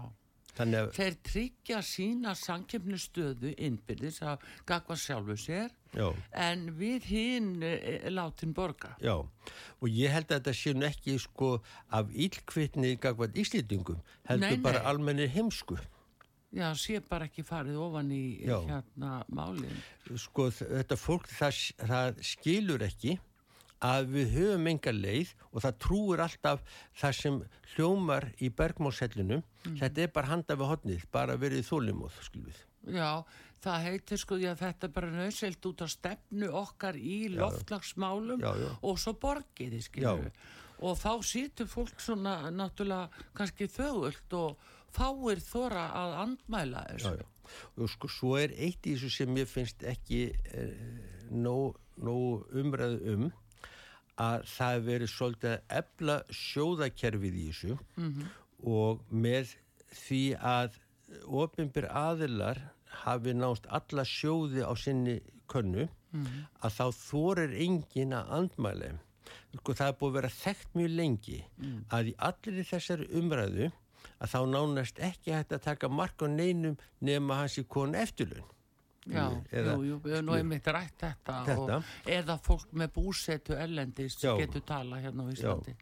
Að... 0.55 0.93
Þeir 0.95 1.15
tryggja 1.27 1.79
sína 1.83 2.31
samkjöfnustöðu 2.39 3.51
innbyrðis 3.59 4.21
að 4.23 4.43
gagva 4.67 4.95
sjálfu 4.95 5.35
sér 5.35 5.73
Já. 5.91 6.13
en 6.31 6.69
við 6.79 7.09
hinn 7.11 7.49
e, 7.59 7.99
látin 8.07 8.53
borga. 8.55 8.93
Já 9.03 9.17
og 9.19 9.89
ég 9.91 10.13
held 10.15 10.31
að 10.31 10.39
þetta 10.39 10.53
sé 10.55 10.73
nú 10.75 10.87
ekki 10.87 11.17
sko 11.19 11.49
af 11.91 12.07
ílkvittni 12.15 12.95
gagvað 13.03 13.35
íslýtingum 13.43 13.99
heldur 14.29 14.63
bara 14.63 14.85
almennir 14.87 15.27
heimsku. 15.35 15.75
Já, 16.55 16.69
sé 16.79 17.01
bara 17.03 17.27
ekki 17.27 17.43
farið 17.43 17.79
ofan 17.83 18.11
í 18.15 18.23
Já. 18.45 18.57
hérna 18.69 19.15
málinn. 19.27 19.79
Sko 20.15 20.47
þetta 20.55 20.97
fólk 20.99 21.27
það, 21.27 21.57
það 21.83 22.21
skilur 22.23 22.85
ekki 22.85 23.17
að 23.83 24.07
við 24.13 24.35
höfum 24.37 24.69
enga 24.71 24.93
leið 24.95 25.33
og 25.51 25.65
það 25.65 25.79
trúur 25.83 26.23
alltaf 26.23 26.61
það 26.95 27.17
sem 27.19 27.41
hljómar 27.73 28.29
í 28.39 28.49
bergmálshellunum. 28.55 29.43
Mm. 29.65 29.75
Þetta 29.81 30.05
er 30.05 30.13
bara 30.15 30.31
handa 30.31 30.57
við 30.57 30.71
hodnið, 30.71 31.03
bara 31.11 31.35
verið 31.41 31.67
þólimóð, 31.67 32.15
skilvið. 32.29 32.61
Já, 32.95 33.25
það 33.65 33.87
heitir 33.89 34.21
sko 34.21 34.37
því 34.39 34.49
að 34.51 34.61
þetta 34.61 34.91
bara 34.95 35.11
nöðselt 35.13 35.67
út 35.69 35.83
á 35.83 35.87
stefnu 35.89 36.51
okkar 36.61 36.99
í 36.99 37.17
loftlagsmálum 37.33 38.43
já, 38.45 38.51
já. 38.61 38.69
og 38.79 39.01
svo 39.01 39.15
borgiði, 39.19 39.81
skilju. 39.83 40.31
Og 40.85 40.97
þá 40.99 41.11
sýtur 41.23 41.69
fólk 41.71 42.01
svona 42.03 42.51
náttúrulega 42.51 43.25
kannski 43.35 43.67
þögult 43.71 44.35
og 44.37 44.71
fáir 44.95 45.41
þóra 45.43 45.87
að 46.01 46.13
andmæla 46.23 46.85
þessu. 46.91 47.15
Já, 47.15 47.23
já. 47.23 47.31
Og 47.77 47.89
sko, 47.93 48.09
svo 48.09 48.37
er 48.41 48.53
eitt 48.57 48.87
í 48.87 48.95
þessu 48.95 49.11
sem 49.13 49.37
ég 49.37 49.49
finnst 49.49 49.83
ekki 49.85 50.21
eh, 50.33 50.71
nóg, 51.31 51.77
nóg 52.01 52.47
umræðu 52.57 53.15
um 53.15 53.27
að 54.21 54.47
það 54.47 54.81
veri 54.87 55.07
svolítið 55.11 55.51
að 55.51 55.77
ebla 55.81 56.15
sjóðakerfið 56.31 57.35
í 57.35 57.45
þessu 57.49 57.75
mm 57.75 58.09
-hmm. 58.09 58.27
og 58.71 59.01
með 59.11 59.55
því 59.91 60.23
að 60.39 60.79
ofinbyr 61.25 61.89
aðilar 61.91 62.61
hafi 63.03 63.33
nást 63.35 63.67
alla 63.67 64.05
sjóði 64.07 64.63
á 64.63 64.71
sinni 64.79 65.19
könnu 65.51 65.87
mm 65.87 66.23
-hmm. 66.25 66.45
að 66.63 66.71
þá 66.79 66.85
þorir 66.91 67.51
engin 67.65 68.13
að 68.13 68.31
andmæla. 68.39 68.93
Sko, 69.55 69.73
það 69.73 69.87
er 69.87 69.97
búið 69.99 70.09
að 70.09 70.15
vera 70.15 70.29
þekkt 70.29 70.75
mjög 70.75 70.91
lengi 70.91 71.39
mm. 71.57 71.85
að 71.89 72.07
í 72.11 72.13
allir 72.27 72.63
þessari 72.63 73.05
umræðu 73.19 73.71
að 74.19 74.33
þá 74.33 74.39
nánast 74.55 74.99
ekki 75.11 75.35
hægt 75.35 75.55
að 75.55 75.65
taka 75.69 75.89
mark 75.89 76.21
á 76.21 76.27
neinum 76.27 76.77
nema 76.99 77.41
hans 77.43 77.57
í 77.61 77.65
konu 77.67 77.97
eftirlun 78.01 78.45
Já, 79.05 79.25
eða, 79.53 79.75
jú, 79.77 79.83
jú, 79.85 79.97
við 80.01 80.15
erum 80.17 80.29
nú 80.31 80.33
einmitt 80.33 80.67
rætt 80.73 80.95
þetta, 81.03 81.33
þetta. 81.45 81.75
Og, 81.77 81.89
eða 82.09 82.35
fólk 82.41 82.71
með 82.73 82.93
búsetu 82.95 83.57
ellendist 83.61 84.23
já, 84.25 84.31
getur 84.39 84.63
tala 84.65 84.97
hérna 85.03 85.27
á 85.27 85.29
Íslandi. 85.29 85.75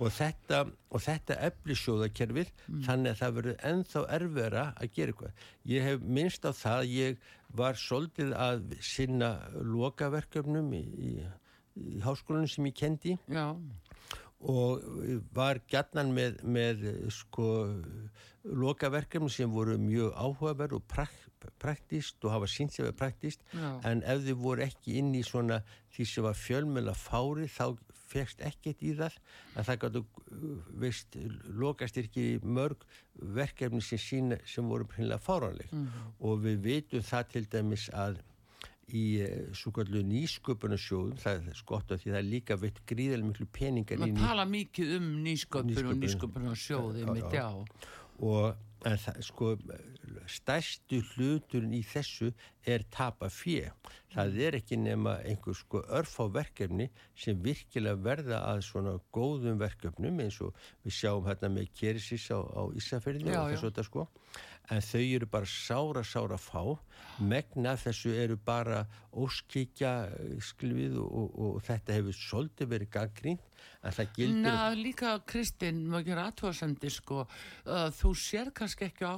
Og 0.00 0.14
þetta, 0.16 0.62
þetta 1.04 1.36
eflisjóðakerfið 1.50 2.54
mm. 2.54 2.80
þannig 2.86 3.12
að 3.12 3.20
það 3.20 3.36
verður 3.36 3.60
enþá 3.72 4.04
erfera 4.16 4.64
að 4.72 4.94
gera 4.96 5.12
eitthvað. 5.12 5.44
Ég 5.74 5.86
hef 5.90 6.08
minnst 6.18 6.48
á 6.48 6.52
það 6.56 6.94
ég 6.94 7.28
var 7.60 7.80
soldið 7.82 8.32
að 8.48 8.64
sinna 8.80 9.30
lokaverkefnum 9.74 10.72
í, 10.72 10.82
í, 11.10 11.12
í 11.84 12.00
háskólanum 12.06 12.48
sem 12.48 12.70
ég 12.70 12.80
kendi. 12.80 13.18
Já 13.28 13.44
og 14.40 14.84
var 15.36 15.60
gætnan 15.68 16.14
með, 16.16 16.40
með 16.44 16.86
sko 17.12 17.48
lokaverkefni 18.44 19.28
sem 19.32 19.52
voru 19.52 19.76
mjög 19.80 20.14
áhugaverð 20.16 20.78
og 20.78 20.86
prak, 20.88 21.12
praktist 21.60 22.24
og 22.24 22.32
hafa 22.34 22.48
sínt 22.48 22.72
sem 22.72 22.88
er 22.88 22.96
praktist 22.96 23.44
Já. 23.52 23.68
en 23.84 24.02
ef 24.02 24.24
þið 24.24 24.40
voru 24.40 24.64
ekki 24.64 24.96
inn 25.00 25.12
í 25.16 25.22
svona 25.26 25.60
því 25.92 26.08
sem 26.08 26.24
var 26.24 26.38
fjölmjöla 26.40 26.96
fári 26.96 27.48
þá 27.52 27.76
fegst 28.10 28.40
ekkert 28.42 28.80
í 28.82 28.94
það. 28.98 29.18
Að 29.54 29.68
það 29.68 29.78
gáttu 29.84 30.02
veist 30.82 31.18
lokastyrki 31.60 32.24
mörg 32.42 32.82
verkefni 33.36 33.82
sem 33.84 34.00
sína 34.02 34.40
sem 34.48 34.66
voru 34.66 34.88
prínlega 34.88 35.20
fáranleg 35.22 35.70
mm 35.72 36.08
og 36.20 36.42
við 36.44 36.58
veitum 36.64 37.04
það 37.06 37.30
til 37.32 37.44
dæmis 37.52 37.86
að 37.96 38.18
í 38.96 39.04
eh, 39.24 39.36
svo 39.56 39.72
kallu 39.76 40.02
nýsköpunarsjóðum, 40.06 41.18
það 41.20 41.50
er 41.52 41.58
skott 41.58 41.94
af 41.94 42.02
því 42.02 42.14
það 42.14 42.20
er 42.20 42.28
líka 42.28 42.58
veitt 42.60 42.80
gríðilega 42.88 43.28
miklu 43.28 43.46
peningar 43.54 44.02
Man 44.02 44.16
tala 44.18 44.46
mikið 44.48 44.96
um 44.98 45.08
nýsköpun 45.26 45.92
og 45.92 46.00
nýsköpunarsjóði 46.04 47.06
mitt, 47.10 47.36
já. 47.36 47.48
Og 48.20 48.88
en 48.88 49.00
það, 49.00 49.20
sko, 49.26 49.54
stærstu 50.30 51.00
hluturinn 51.12 51.74
í 51.76 51.82
þessu 51.86 52.30
er 52.68 52.84
tapa 52.92 53.30
fjö. 53.32 53.70
Það 54.12 54.38
er 54.46 54.58
ekki 54.58 54.78
nema 54.80 55.16
einhver 55.26 55.56
sko 55.56 55.82
örf 55.88 56.16
á 56.20 56.26
verkefni 56.34 56.88
sem 57.18 57.38
virkilega 57.44 58.00
verða 58.04 58.42
að 58.50 58.64
svona 58.66 58.96
góðum 59.14 59.60
verkefnum 59.60 60.20
eins 60.24 60.40
og 60.44 60.56
við 60.84 60.96
sjáum 60.98 61.28
hérna 61.28 61.52
með 61.52 61.70
Kerisís 61.78 62.28
á, 62.34 62.38
á 62.42 62.62
Ísafjörðinu 62.76 63.36
og 63.38 63.52
þessu 63.54 63.70
þetta 63.70 63.86
sko. 63.86 64.08
En 64.70 64.82
þau 64.86 65.02
eru 65.02 65.26
bara 65.26 65.48
sára, 65.50 66.02
sára 66.06 66.36
fá. 66.38 66.62
Megna 67.18 67.74
þessu 67.80 68.12
eru 68.14 68.36
bara 68.38 68.84
óskikja 69.10 69.94
skilvið 70.46 71.00
og, 71.02 71.10
og, 71.10 71.38
og 71.46 71.62
þetta 71.66 71.96
hefur 71.96 72.18
svolítið 72.18 72.74
verið 72.74 72.92
gaggrín 72.94 73.40
en 73.80 73.94
það 73.96 74.12
gildir 74.16 74.44
Na, 74.44 74.70
líka 74.76 75.14
Kristinn, 75.28 75.82
maður 75.90 76.10
gera 76.10 76.26
aðtóðasendi 76.28 76.92
sko, 76.92 77.24
uh, 77.24 77.88
þú 77.96 78.12
sér 78.18 78.52
kannski 78.56 78.88
ekki 78.90 79.08
á 79.08 79.16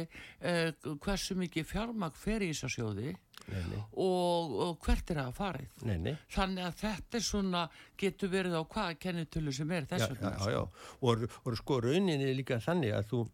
skrundvelli 0.00 0.70
uh, 0.86 0.96
hversu 1.00 1.36
mikið 1.38 1.66
fjármag 1.68 2.16
fer 2.18 2.44
í 2.44 2.50
Ísasjóði 2.54 3.14
og, 3.50 4.54
og 4.62 4.78
hvert 4.84 5.10
er 5.10 5.20
það 5.20 5.26
að 5.26 5.36
farið 5.38 5.84
nei, 5.88 5.96
nei. 5.98 6.14
þannig 6.30 6.68
að 6.68 6.78
þetta 6.84 7.18
er 7.18 7.26
svona 7.26 7.66
getur 7.98 8.30
verið 8.30 8.56
á 8.60 8.62
hvaða 8.62 8.96
kennitölu 9.00 9.52
sem 9.52 9.74
er 9.74 9.88
þess 9.90 10.12
vegna 10.12 10.32
já, 10.36 10.44
já, 10.44 10.54
já. 10.54 10.96
Og, 11.00 11.28
og 11.44 11.58
sko 11.58 11.80
rauninni 11.82 12.30
er 12.30 12.38
líka 12.38 12.60
þannig 12.62 12.94
að 12.94 13.12
þú 13.12 13.26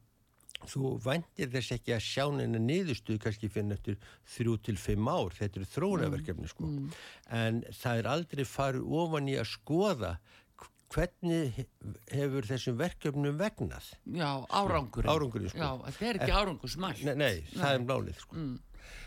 þú 0.67 0.95
væntir 1.05 1.51
þess 1.53 1.75
ekki 1.77 1.93
að 1.95 2.07
sjá 2.07 2.25
neina 2.33 2.59
niðurstuð 2.63 3.19
kannski 3.23 3.51
fyrir 3.53 3.69
nættur 3.69 3.99
þrjú 4.37 4.55
til 4.65 4.77
fimm 4.81 5.11
ár, 5.13 5.35
þetta 5.37 5.61
eru 5.61 5.69
þrónaverkefni 5.75 6.49
sko, 6.49 6.71
mm. 6.71 6.87
en 7.37 7.61
það 7.77 8.01
er 8.01 8.09
aldrei 8.15 8.47
farið 8.49 8.97
ofan 9.03 9.29
í 9.29 9.37
að 9.37 9.51
skoða 9.53 10.15
hvernig 10.93 11.67
hefur 12.13 12.47
þessum 12.49 12.79
verkefnum 12.79 13.41
vegnað? 13.41 13.91
Já, 14.17 14.31
árangurinn. 14.51 15.11
Árangurinn 15.11 15.53
sko. 15.53 15.61
Já, 15.63 15.91
þetta 15.91 16.09
er 16.09 16.21
ekki 16.21 16.37
árangusmælt 16.41 17.05
Nei, 17.09 17.15
nei, 17.15 17.35
það 17.53 17.67
nei. 17.67 17.75
er 17.75 17.87
málið 17.91 18.23
sko. 18.23 18.39
Mm. 18.39 18.57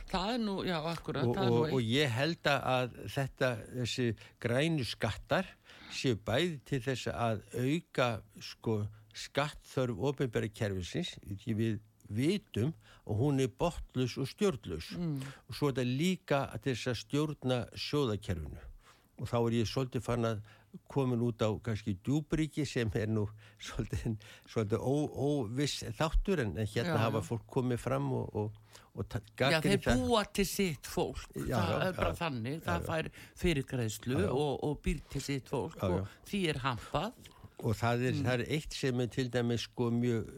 Það 0.10 0.32
er 0.34 0.40
nú, 0.42 0.56
já, 0.66 0.78
akkurat 0.90 1.28
Og, 1.30 1.38
og, 1.38 1.74
og 1.78 1.82
ég 1.86 2.10
held 2.12 2.50
að 2.50 2.96
þetta, 3.14 3.52
þessi 3.78 4.08
grænu 4.42 4.88
skattar 4.88 5.52
séu 5.94 6.18
bæði 6.26 6.58
til 6.70 6.80
þess 6.86 7.12
að 7.14 7.44
auka 7.58 8.10
sko 8.44 8.80
skattþörf 9.20 10.02
ofinbæri 10.10 10.52
kerfisins 10.54 11.16
því 11.44 11.56
við 11.58 11.80
vitum 12.10 12.74
og 13.10 13.22
hún 13.22 13.42
er 13.44 13.52
botlus 13.60 14.18
og 14.22 14.30
stjórnlus 14.30 14.92
mm. 14.98 15.20
og 15.50 15.58
svo 15.58 15.70
er 15.70 15.78
þetta 15.78 15.98
líka 16.02 16.42
að 16.54 16.70
þess 16.70 16.92
að 16.92 17.00
stjórna 17.04 17.60
sjóðakerfinu. 17.78 18.66
Og 19.20 19.28
þá 19.30 19.38
er 19.40 19.58
ég 19.60 19.70
svolítið 19.70 20.06
fann 20.06 20.30
að 20.30 20.42
komin 20.90 21.22
út 21.22 21.42
á 21.42 21.50
kannski 21.64 21.96
djúbríki 22.04 22.66
sem 22.68 22.90
er 22.98 23.10
nú 23.12 23.26
svolítið, 23.62 24.18
svolítið 24.50 24.84
óviss 24.84 25.86
þáttur 25.98 26.44
en 26.44 26.56
hérna 26.60 26.98
já, 26.98 27.02
hafa 27.06 27.22
fólk 27.26 27.46
komið 27.50 27.82
fram 27.82 28.12
og, 28.18 28.36
og, 28.36 28.60
og 28.94 29.18
Já 29.40 29.60
þeir 29.62 29.82
það. 29.86 30.02
búa 30.02 30.24
til 30.34 30.46
sitt 30.50 30.90
fólk. 30.90 31.26
Já, 31.36 31.58
það 31.58 31.74
já, 31.74 31.82
er 31.88 31.98
bara 32.00 32.16
þannig, 32.20 32.62
það 32.66 32.88
fær 32.90 33.12
fyrirgræðslu 33.44 34.22
og, 34.28 34.54
og 34.68 34.80
býr 34.86 35.04
til 35.14 35.24
sitt 35.26 35.52
fólk 35.52 35.86
og 35.88 36.02
því 36.30 36.42
er 36.54 36.62
hampað. 36.66 37.30
Og 37.60 37.76
það 37.76 38.06
er, 38.08 38.14
mm. 38.16 38.26
það 38.26 38.36
er 38.36 38.52
eitt 38.56 38.76
sem 38.78 39.02
er 39.04 39.10
til 39.12 39.26
dæmis 39.34 39.66
sko 39.68 39.90
mjög 39.92 40.30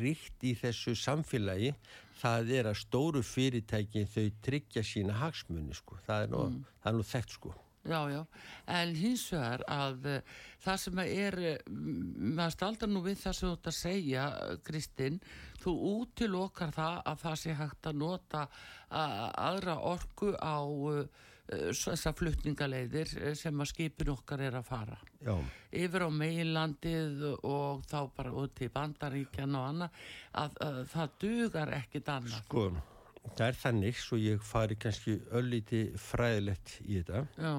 ríkt 0.00 0.44
í 0.44 0.52
þessu 0.60 0.92
samfélagi. 1.00 1.70
Það 2.16 2.50
er 2.58 2.68
að 2.70 2.80
stóru 2.82 3.22
fyrirtæki 3.24 4.04
þau 4.12 4.26
tryggja 4.44 4.84
sína 4.84 5.16
hagsmunni 5.22 5.76
sko. 5.76 5.96
Það 6.04 6.26
er 6.26 6.34
nú, 6.34 6.42
mm. 6.50 6.66
það 6.82 6.92
er 6.92 6.98
nú 6.98 7.08
þekkt 7.14 7.38
sko 7.38 7.54
Já, 7.86 8.00
já, 8.10 8.22
en 8.78 8.94
hins 8.98 9.26
vegar 9.32 9.62
að 9.70 10.08
uh, 10.10 10.40
það 10.64 10.80
sem 10.82 11.02
er, 11.04 11.38
maður 11.70 12.56
staldar 12.56 12.90
nú 12.90 13.04
við 13.04 13.20
það 13.22 13.38
sem 13.38 13.48
þú 13.48 13.54
ætti 13.58 13.72
að 13.72 13.78
segja, 13.78 14.26
Kristinn, 14.66 15.20
þú 15.62 15.76
útilokkar 15.92 16.74
það 16.74 16.98
að 17.12 17.22
það 17.22 17.38
sé 17.44 17.56
hægt 17.60 17.88
að 17.90 18.02
nota 18.02 18.44
aðra 18.90 19.80
orku 19.94 20.34
á 20.38 20.58
uh, 20.66 21.32
Eh, 21.46 21.70
þessar 21.78 22.14
flutningaleiðir 22.18 23.10
eh, 23.20 23.34
sem 23.38 23.60
að 23.62 23.68
skipin 23.70 24.10
okkar 24.10 24.40
er 24.48 24.56
að 24.58 24.66
fara. 24.66 24.96
Já. 25.22 25.36
yfir 25.76 26.06
á 26.06 26.10
meilandið 26.10 27.22
og 27.46 27.84
þá 27.86 27.98
bara 28.16 28.32
út 28.42 28.62
í 28.62 28.68
bandaríkjan 28.72 29.54
og 29.58 29.68
annað 29.70 30.00
að, 30.42 30.58
að 30.66 30.80
það 30.90 31.14
dugar 31.22 31.72
ekkit 31.78 32.10
annað. 32.16 32.42
Sko, 32.42 32.66
það 33.34 33.48
er 33.48 33.58
þannig 33.62 33.98
svo 34.00 34.18
ég 34.20 34.44
fari 34.44 34.76
kannski 34.80 35.18
öllíti 35.36 35.82
fræðilegt 36.00 36.76
í 36.84 37.00
þetta 37.00 37.24
Já. 37.40 37.54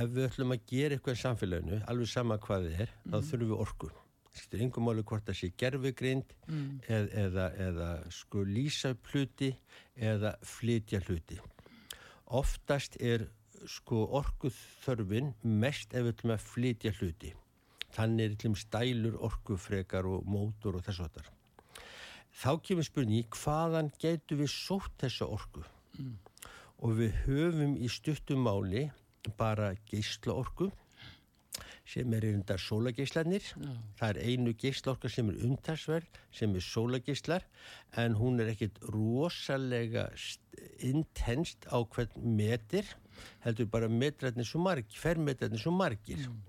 ef 0.00 0.12
við 0.16 0.28
ætlum 0.28 0.54
að 0.54 0.66
gera 0.72 0.98
eitthvað 0.98 1.16
í 1.18 1.22
samfélaginu 1.22 1.80
alveg 1.92 2.12
sama 2.12 2.38
hvað 2.42 2.68
þið 2.68 2.84
er, 2.84 2.92
mm. 2.92 3.10
þá 3.10 3.18
þurfum 3.30 3.52
við 3.52 3.64
orku 3.64 3.90
þetta 4.38 4.58
er 4.58 4.64
yngum 4.66 4.90
áli 4.92 5.04
hvort 5.10 5.26
það 5.28 5.38
sé 5.40 5.50
gerfugrind 5.62 6.34
mm. 6.46 6.68
eð, 6.86 7.08
eða, 7.24 7.48
eða 7.68 7.88
sko 8.14 8.44
lýsa 8.46 8.94
hluti 9.10 9.50
eða 9.96 10.34
flytja 10.46 11.02
hluti 11.06 11.40
oftast 12.38 12.98
er 13.00 13.26
sko 13.66 14.04
orkuð 14.20 14.54
þörfin 14.84 15.32
mest 15.42 15.94
ef 15.96 16.06
við 16.06 16.14
ætlum 16.14 16.36
að 16.36 16.46
flytja 16.46 16.94
hluti 17.00 17.32
þannig 17.96 18.24
er 18.24 18.36
ætlum 18.36 18.56
stælur 18.58 19.18
orkufrekar 19.28 20.06
og 20.06 20.28
mótor 20.28 20.78
og 20.78 20.86
þess 20.86 21.02
að 21.02 21.18
þar 21.18 21.34
þá 22.38 22.50
kemur 22.62 22.86
spurning 22.86 23.38
hvaðan 23.42 23.92
getur 23.98 24.42
við 24.42 24.52
sótt 24.52 24.94
þessa 25.02 25.26
orku 25.38 25.64
mm. 25.98 26.12
og 26.86 26.98
við 27.00 27.16
höfum 27.26 27.78
í 27.78 27.90
stuttum 27.90 28.44
máli 28.46 28.88
bara 29.38 29.72
geysla 29.90 30.36
orku 30.38 30.70
sem 31.88 32.12
er 32.12 32.26
undar 32.28 32.60
sólageyslanir 32.60 33.44
no. 33.60 33.74
það 33.98 34.10
er 34.10 34.30
einu 34.30 34.52
geyslorka 34.60 35.10
sem 35.12 35.30
er 35.32 35.40
umtarsverð 35.48 36.20
sem 36.38 36.54
er 36.56 36.64
sólageyslar 36.64 37.46
en 38.02 38.16
hún 38.18 38.42
er 38.42 38.52
ekkit 38.52 38.78
rosalega 38.92 40.08
intenst 40.84 41.68
á 41.72 41.80
hvern 41.80 42.36
metir 42.38 42.88
heldur 43.46 43.70
bara 43.72 43.88
metrætni 43.90 44.46
svo 44.46 44.60
margir 44.62 45.00
fermetrætni 45.00 45.60
svo 45.60 45.72
margir 45.74 46.20
mm. 46.28 46.42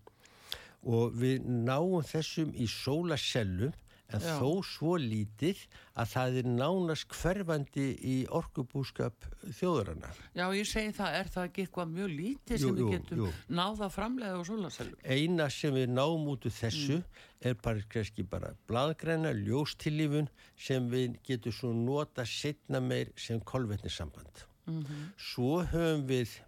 og 0.93 1.15
við 1.23 1.47
náum 1.47 2.04
þessum 2.06 2.52
í 2.54 2.67
sólasellum 2.69 3.73
en 4.09 4.23
Já. 4.23 4.35
þó 4.39 4.63
svo 4.65 4.95
lítið 5.01 5.61
að 5.99 6.09
það 6.13 6.37
er 6.41 6.49
nánast 6.49 7.13
hverfandi 7.13 7.85
í 8.01 8.15
orkubúskap 8.39 9.27
þjóðurana. 9.59 10.09
Já, 10.37 10.45
ég 10.57 10.69
segi 10.69 10.95
það, 10.97 11.17
er 11.19 11.31
það 11.35 11.49
ekki 11.49 11.65
eitthvað 11.65 11.93
mjög 11.93 12.11
lítið 12.15 12.63
sem 12.63 12.69
jú, 12.69 12.75
við 12.79 12.91
getum 12.95 13.21
jú. 13.21 13.29
náða 13.59 13.89
framlega 13.93 14.41
og 14.41 14.49
solaselum? 14.49 14.99
Eina 15.05 15.49
sem 15.53 15.77
við 15.77 15.93
náum 15.93 16.27
út 16.33 16.49
úr 16.49 16.57
þessu 16.57 16.99
mm. 16.99 17.23
er 17.51 17.57
bara, 17.63 17.85
kannski 17.93 18.25
bara 18.33 18.51
bladgræna, 18.71 19.33
ljóstillífun 19.45 20.29
sem 20.57 20.89
við 20.91 21.19
getum 21.29 21.57
svo 21.61 21.73
nota 21.77 22.25
setna 22.25 22.81
meir 22.81 23.13
sem 23.17 23.41
kolvetnissamband. 23.41 24.45
Mm 24.65 24.83
-hmm. 24.83 25.09
Svo 25.17 25.63
höfum 25.63 26.05
við 26.09 26.39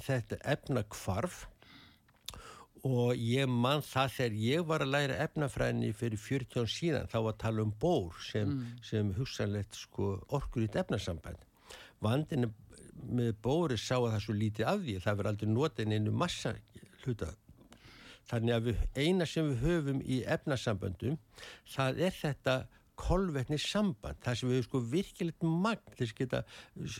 þetta 0.00 0.38
efna 0.44 0.82
kvarf 0.88 1.46
og 2.82 3.14
ég 3.14 3.46
mann 3.46 3.82
það 3.86 4.14
þegar 4.16 4.38
ég 4.42 4.64
var 4.66 4.82
að 4.82 4.92
læra 4.96 5.18
efnafræðinni 5.22 5.92
fyrir 5.94 6.18
40 6.18 6.64
án 6.64 6.72
síðan 6.72 7.10
þá 7.12 7.16
var 7.20 7.34
að 7.34 7.40
tala 7.44 7.62
um 7.62 7.74
bór 7.84 8.16
sem, 8.26 8.48
mm. 8.48 8.82
sem 8.82 9.12
hugsanlegt 9.18 9.78
sko, 9.78 10.16
orkur 10.34 10.64
í 10.64 10.70
efnasamband 10.82 11.46
vandinu 12.02 12.50
með 13.12 13.36
bóri 13.42 13.78
sá 13.78 13.94
að 14.00 14.10
það 14.16 14.24
svo 14.26 14.36
lítið 14.38 14.68
af 14.72 14.82
því 14.82 14.98
það 15.04 15.16
verður 15.20 15.30
aldrei 15.32 15.52
notið 15.52 15.94
einu 15.94 16.14
massa 16.24 16.54
hluta 17.04 17.30
þannig 18.30 18.54
að 18.56 18.68
við, 18.68 18.82
eina 18.98 19.26
sem 19.30 19.48
við 19.52 19.64
höfum 19.66 20.02
í 20.02 20.20
efnasambandum 20.34 21.18
það 21.70 22.02
er 22.08 22.18
þetta 22.18 22.56
kolvetni 22.98 23.58
samband, 23.60 24.18
það 24.24 24.38
sem 24.38 24.52
við 24.52 24.64
sko 24.66 24.80
virkilegt 24.92 25.46
magn 25.46 25.94
þess 25.98 26.16
geta 26.18 26.42
uh, 26.42 26.90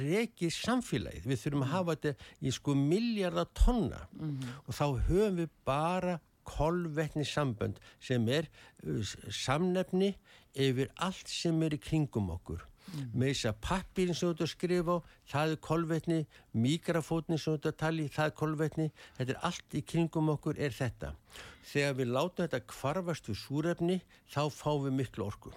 rekið 0.00 0.52
samfélagið, 0.56 1.26
við 1.30 1.42
þurfum 1.42 1.66
að 1.66 1.74
hafa 1.74 1.96
þetta 1.96 2.28
í 2.40 2.54
sko 2.54 2.76
miljardar 2.78 3.50
tonna. 3.56 4.04
Mm 4.14 4.30
-hmm. 4.30 4.54
og 4.66 4.78
þá 4.78 4.86
höfum 5.08 5.40
við 5.42 5.50
bara 5.64 6.20
kolvetni 6.44 7.24
samband 7.24 7.80
sem 8.00 8.28
er 8.28 8.48
uh, 8.84 9.00
samnefni 9.30 10.14
yfir 10.54 10.92
allt 11.02 11.28
sem 11.28 11.62
er 11.62 11.74
í 11.74 11.82
kringum 11.82 12.30
okkur 12.30 12.62
mm. 12.94 13.10
með 13.12 13.32
þess 13.32 13.48
að 13.50 13.60
pappirinn 13.66 14.18
sem 14.18 14.28
þú 14.28 14.34
ert 14.34 14.44
að 14.46 14.50
skrifa 14.52 14.96
á 14.96 14.98
það 15.32 15.54
er 15.54 15.60
kolvetni, 15.68 16.18
mikrafótni 16.64 17.38
sem 17.38 17.52
þú 17.52 17.58
ert 17.58 17.68
að 17.70 17.76
tala 17.82 18.02
í, 18.04 18.08
það 18.14 18.30
er 18.30 18.36
kolvetni 18.40 18.88
þetta 19.18 19.34
er 19.34 19.42
allt 19.50 19.76
í 19.76 19.84
kringum 19.92 20.32
okkur 20.34 20.60
er 20.60 20.74
þetta 20.74 21.12
þegar 21.64 21.98
við 22.00 22.12
látum 22.14 22.44
þetta 22.44 22.62
kvarfast 22.74 23.30
við 23.30 23.40
súrefni 23.42 24.00
þá 24.32 24.42
fáum 24.54 24.86
við 24.86 24.98
miklu 25.00 25.28
orku 25.28 25.54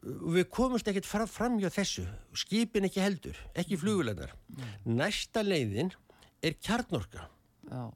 við 0.00 0.46
komumst 0.48 0.88
ekkert 0.88 1.08
fram, 1.28 1.58
hjá 1.60 1.68
þessu 1.72 2.06
skipin 2.32 2.88
ekki 2.88 3.02
heldur, 3.04 3.40
ekki 3.54 3.76
mm. 3.76 3.82
flugulegnar 3.84 4.36
mm. 4.56 4.76
næsta 5.00 5.44
leiðin 5.44 5.92
er 6.40 6.56
kjarnorka 6.60 7.28
já 7.70 7.90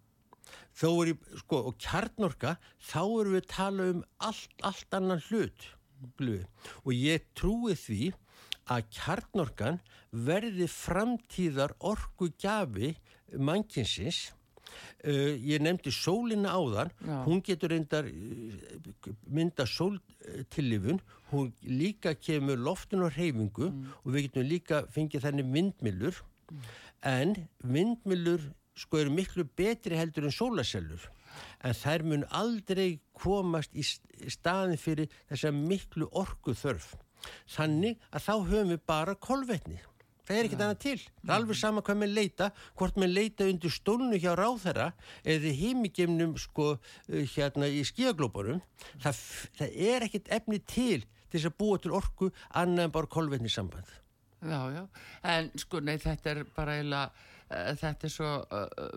þó 0.75 0.89
er 1.05 1.13
í, 1.13 1.15
sko, 1.43 1.61
og 1.71 1.79
kjarnorka 1.83 2.57
þá 2.83 3.01
erum 3.05 3.37
við 3.37 3.43
að 3.43 3.51
tala 3.53 3.89
um 3.93 4.03
allt, 4.27 4.55
allt 4.67 4.97
annan 4.99 5.23
hlut 5.29 5.69
og 6.85 6.93
ég 6.95 7.27
trúi 7.35 7.75
því 7.79 8.13
að 8.73 8.87
kjarnorkan 8.97 9.81
verði 10.11 10.69
framtíðar 10.71 11.75
orgu 11.81 12.31
gafi 12.41 12.95
mannkinsins 13.37 14.31
Uh, 15.05 15.37
ég 15.45 15.61
nefndi 15.61 15.93
sólina 15.93 16.55
áðan. 16.57 16.91
Já. 17.05 17.19
hún 17.27 17.43
getur 17.45 17.71
reyndar 17.71 18.07
uh, 18.09 19.11
mynda 19.29 19.67
sóltillifun 19.69 21.01
hún 21.31 21.53
líka 21.63 22.15
kemur 22.17 22.57
loftin 22.57 23.05
og 23.05 23.13
reyfingu 23.13 23.69
og 23.69 24.09
við 24.15 24.27
getum 24.29 24.49
líka 24.49 24.81
fengið 24.95 25.27
þannig 25.27 25.51
vindmillur 25.53 26.23
en 27.05 27.37
vindmillur 27.61 28.49
sko 28.79 28.99
eru 29.03 29.13
miklu 29.15 29.45
betri 29.57 29.97
heldur 29.99 30.27
en 30.29 30.35
sólasellur 30.35 31.05
en 31.65 31.75
þær 31.75 32.05
mun 32.07 32.25
aldrei 32.35 32.99
komast 33.17 33.75
í 33.75 33.83
st- 33.87 34.29
staðin 34.35 34.79
fyrir 34.79 35.09
þessa 35.31 35.51
miklu 35.55 36.09
orku 36.13 36.55
þörf 36.59 36.93
þannig 37.57 37.99
að 38.13 38.25
þá 38.27 38.33
höfum 38.51 38.71
við 38.75 38.81
bara 38.87 39.15
kolvetni. 39.17 39.79
Það 40.25 40.37
er 40.39 40.47
ekkert 40.49 40.63
annað 40.65 40.79
til. 40.81 41.01
Það 41.21 41.31
er 41.31 41.35
alveg 41.37 41.57
sama 41.61 41.83
hvað 41.85 41.99
með 42.01 42.13
leita 42.17 42.47
hvort 42.81 42.97
með 43.01 43.11
leita 43.13 43.47
undir 43.49 43.73
stólnu 43.75 44.17
hjá 44.21 44.31
ráþæra 44.41 44.87
eða 45.35 45.51
himigemnum 45.59 46.37
sko 46.41 46.69
uh, 46.77 46.79
hérna 47.35 47.69
í 47.69 47.83
skíaglóparum 47.85 48.63
það, 49.05 49.19
það 49.59 49.75
er 49.91 50.07
ekkert 50.09 50.31
efni 50.39 50.61
til 50.65 51.03
til 51.05 51.41
þess 51.41 51.51
að 51.51 51.59
búa 51.61 51.81
til 51.83 51.93
orku 51.99 52.31
annað 52.57 52.87
en 52.89 52.95
bara 52.95 53.11
kolvetni 53.19 53.53
samband 53.53 53.89
Já, 54.45 54.59
já, 54.77 54.83
en 55.25 55.47
sko, 55.57 55.81
nei, 55.81 55.95
þetta 55.97 56.31
er 56.35 56.41
bara 56.57 56.75
eiginlega, 56.77 57.13
þetta 57.51 58.09
er 58.09 58.13
svo, 58.13 58.31
uh, 58.43 58.97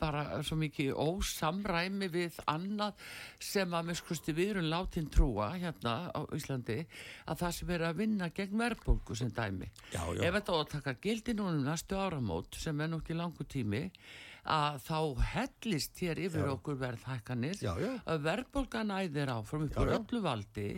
bara 0.00 0.42
svo 0.46 0.58
mikið 0.60 0.92
ósamræmi 1.00 2.10
við 2.12 2.38
annað 2.50 3.00
sem 3.42 3.74
að 3.74 3.88
með 3.88 4.00
skusti 4.02 4.34
við 4.36 4.52
erum 4.54 4.70
látin 4.70 5.08
trúa 5.12 5.50
hérna 5.56 5.96
á 6.12 6.20
Íslandi 6.36 6.78
að 7.26 7.42
það 7.42 7.56
sem 7.58 7.74
er 7.76 7.86
að 7.88 8.00
vinna 8.02 8.30
gegn 8.34 8.60
verðbólgu 8.60 9.18
sem 9.18 9.32
dæmi. 9.34 9.70
Já, 9.92 10.02
já. 10.14 10.22
Ef 10.28 10.38
þetta 10.38 10.62
taka 10.76 10.96
gildi 11.02 11.34
núna 11.34 11.56
um 11.56 11.66
næstu 11.66 11.98
áramót 11.98 12.58
sem 12.60 12.80
er 12.80 12.92
nokkið 12.92 13.22
langu 13.22 13.48
tími 13.48 13.84
að 14.48 14.78
þá 14.86 14.98
hellist 15.34 15.98
hér 16.00 16.20
yfir 16.24 16.48
okkur 16.54 16.78
verðhækkanir 16.80 17.58
Já, 17.60 17.74
já. 17.80 17.90
að 18.08 18.22
verðbólgan 18.24 18.94
æðir 18.96 19.32
áfram 19.34 19.66
upp 19.66 19.76
Já, 19.76 19.82
úr 19.82 19.92
já. 19.92 19.98
öllu 19.98 20.22
valdi 20.24 20.68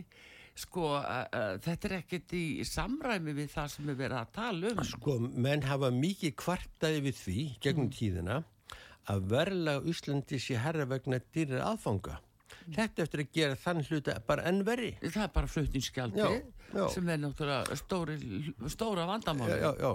sko, 0.60 0.86
uh, 1.00 1.56
þetta 1.64 1.88
er 1.88 1.96
ekkert 2.00 2.34
í 2.36 2.44
samræmi 2.68 3.34
við 3.36 3.52
það 3.54 3.68
sem 3.74 3.90
er 3.90 3.98
verið 3.98 4.18
að 4.20 4.32
tala 4.36 4.72
um 4.72 4.82
Sko, 4.86 5.16
menn 5.46 5.66
hafa 5.66 5.90
mikið 5.94 6.34
kvartaði 6.40 7.04
við 7.08 7.20
því 7.20 7.44
gegnum 7.64 7.92
tíðina 7.94 8.40
að 9.10 9.28
verðlag 9.32 9.88
Íslandi 9.90 10.38
sé 10.42 10.58
herra 10.60 10.86
vegna 10.88 11.18
dýrir 11.32 11.64
aðfanga. 11.64 12.20
Þetta 12.70 13.04
eftir 13.04 13.22
að 13.24 13.34
gera 13.34 13.58
þann 13.58 13.84
hluta 13.88 14.16
bara 14.26 14.46
enn 14.50 14.64
verri. 14.66 14.90
það 15.00 15.22
er 15.24 15.34
bara 15.34 15.50
já. 16.74 16.88
sem 16.94 17.08
er 17.08 17.20
náttúrulega 17.20 17.76
stóri, 17.78 18.16
stóra 18.70 19.06
vandamáli 19.08 19.58
já, 19.58 19.70
já. 19.80 19.92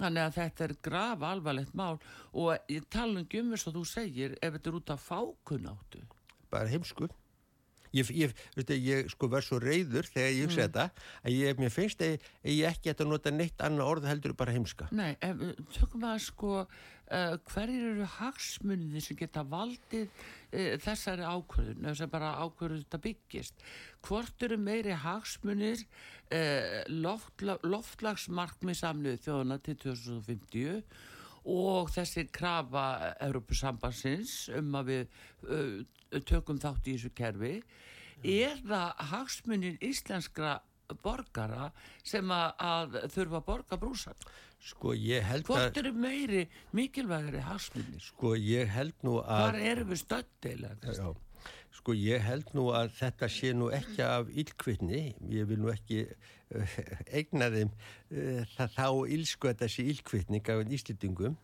þannig 0.00 0.24
að 0.24 0.36
þetta 0.38 0.64
er 0.66 0.74
graf 0.88 1.24
alvarlegt 1.30 1.74
mál 1.78 1.98
og 2.32 2.70
ég 2.72 2.86
tala 2.90 3.20
um 3.20 3.28
gömur 3.30 3.60
svo 3.60 3.74
þú 3.76 3.84
segir 3.88 4.36
ef 4.40 4.56
þetta 4.56 4.70
er 4.70 4.78
út 4.80 4.94
af 4.94 5.04
fákunáttu 5.10 6.04
bara 6.50 6.70
heimsku. 6.70 7.08
Ég, 7.98 8.12
ég, 8.14 8.34
ég 8.78 9.10
sko 9.12 9.30
var 9.32 9.44
svo 9.44 9.60
reyður 9.62 10.08
þegar 10.08 10.30
ég 10.34 10.44
hugsa 10.46 10.66
þetta 10.66 10.86
að 11.22 11.36
ég, 11.36 11.62
mér 11.62 11.74
finnst 11.74 12.04
að 12.04 12.14
ég, 12.14 12.28
ég 12.52 12.68
ekki 12.70 12.92
ætti 12.92 13.04
að 13.06 13.12
nota 13.12 13.32
neitt 13.34 13.64
annað 13.64 13.92
orð 13.94 14.08
heldur 14.10 14.36
bara 14.38 14.54
heimska. 14.54 14.88
Nei, 14.94 15.10
ef, 15.24 15.42
tökum 15.76 16.04
við 16.04 16.12
að 16.12 16.22
sko 16.26 16.52
uh, 17.08 17.36
hverjir 17.50 17.86
eru 17.92 18.08
hagsmunni 18.18 19.02
sem 19.04 19.18
geta 19.18 19.44
valdið 19.48 20.06
uh, 20.08 20.76
þessari 20.84 21.26
ákvörðun 21.26 21.98
sem 21.98 22.12
bara 22.12 22.34
ákvörðun 22.44 22.84
þetta 22.84 23.02
byggist 23.08 23.68
hvort 24.06 24.46
eru 24.46 24.58
meiri 24.60 24.96
hagsmunir 25.04 25.84
uh, 25.84 26.80
loftla, 26.92 27.58
loftlagsmarkmið 27.66 28.82
samnið 28.82 29.22
þjóðuna 29.26 29.60
til 29.64 29.78
2050 29.88 30.82
og 31.48 31.92
þessi 31.94 32.26
krafa 32.34 32.86
Európusambansins 33.24 34.48
um 34.58 34.74
að 34.80 34.90
við 34.92 35.20
uh, 35.48 36.20
tökum 36.28 36.60
þátt 36.60 36.88
í 36.88 36.96
þessu 36.96 37.12
kerfi 37.16 37.54
eða 38.22 38.82
hagsmunir 39.12 39.78
íslenskra 39.84 40.58
borgara 41.04 41.70
sem 42.06 42.30
að, 42.32 42.52
að 42.58 43.00
þurfa 43.14 43.40
að 43.40 43.48
borga 43.50 43.80
brúsan 43.80 44.28
Sko 44.58 44.90
ég 44.98 45.22
held 45.22 45.46
Hvort 45.46 45.68
að, 45.68 45.76
eru 45.84 45.92
meiri 45.94 46.40
mikilvægari 46.74 47.42
hagsmunir? 47.46 48.02
sko 48.02 48.34
ég 48.34 48.66
held 48.74 48.96
nú 49.06 49.20
að... 49.22 49.44
Hvar 49.44 49.58
erum 49.70 49.92
við 49.92 50.00
stöddeilega? 50.02 51.12
Já, 51.78 51.82
sko 51.84 51.94
ég 51.94 52.22
held 52.26 52.48
nú 52.54 52.70
að 52.74 52.90
þetta 52.98 53.28
sé 53.30 53.52
nú 53.54 53.68
ekki 53.70 54.02
af 54.02 54.28
ílkvittni, 54.30 55.14
ég 55.30 55.46
vil 55.46 55.58
nú 55.62 55.70
ekki 55.70 56.06
uh, 56.08 56.78
eigna 57.14 57.50
þeim 57.54 57.70
uh, 57.70 58.42
það 58.56 58.72
þá 58.74 58.88
ílsku 59.14 59.46
að 59.46 59.54
þetta 59.54 59.68
sé 59.70 59.84
ílkvittning 59.92 60.50
af 60.50 60.72
íslýtingum, 60.74 61.36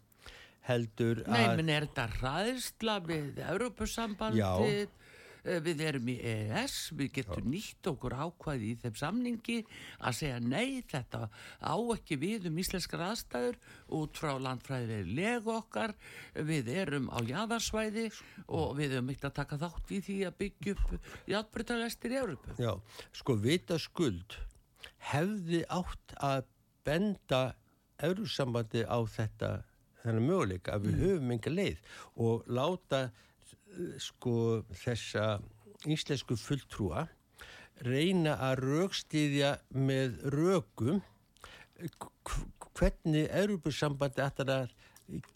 heldur 0.66 1.22
Nei, 1.28 1.44
að... 1.44 1.56
menn 1.60 1.70
er 1.70 1.86
þetta 1.86 2.08
ræðsla 2.18 2.98
við 3.06 3.40
Europasambandið? 3.46 4.88
Eh, 4.88 5.03
Við 5.44 5.82
erum 5.84 6.08
í 6.08 6.14
EES, 6.24 6.76
við 6.96 7.10
getum 7.18 7.50
nýtt 7.52 7.88
okkur 7.90 8.14
ákvæði 8.16 8.70
í 8.70 8.76
þeim 8.80 8.94
samningi 8.96 9.56
að 10.00 10.16
segja 10.20 10.38
nei, 10.40 10.80
þetta 10.88 11.28
á 11.60 11.76
ekki 11.94 12.16
við 12.22 12.48
um 12.48 12.60
íslenskar 12.62 13.04
aðstæður 13.10 13.58
út 13.98 14.20
frá 14.20 14.32
landfræðileg 14.40 15.10
legu 15.18 15.52
okkar, 15.52 15.92
við 16.34 16.70
erum 16.72 17.10
á 17.12 17.20
jaðarsvæði 17.28 18.06
og 18.46 18.72
við 18.80 18.96
erum 18.96 19.12
ekkert 19.12 19.30
að 19.30 19.36
taka 19.42 19.60
þátt 19.66 19.92
í 19.92 20.00
því 20.08 20.18
að 20.30 20.38
byggja 20.40 20.76
upp 20.78 21.12
játbrytarlestir 21.34 22.16
í 22.16 22.20
Európu. 22.22 22.56
Já, 22.56 22.72
sko 23.12 23.36
vita 23.44 23.78
skuld 23.80 24.38
hefði 25.12 25.62
átt 25.68 26.16
að 26.24 26.48
benda 26.84 27.44
eurusambandi 28.04 28.84
á 28.88 28.98
þetta 29.08 29.50
þennan 30.04 30.26
möguleika 30.28 30.74
að 30.76 30.88
við 30.88 31.02
höfum 31.04 31.32
enga 31.34 31.52
leið 31.52 31.94
og 32.20 32.48
láta 32.52 33.04
eh, 33.06 33.22
sko 34.00 34.62
þessa 34.84 35.26
íslensku 35.90 36.36
fulltrúa 36.40 37.06
reyna 37.84 38.36
að 38.48 38.62
raukstýðja 38.64 39.52
með 39.74 40.18
rökum 40.34 41.00
k- 41.98 42.42
hvernig 42.74 43.28
Europasambandi 43.34 44.22
ætlar 44.24 44.52
að 44.54 44.74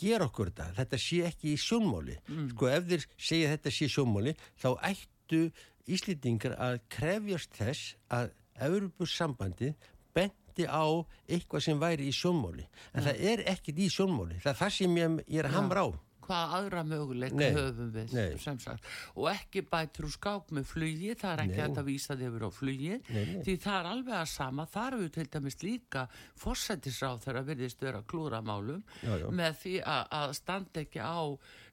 gera 0.00 0.24
okkur 0.30 0.48
þetta. 0.52 0.68
Þetta 0.78 0.98
sé 1.02 1.18
ekki 1.28 1.52
í 1.52 1.58
sjónmáli. 1.60 2.14
Sko 2.54 2.68
ef 2.72 2.86
þeir 2.88 3.04
segja 3.20 3.50
þetta 3.52 3.72
sé 3.74 3.84
í 3.88 3.92
sjónmáli 3.92 4.32
þá 4.62 4.68
ættu 4.92 5.42
Íslendingar 5.88 6.52
að 6.60 6.78
krefjast 6.92 7.54
þess 7.56 7.94
að 8.12 8.30
Europasambandi 8.66 9.70
benti 10.14 10.66
á 10.68 10.84
eitthvað 11.28 11.62
sem 11.64 11.78
væri 11.80 12.08
í 12.10 12.12
sjónmáli. 12.12 12.66
En 12.92 13.04
það 13.06 13.22
er 13.32 13.42
ekkit 13.54 13.78
í 13.80 13.88
sjónmáli. 13.92 14.36
Það 14.42 14.50
er 14.52 14.58
það 14.62 14.72
sem 14.78 14.96
ég, 15.00 15.14
ég 15.28 15.38
er 15.42 15.48
að 15.48 15.56
hamra 15.58 15.84
á. 15.84 15.88
Hvað 16.28 16.54
aðra 16.58 16.84
möguleika 16.86 17.50
höfum 17.56 17.92
við 17.94 18.14
nei. 18.16 18.38
sem 18.42 18.60
sagt. 18.62 18.86
Og 19.16 19.30
ekki 19.32 19.64
bætur 19.68 20.08
úr 20.08 20.14
skák 20.14 20.52
með 20.54 20.68
flugi 20.70 21.14
það 21.18 21.32
er 21.34 21.44
ekki 21.46 21.64
að 21.66 21.82
vísa 21.88 22.16
þig 22.18 22.28
yfir 22.28 22.46
á 22.46 22.50
flugi 22.54 22.98
því 23.08 23.56
það 23.64 23.78
er 23.78 23.90
alveg 23.92 24.18
að 24.18 24.28
sama. 24.34 24.68
Þar 24.68 24.98
eru 24.98 25.10
til 25.16 25.26
dæmis 25.32 25.60
líka 25.64 26.04
fórsættisráð 26.38 27.24
þegar 27.26 27.48
virðist 27.48 27.82
vera 27.82 28.04
klúramálum 28.08 28.84
Já, 29.02 29.14
já. 29.22 29.28
með 29.32 29.60
því 29.62 29.74
að, 29.82 30.02
að 30.20 30.34
standa 30.38 30.84
ekki 30.84 31.02
á 31.02 31.20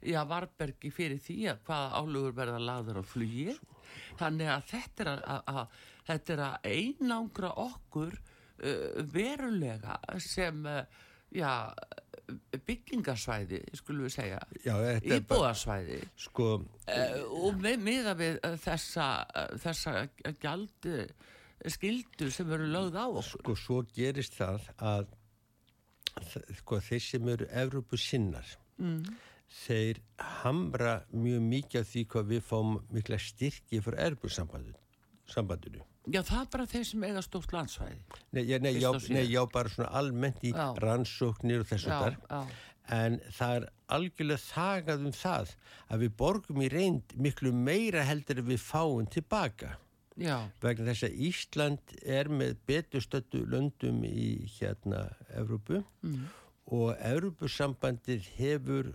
já, 0.05 0.21
varbergi 0.29 0.91
fyrir 0.93 1.21
því 1.21 1.39
að 1.51 1.63
hvaða 1.67 1.99
álugur 1.99 2.37
verða 2.37 2.61
lagður 2.61 3.01
á 3.01 3.03
flugi 3.05 3.55
þannig 4.19 4.51
að 4.51 4.69
þetta 4.71 5.03
er 5.03 5.11
að, 5.11 5.25
að, 5.33 5.43
að, 5.51 5.83
þetta 6.09 6.35
er 6.35 6.43
að 6.45 6.69
einangra 6.71 7.51
okkur 7.65 8.17
uh, 8.19 9.03
verulega 9.15 9.99
sem 10.23 10.61
uh, 10.69 10.81
já, 11.35 11.51
byggingasvæði 12.65 13.61
skulum 13.77 14.07
við 14.07 14.15
segja. 14.15 14.39
Íbúðarsvæði 15.17 15.99
Sko, 16.25 16.49
uh, 16.61 17.19
og 17.41 17.59
með, 17.61 17.79
miða 17.85 18.15
við 18.19 18.39
uh, 18.39 18.55
þessa, 18.61 19.09
uh, 19.29 19.55
þessa 19.61 19.95
gjaldi 20.41 21.05
skildu 21.71 22.29
sem 22.33 22.51
eru 22.51 22.67
lögð 22.69 22.99
á 22.99 23.05
okkur. 23.07 23.29
Sko 23.43 23.55
svo 23.59 23.79
gerist 23.95 24.35
það 24.37 24.67
að 24.77 25.13
sko, 26.61 26.79
þeir 26.83 27.03
sem 27.03 27.29
eru 27.33 27.47
Evrópu 27.63 27.99
sinnar 27.99 28.47
mm. 28.79 29.03
þeir 29.65 30.01
hamra 30.43 30.97
mjög 31.11 31.45
mikið 31.49 31.81
af 31.81 31.91
því 31.91 32.03
hvað 32.13 32.33
við 32.33 32.43
fáum 32.49 32.75
mikla 32.93 33.19
styrki 33.21 33.81
fyrir 33.83 34.03
Evrópu 34.07 34.31
sambandinu. 35.27 35.81
já 36.07 36.21
það 36.21 36.41
er 36.41 36.49
bara 36.51 36.65
þeir 36.69 36.83
sem 36.85 37.03
eiga 37.03 37.21
stórt 37.25 37.51
landsvæði 37.53 37.97
Nei, 38.31 38.43
ég, 38.45 38.61
nei, 38.61 38.73
já, 38.79 38.89
og 38.89 39.09
nei, 39.09 39.25
já, 39.31 39.41
bara 39.51 39.69
svona 39.69 39.89
almennt 39.91 40.43
í 40.43 40.51
Já. 40.53 40.73
rannsóknir 40.83 41.59
og 41.63 41.67
þessu 41.71 41.89
Já, 41.89 41.99
þar. 42.03 42.17
já. 42.29 42.47
En 42.93 43.15
það 43.33 43.55
er 43.57 43.63
algjörlega 43.89 44.43
þagað 44.45 45.05
um 45.07 45.11
það 45.17 45.55
að 45.89 45.99
við 46.03 46.11
borgum 46.17 46.61
í 46.61 46.67
reynd 46.69 47.15
miklu 47.17 47.51
meira 47.53 48.03
heldur 48.05 48.37
en 48.43 48.45
við 48.51 48.59
fáum 48.61 49.07
tilbaka. 49.09 49.77
já, 50.17 50.37
vegna 50.61 50.93
þess 50.93 51.03
að 51.09 51.17
Ísland 51.27 51.95
er 52.05 52.29
með 52.29 52.53
beturstöttu 52.67 53.41
löndum 53.49 54.03
í 54.05 54.45
hérna 54.59 55.15
Evrópu 55.33 55.83
Mm. 56.03 56.27
og 56.71 56.95
Evrópusambandið 57.01 58.29
hefur 58.37 58.93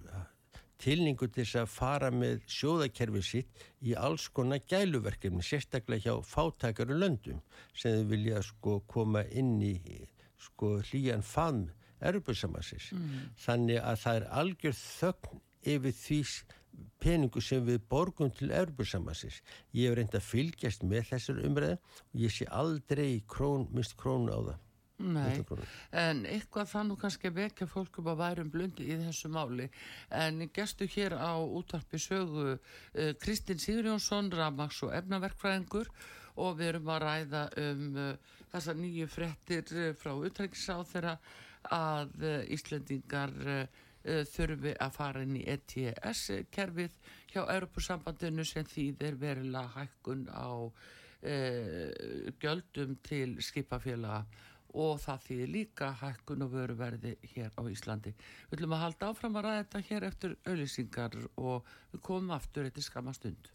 tilningu 0.81 1.29
til 1.29 1.45
þess 1.45 1.59
að 1.63 1.73
fara 1.75 2.11
með 2.15 2.41
sjóðakerfi 2.51 3.23
sitt 3.27 3.65
í 3.85 3.95
alls 3.99 4.29
konar 4.35 4.63
gæluverkefni, 4.71 5.43
sérstaklega 5.45 6.09
hjá 6.09 6.25
fátakaru 6.27 6.97
löndum 6.99 7.43
sem 7.75 8.01
þau 8.01 8.09
vilja 8.15 8.43
sko 8.47 8.79
koma 8.91 9.25
inn 9.31 9.59
í 9.63 9.75
sko 10.41 10.79
hlýjan 10.89 11.25
fann 11.27 11.69
erfusamassins. 12.01 12.91
Mm. 12.97 13.29
Þannig 13.45 13.83
að 13.83 14.01
það 14.05 14.21
er 14.21 14.27
algjör 14.41 14.79
þögn 14.81 15.45
yfir 15.75 15.97
því 16.01 16.21
peningu 17.01 17.43
sem 17.45 17.65
við 17.67 17.83
borgum 17.91 18.31
til 18.33 18.51
erfusamassins. 18.57 19.41
Ég 19.77 19.91
hef 19.91 19.99
reynd 19.99 20.17
að 20.17 20.27
fylgjast 20.29 20.85
með 20.87 21.13
þessar 21.13 21.45
umræðu 21.49 21.77
og 21.77 22.25
ég 22.25 22.35
sé 22.35 22.49
aldrei 22.49 23.23
krón, 23.29 23.69
mist 23.75 23.97
krónu 24.01 24.33
á 24.33 24.41
það. 24.41 24.59
Nei, 25.01 25.41
en 25.97 26.25
eitthvað 26.29 26.69
þannig 26.75 26.99
kannski 27.01 27.31
vekja 27.33 27.67
fólk 27.71 28.01
um 28.03 28.11
að 28.13 28.21
værum 28.21 28.51
blundi 28.53 28.87
í 28.93 28.97
þessu 29.01 29.31
máli. 29.33 29.69
En 30.13 30.43
gestu 30.53 30.89
hér 30.93 31.17
á 31.17 31.41
útvarpi 31.41 32.01
sögu 32.01 32.47
uh, 32.53 32.59
Kristinn 33.23 33.63
Sigurjónsson, 33.63 34.29
Ramags 34.37 34.83
og 34.85 34.93
efnaverkfræðingur 34.99 35.89
og 36.41 36.59
við 36.59 36.73
erum 36.75 36.91
að 36.93 37.05
ræða 37.07 37.45
um 37.65 37.87
uh, 37.97 38.35
þessar 38.53 38.81
nýju 38.81 39.07
frettir 39.11 39.73
uh, 39.73 39.93
frá 39.97 40.13
utrækisáð 40.17 40.85
þeirra 40.93 41.15
að 41.77 42.23
Íslendingar 42.57 43.35
þurfi 44.01 44.71
að 44.81 44.95
fara 44.95 45.21
inn 45.27 45.35
í 45.37 45.43
ETS-kerfið 45.53 46.95
hjá 47.35 47.43
Europasambandinu 47.43 48.47
sem 48.49 48.65
þýðir 48.65 49.19
verilega 49.21 49.69
hækkun 49.75 50.23
á 50.33 50.73
göldum 52.41 52.97
til 53.05 53.37
skipafélaga 53.45 54.23
og 54.75 55.01
það 55.03 55.25
þýðir 55.27 55.55
líka 55.55 55.93
hækkun 56.01 56.45
og 56.47 56.53
vöruverði 56.55 57.17
hér 57.35 57.55
á 57.59 57.63
Íslandi. 57.71 58.13
Við 58.51 58.59
ætlum 58.59 58.77
að 58.77 58.85
halda 58.85 59.09
áfram 59.11 59.39
að 59.41 59.49
ræða 59.49 59.63
þetta 59.63 59.87
hér 59.89 60.11
eftir 60.11 60.37
auðlýsingar 60.47 61.17
og 61.37 61.73
við 61.95 62.05
komum 62.07 62.37
aftur 62.37 62.69
eftir 62.71 62.87
skama 62.87 63.15
stund. 63.17 63.51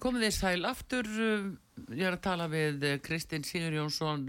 Komið 0.00 0.22
þið 0.24 0.32
sæl 0.32 0.64
aftur, 0.64 1.08
ég 1.92 2.06
er 2.08 2.14
að 2.16 2.22
tala 2.24 2.46
við 2.48 2.84
Kristinn 3.04 3.44
Sigur 3.44 3.74
Jónsson, 3.76 4.22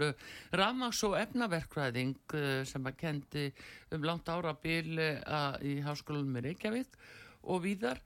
Ramags 0.52 1.00
og 1.08 1.16
efnaverkvæðing 1.16 2.34
sem 2.68 2.90
að 2.90 2.98
kendi 3.00 3.44
um 3.96 4.04
langt 4.04 4.28
ára 4.28 4.52
bíl 4.52 5.00
í 5.00 5.78
háskólanum 5.80 6.36
í 6.42 6.44
Reykjavík 6.50 6.98
og 7.48 7.64
víðar 7.64 8.02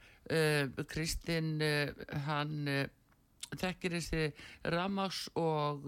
Kristinn 0.91 1.61
uh, 1.63 1.93
hann 2.27 2.71
uh, 2.71 2.87
þekkir 3.57 3.99
þessi 3.99 4.25
Ramags 4.75 5.27
og 5.39 5.87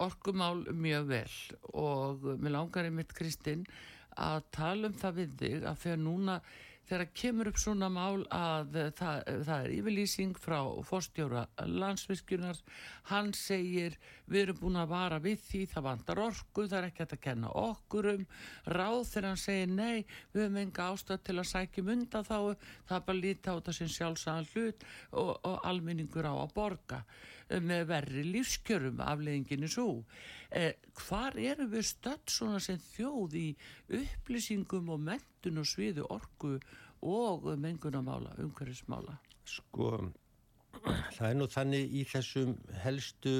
orkumál 0.00 0.64
mjög 0.74 1.10
vel. 1.12 1.36
Og 1.78 2.24
mér 2.40 2.56
langar 2.56 2.88
einmitt 2.88 3.14
Kristinn 3.14 3.66
að 4.18 4.48
tala 4.54 4.88
um 4.90 4.96
það 4.98 5.20
við 5.20 5.36
þig 5.42 5.68
að 5.70 5.82
þegar 5.84 6.00
núna 6.02 6.38
þegar 6.88 7.10
kemur 7.20 7.50
upp 7.50 7.60
svona 7.60 7.88
mál 7.92 8.24
að 8.34 8.78
það, 8.96 9.22
það 9.46 9.64
er 9.64 9.74
yfirlýsing 9.76 10.40
frá 10.40 10.58
fórstjóra 10.88 11.44
landsvirkjunar. 11.68 12.60
Hann 13.10 13.32
segir 13.36 13.98
við 14.28 14.42
erum 14.42 14.60
búin 14.62 14.80
að 14.80 14.92
vara 14.92 15.20
við 15.22 15.42
því 15.46 15.62
það 15.72 15.86
vandar 15.88 16.22
orku, 16.26 16.66
það 16.66 16.78
er 16.80 16.88
ekki 16.90 17.06
að 17.06 17.22
kenna 17.28 17.54
okkur 17.62 18.10
um. 18.14 18.26
Ráð 18.78 19.00
þegar 19.12 19.28
hann 19.30 19.42
segir 19.44 19.72
nei, 19.72 20.04
við 20.32 20.44
höfum 20.44 20.60
enga 20.64 20.90
ástæð 20.92 21.24
til 21.28 21.38
að 21.38 21.50
sækjum 21.52 21.94
undan 21.96 22.28
þá, 22.28 22.38
það 22.88 23.00
er 23.00 23.08
bara 23.10 23.22
lítið 23.22 23.50
á 23.52 23.56
þetta 23.58 23.76
sem 23.78 23.96
sjálfsagан 23.96 24.52
hlut 24.54 24.86
og, 25.12 25.34
og 25.44 25.58
alminningur 25.68 26.28
á 26.28 26.34
að 26.36 26.54
borga 26.56 27.02
með 27.48 27.86
verri 27.88 28.24
lífskjörum 28.28 29.00
afleðinginni 29.04 29.70
svo 29.72 30.04
eh, 30.50 30.74
hvar 31.00 31.38
eru 31.40 31.68
við 31.72 31.86
stödd 31.92 32.28
svona 32.32 32.60
sem 32.60 32.80
þjóð 32.92 33.38
í 33.40 33.48
upplýsingum 34.00 34.92
og 34.94 35.00
mentun 35.08 35.62
og 35.62 35.68
sviðu 35.68 36.06
orku 36.12 36.58
og 37.08 37.46
mengunamála, 37.60 38.34
umhverfismála 38.42 39.18
sko 39.48 40.10
það 40.78 41.28
er 41.28 41.36
nú 41.38 41.46
þannig 41.50 41.94
í 41.96 42.02
þessum 42.08 42.50
helstu 42.82 43.32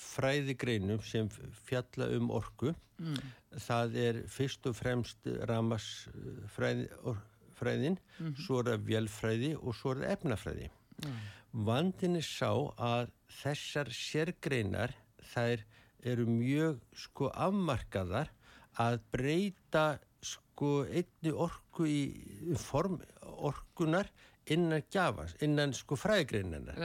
fræðigreinum 0.00 1.00
sem 1.06 1.28
fjalla 1.66 2.06
um 2.16 2.30
orku 2.34 2.72
mm. 2.72 3.20
það 3.66 3.88
er 4.04 4.14
fyrst 4.30 4.66
og 4.70 4.74
fremst 4.78 5.18
ramasfræðin 5.50 6.86
mm 7.98 8.00
-hmm. 8.18 8.34
svo 8.46 8.60
er 8.60 8.66
það 8.72 8.86
vélfræði 8.88 9.52
og 9.56 9.74
svo 9.74 9.88
er 9.92 9.98
það 10.02 10.12
efnafræði 10.16 10.68
mm. 11.04 11.16
Vandin 11.52 12.18
er 12.20 12.26
sá 12.26 12.50
að 12.78 13.10
þessar 13.40 13.90
sérgreinar 13.94 14.94
þær 15.32 15.64
eru 16.06 16.26
mjög 16.28 16.80
sko 16.96 17.30
afmarkaðar 17.34 18.30
að 18.80 19.00
breyta 19.12 19.84
sko 20.24 20.84
einni 20.86 21.32
orku 21.32 21.86
í 21.88 22.54
form 22.60 22.98
orkunar 23.40 24.08
innan 24.50 24.82
gjafans, 24.90 25.36
innan 25.44 25.74
sko 25.76 25.98
fræðigreininnar. 26.00 26.78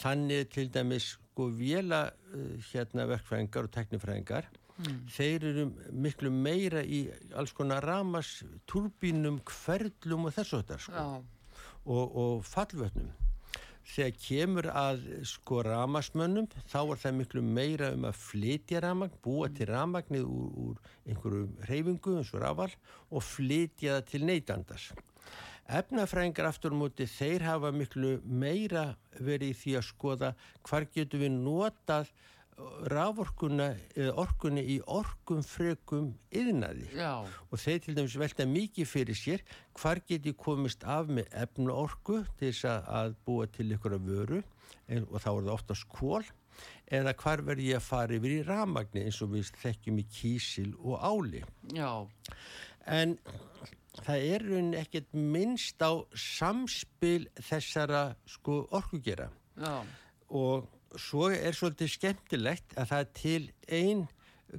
Þannig 0.00 0.50
til 0.54 0.70
dæmis 0.72 1.14
sko 1.14 1.48
vela 1.54 2.06
uh, 2.10 2.54
hérna 2.70 3.06
verkfræðingar 3.10 3.68
og 3.68 3.74
teknifræðingar 3.74 4.48
mm. 4.78 5.00
þeir 5.14 5.48
eru 5.50 5.66
miklu 5.92 6.32
meira 6.32 6.82
í 6.82 7.04
alls 7.34 7.54
konar 7.56 7.84
ramas, 7.86 8.40
turbínum, 8.70 9.40
hverlum 9.50 10.30
og 10.30 10.36
þessu 10.36 10.62
þetta 10.62 10.80
sko. 10.86 11.06
Og, 11.84 12.16
og 12.16 12.46
fallvötnum 12.48 13.12
þegar 13.84 14.18
kemur 14.24 14.68
að 14.72 15.02
sko 15.28 15.62
ramasmönnum 15.66 16.48
þá 16.70 16.78
er 16.80 17.00
það 17.02 17.16
miklu 17.20 17.42
meira 17.44 17.90
um 17.94 18.06
að 18.08 18.20
flytja 18.20 18.82
ramagn, 18.84 19.16
búa 19.24 19.50
til 19.52 19.68
ramagnið 19.70 20.28
úr, 20.28 20.52
úr 20.64 21.10
einhverju 21.10 21.48
reyfingu 21.68 22.18
eins 22.18 22.32
og 22.34 22.44
rafal 22.44 22.70
og 23.10 23.26
flytja 23.26 23.98
það 23.98 24.06
til 24.12 24.24
neytandars. 24.30 24.86
Efnafræðingar 25.64 26.50
aftur 26.50 26.74
á 26.76 26.80
móti 26.80 27.06
þeir 27.08 27.46
hafa 27.46 27.70
miklu 27.72 28.18
meira 28.24 28.90
verið 29.16 29.54
í 29.54 29.58
því 29.62 29.76
að 29.78 29.86
skoða 29.88 30.34
hvar 30.68 30.88
getur 30.92 31.22
við 31.24 31.36
notað 31.38 32.10
raforkuna 32.90 33.70
eða 33.96 34.14
orkunni 34.22 34.62
í 34.74 34.76
orkum 34.90 35.42
frekum 35.46 36.12
yðnaði 36.34 36.86
Já. 36.94 37.24
og 37.24 37.60
þeir 37.60 37.80
til 37.84 37.94
dæmis 37.96 38.16
velta 38.20 38.46
mikið 38.48 38.88
fyrir 38.90 39.18
sér 39.18 39.44
hvar 39.80 40.00
geti 40.06 40.34
komist 40.38 40.84
af 40.84 41.10
með 41.10 41.30
efna 41.44 41.74
orku 41.74 42.20
til 42.38 42.52
þess 42.52 42.68
að 42.70 43.16
búa 43.26 43.48
til 43.50 43.70
ykkur 43.74 43.96
að 43.98 44.10
vöru 44.10 44.40
en, 44.88 45.06
og 45.10 45.18
þá 45.18 45.30
er 45.32 45.40
það 45.40 45.54
oftast 45.56 45.88
kól 45.90 46.22
eða 46.94 47.14
hvar 47.18 47.42
verð 47.46 47.64
ég 47.66 47.80
að 47.80 47.88
fara 47.88 48.18
yfir 48.18 48.36
í 48.36 48.44
ramagni 48.46 49.06
eins 49.06 49.22
og 49.24 49.32
við 49.34 49.50
þekkjum 49.62 49.98
í 50.02 50.06
kísil 50.12 50.70
og 50.78 51.00
áli 51.02 51.42
Já. 51.74 51.90
en 52.86 53.16
það 54.04 54.28
er 54.28 54.46
raunin 54.50 54.78
ekkert 54.78 55.10
minnst 55.16 55.82
á 55.82 55.92
samspil 56.12 57.26
þessara 57.40 58.06
sko 58.28 58.64
orkugera 58.74 59.30
Já. 59.58 59.82
og 60.30 60.70
svo 61.00 61.30
er 61.32 61.56
svolítið 61.56 61.92
skemmtilegt 61.94 62.76
að 62.78 62.90
það 62.90 63.04
er 63.04 63.10
til 63.18 63.42
einn 63.78 64.04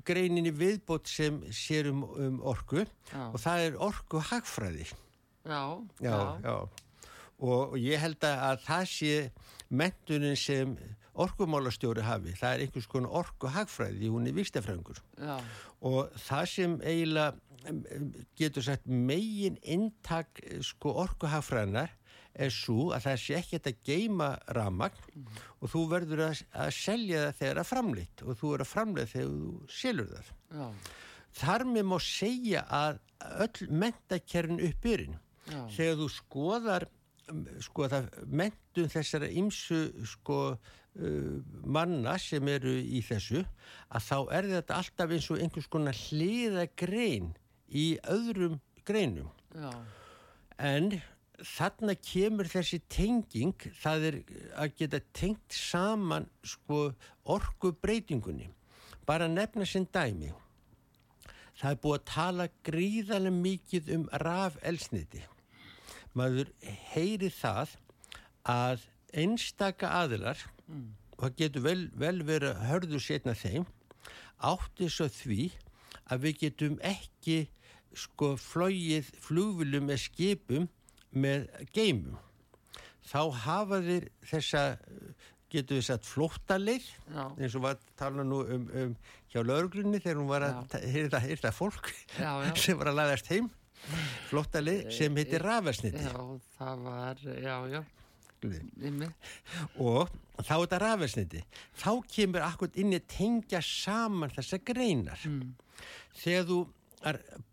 greinin 0.08 0.50
í 0.50 0.54
viðbót 0.56 1.08
sem 1.10 1.40
sér 1.54 1.92
um, 1.92 2.04
um 2.20 2.42
orku 2.44 2.84
já. 2.84 3.22
og 3.30 3.38
það 3.42 3.68
er 3.68 3.80
orku 3.86 4.22
hagfræði 4.32 4.88
já, 4.90 5.62
já, 6.04 6.18
já. 6.44 6.58
Og, 7.36 7.76
ég 7.80 8.00
held 8.00 8.24
að 8.24 8.62
það 8.64 8.86
sé 8.92 9.16
mentunin 9.68 10.38
sem 10.40 10.76
orkumálastjóri 11.16 12.04
hafi, 12.04 12.34
það 12.36 12.54
er 12.54 12.64
einhvers 12.66 12.88
konar 12.92 13.18
orku 13.22 13.52
hagfræði, 13.52 14.12
hún 14.12 14.28
er 14.28 14.36
vikstafræðingur 14.36 15.00
og 15.86 16.16
það 16.26 16.48
sem 16.52 16.78
eiginlega 16.84 17.36
getur 18.38 18.66
sagt 18.66 18.88
megin 18.88 19.58
intak 19.64 20.42
sko 20.66 20.94
orku 21.06 21.30
hagfræðinar 21.32 21.94
er 22.36 22.54
svo 22.54 22.90
að 22.96 23.08
það 23.08 23.22
sé 23.24 23.38
ekki 23.40 23.60
að 23.62 23.82
geima 23.88 24.30
ramagn 24.58 25.10
mm. 25.14 25.42
og 25.60 25.72
þú 25.72 25.84
verður 25.94 26.24
að, 26.28 26.44
að 26.52 26.72
selja 26.76 27.24
það 27.26 27.40
þegar 27.40 27.56
það 27.56 27.64
er 27.64 27.70
framleitt 27.72 28.24
og 28.26 28.40
þú 28.42 28.54
er 28.56 28.64
að 28.66 28.72
framleita 28.72 29.12
þegar 29.14 29.36
þú 29.36 29.76
selur 29.80 30.14
það. 30.14 30.32
Já. 30.56 30.68
Þar 31.36 31.66
með 31.68 31.88
má 31.92 31.98
segja 32.00 32.66
að 32.72 33.00
öll 33.46 33.70
mentakerfin 33.84 34.64
uppbyrjun 34.70 35.20
þegar 35.76 36.00
þú 36.00 36.10
skoðar 36.14 36.88
sko 37.64 37.88
það 37.90 38.10
mentum 38.30 38.90
þessara 38.92 39.30
ymsu 39.34 39.80
sko 40.10 40.40
uh, 40.54 41.32
manna 41.66 42.16
sem 42.22 42.46
eru 42.52 42.76
í 42.76 43.02
þessu 43.06 43.42
að 43.90 44.06
þá 44.08 44.18
er 44.38 44.50
þetta 44.54 44.80
alltaf 44.80 45.16
eins 45.16 45.30
og 45.34 45.42
einhvers 45.42 45.70
konar 45.72 45.98
hliða 46.06 46.68
grein 46.78 47.34
í 47.70 47.96
öðrum 48.12 48.60
greinum 48.86 49.32
Já. 49.56 49.72
en 50.62 50.92
þarna 51.44 51.96
kemur 52.00 52.48
þessi 52.50 52.80
tenging 52.92 53.68
það 53.82 54.08
er 54.10 54.18
að 54.56 54.76
geta 54.80 55.02
tengt 55.14 55.56
saman 55.56 56.28
sko 56.44 56.90
orgu 57.24 57.74
breytingunni 57.82 58.50
bara 59.06 59.28
nefna 59.28 59.66
sinn 59.70 59.88
dæmi. 59.94 60.32
Það 61.56 61.72
er 61.72 61.82
búið 61.84 61.98
að 62.00 62.10
tala 62.12 62.48
gríðarlega 62.68 63.42
mikið 63.42 63.92
um 63.96 64.10
raf 64.24 64.58
elsniti 64.62 65.24
maður 66.16 66.52
heyri 66.94 67.30
það 67.34 67.76
að 68.48 68.86
einstaka 69.16 69.92
aðilar 70.02 70.40
mm. 70.68 70.88
það 71.20 71.36
getur 71.42 71.66
vel, 71.66 71.82
vel 71.96 72.20
verið 72.28 72.62
hörðu 72.70 73.02
setna 73.04 73.36
þeim, 73.38 73.66
átti 74.40 74.90
svo 74.92 75.10
því 75.12 75.50
að 76.12 76.26
við 76.26 76.40
getum 76.44 76.80
ekki 76.86 77.38
sko 77.96 78.34
flóið 78.40 79.12
flugvilum 79.24 79.88
með 79.90 80.04
skipum 80.06 80.68
með 81.16 81.48
geimum. 81.76 82.18
Þá 83.06 83.20
hafa 83.46 83.80
þeir 83.86 84.08
þessa, 84.32 84.62
getur 85.54 85.78
við 85.80 85.86
sagt, 85.88 86.08
flóttaleið, 86.10 86.88
Já. 87.14 87.26
eins 87.38 87.56
og 87.56 87.64
var 87.68 87.78
tala 88.00 88.26
nú 88.26 88.42
um, 88.44 88.64
um 88.82 88.96
hjá 89.32 89.44
lauruglunni 89.46 90.00
þegar 90.02 90.20
hún 90.22 90.32
var 90.32 90.46
að 90.48 90.80
hýrta, 90.92 91.22
hýrta 91.24 91.52
fólk 91.56 91.92
Já, 92.18 92.32
já. 92.48 92.50
sem 92.66 92.80
var 92.82 92.90
að 92.92 92.98
laðast 93.02 93.30
heim, 93.32 93.52
flóttaleið 94.32 94.90
sem 94.98 95.16
heitir 95.22 95.46
rafelsniti. 95.46 96.02
Já, 96.02 96.18
það 96.58 96.82
var, 96.90 97.22
já, 97.46 97.84
og 99.82 100.10
þá 100.46 100.52
er 100.56 100.60
þetta 100.66 100.80
rafelsniti 100.84 101.40
þá 101.82 101.90
kemur 102.14 102.44
akkur 102.46 102.76
inn 102.82 102.94
í 102.94 103.00
tengja 103.10 103.62
saman 103.66 104.34
þessar 104.36 104.62
greinar 104.68 105.22
Mm. 105.26 105.54
þegar 106.20 106.46
þú 106.50 106.60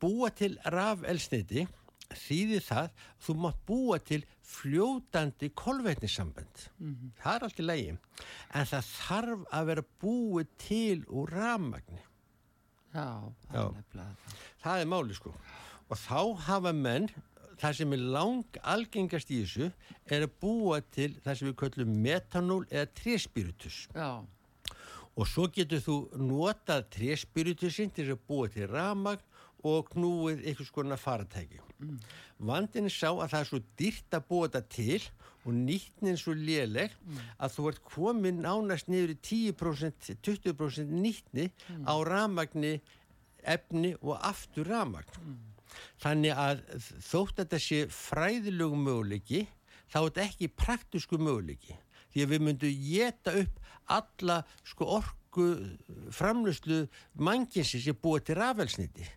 búa 0.02 0.28
til 0.36 0.56
rafelsniti 0.64 1.66
þýðir 2.18 2.64
það 2.66 2.90
þú 3.26 3.34
mátt 3.42 3.58
búa 3.68 3.98
til 4.04 4.22
fljótandi 4.52 5.50
kolvetnissamband 5.54 6.68
Mhm. 6.80 7.12
það 7.22 7.34
er 7.36 7.42
allt 7.48 7.60
í 7.60 7.66
lægi 7.66 7.98
en 8.54 8.66
það 8.66 8.88
þarf 8.92 9.44
að 9.52 9.66
vera 9.66 9.84
búið 10.02 10.46
til 10.58 11.04
úr 11.08 11.30
rafmagni 11.32 12.00
Já, 12.94 13.32
það 13.48 13.74
Já. 13.94 14.06
það. 14.62 14.80
er 14.80 14.86
máli 14.86 15.14
sko 15.14 15.32
og 15.90 15.96
þá 15.98 16.36
hafa 16.46 16.72
menn 16.72 17.08
það 17.62 17.74
sem 17.78 17.92
er 17.92 17.96
lang 17.98 18.44
algengast 18.64 19.30
í 19.30 19.42
þessu 19.44 19.72
er 20.06 20.26
að 20.26 20.32
búa 20.42 20.80
til 20.90 21.14
það 21.24 21.36
sem 21.38 21.48
við 21.48 21.56
köllum 21.62 21.96
metanól 22.02 22.64
eða 22.70 22.86
tréspiritus 22.98 23.88
Já, 23.94 24.24
og 25.16 25.26
svo 25.28 25.46
getur 25.52 25.80
þú 25.84 25.96
notað 26.18 26.86
tréspiritusinn 26.90 27.92
til 27.94 28.10
að 28.12 28.18
búa 28.28 28.48
til 28.52 28.66
ramagn 28.68 29.20
og 29.62 29.90
knúið 29.92 30.44
einhvers 30.46 30.72
konar 30.74 31.00
faratæki. 31.00 31.60
Mm. 31.82 31.98
Vandin 32.42 32.88
er 32.88 32.94
sá 32.94 33.10
að 33.10 33.28
það 33.32 33.40
er 33.40 33.50
svo 33.50 33.60
búa 34.28 34.48
þetta 34.48 34.62
til 34.72 35.02
og 35.42 35.54
nýtnin 35.54 36.18
svo 36.18 36.34
léleg 36.38 36.92
að 37.38 37.54
þú 37.56 37.68
ert 37.70 37.80
komin 37.86 38.42
nánast 38.44 38.90
niður 38.90 39.14
í 39.14 39.18
10%, 39.52 40.12
20% 40.22 40.92
nýtni 40.92 41.48
á 41.82 41.94
ramagni, 42.06 42.80
efni 43.42 43.94
og 44.00 44.18
aftur 44.22 44.68
ramagn. 44.70 45.40
Þannig 46.02 46.36
að 46.36 46.62
þótt 47.00 47.38
að 47.38 47.44
þetta 47.44 47.60
sé 47.62 47.80
fræðilegu 47.90 48.78
möguleiki, 48.78 49.46
þá 49.90 49.98
er 49.98 50.06
þetta 50.10 50.26
ekki 50.28 50.52
praktisku 50.62 51.18
möguleiki. 51.18 51.78
Því 52.12 52.24
að 52.24 52.34
við 52.34 52.44
myndum 52.46 52.84
geta 52.86 53.34
upp 53.40 53.58
alla 53.92 54.42
sko 54.68 54.88
orku 55.00 55.48
framlöslu 56.12 56.84
mannkinsi 57.18 57.80
sem 57.82 57.98
búið 57.98 58.28
til 58.28 58.38
rafelsniti. 58.38 59.08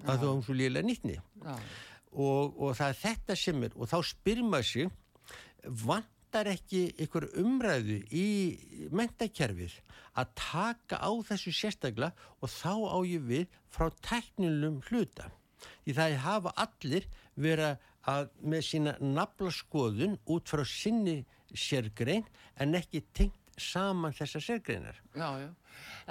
Það 0.00 0.22
þá 0.22 0.28
hún 0.30 0.44
svo 0.46 0.56
lélega 0.56 0.88
nýtni. 0.88 1.18
já, 1.44 1.56
Og, 2.12 2.58
og 2.60 2.74
það 2.76 2.90
er 2.92 2.98
þetta 3.00 3.36
sem 3.40 3.62
er, 3.64 3.76
og 3.76 3.88
þá 3.88 3.98
spyrir 4.04 4.44
maður 4.44 4.66
sig, 4.68 4.90
vantar 5.82 6.50
ekki 6.52 6.82
ykkur 7.00 7.28
umræðu 7.40 7.98
í 8.12 8.26
mentakerfið 8.92 9.78
að 10.20 10.34
taka 10.36 10.98
á 11.00 11.10
þessu 11.28 11.54
sérstaklega 11.56 12.12
og 12.40 12.52
þá 12.52 12.74
á 12.92 12.98
ég 13.08 13.24
við 13.30 13.56
frá 13.72 13.88
teknilum 14.04 14.82
hluta. 14.90 15.30
Því 15.86 15.96
það 15.96 16.16
hafa 16.26 16.52
allir 16.64 17.08
vera 17.38 17.76
að 18.08 18.32
með 18.42 18.64
sína 18.66 18.96
naflaskoðun 19.00 20.18
út 20.34 20.50
frá 20.50 20.64
sinni 20.68 21.22
sérgrein 21.54 22.26
en 22.60 22.74
ekki 22.76 23.04
tengt 23.14 23.41
saman 23.58 24.14
þessar 24.16 24.46
sérgreinar. 24.48 25.00
já, 25.14 25.28
já. 25.40 25.50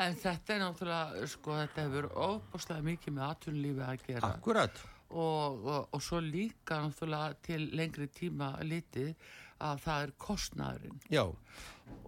En 0.02 0.16
þetta 0.16 0.54
er 0.54 0.60
náttúrulega, 0.62 1.28
sko, 1.28 1.58
þetta 1.60 1.84
hefur 1.86 2.08
óbúslega 2.16 2.82
mikið 2.86 3.14
með 3.14 3.28
atvinnulífi 3.28 3.86
að 3.86 4.04
gera. 4.08 4.34
Akkurat. 4.36 4.82
og, 5.12 5.66
og, 5.68 5.88
og 5.92 6.02
svo 6.04 6.22
líka 6.24 6.80
náttúrulega 6.80 7.36
til 7.44 7.68
lengri 7.76 8.08
tíma 8.08 8.54
litið 8.64 9.14
að 9.62 9.82
það 9.84 10.04
er 10.06 10.14
kostnæðurinn 10.26 11.02
Já, 11.12 11.26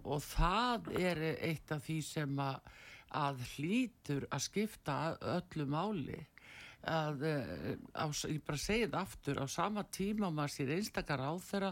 og 0.04 0.22
það 0.24 0.92
er 0.98 1.22
eitt 1.34 1.74
af 1.74 1.84
því 1.84 1.98
sem 2.02 2.38
að, 2.42 2.70
að 3.20 3.42
hlýtur 3.54 4.28
að 4.30 4.46
skipta 4.48 4.96
öllu 5.36 5.68
máli 5.70 6.22
að, 6.84 7.22
eh, 7.28 7.76
á, 7.96 8.04
ég 8.28 8.42
bara 8.44 8.60
segi 8.60 8.86
þetta 8.86 9.00
aftur, 9.00 9.40
á 9.40 9.46
sama 9.48 9.84
tíma 9.88 10.30
maður 10.32 10.54
sér 10.56 10.74
einstakar 10.76 11.22
á 11.24 11.32
þeirra 11.40 11.70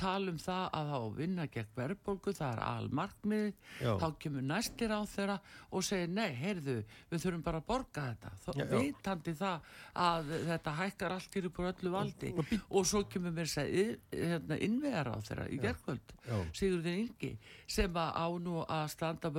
tala 0.00 0.32
um 0.32 0.38
það 0.40 0.64
að 0.78 0.90
það 0.90 0.94
á 0.94 1.00
að 1.00 1.16
vinna 1.18 1.46
gegn 1.54 1.72
verðbólgu, 1.78 2.34
það 2.38 2.52
er 2.54 2.62
almarkmið, 2.68 3.48
Já. 3.80 3.90
þá 4.02 4.06
kemur 4.24 4.46
næstir 4.48 4.94
á 4.94 5.00
þeirra 5.14 5.36
og 5.70 5.86
segir 5.86 6.12
nei, 6.14 6.30
heyrðu, 6.38 6.76
við 7.10 7.24
þurfum 7.24 7.44
bara 7.46 7.60
að 7.62 7.66
borga 7.70 8.06
þetta, 8.10 8.32
þá 8.44 8.50
Já, 8.54 8.64
já. 8.64 8.74
vitandi 8.74 9.34
það 9.40 9.72
að 10.04 10.32
þetta 10.50 10.76
hækkar 10.80 11.16
allt 11.16 11.38
upp 11.44 11.58
úr 11.62 11.70
öllu 11.72 11.94
valdi 11.94 12.32
og 12.70 12.88
svo 12.90 13.04
kemur 13.10 13.34
mér 13.36 13.50
segja 13.50 13.86
hérna, 14.12 14.58
innvegar 14.68 15.12
á 15.12 15.16
þeirra 15.24 15.48
í 15.50 15.60
gerkvöld, 15.62 16.14
Já. 16.24 16.36
Sigurðin 16.54 17.02
Ingi, 17.04 17.34
sem 17.66 18.00
að 18.00 18.14
á 18.14 18.26
nú 18.40 18.62
að 18.64 18.86
standa 18.94 19.30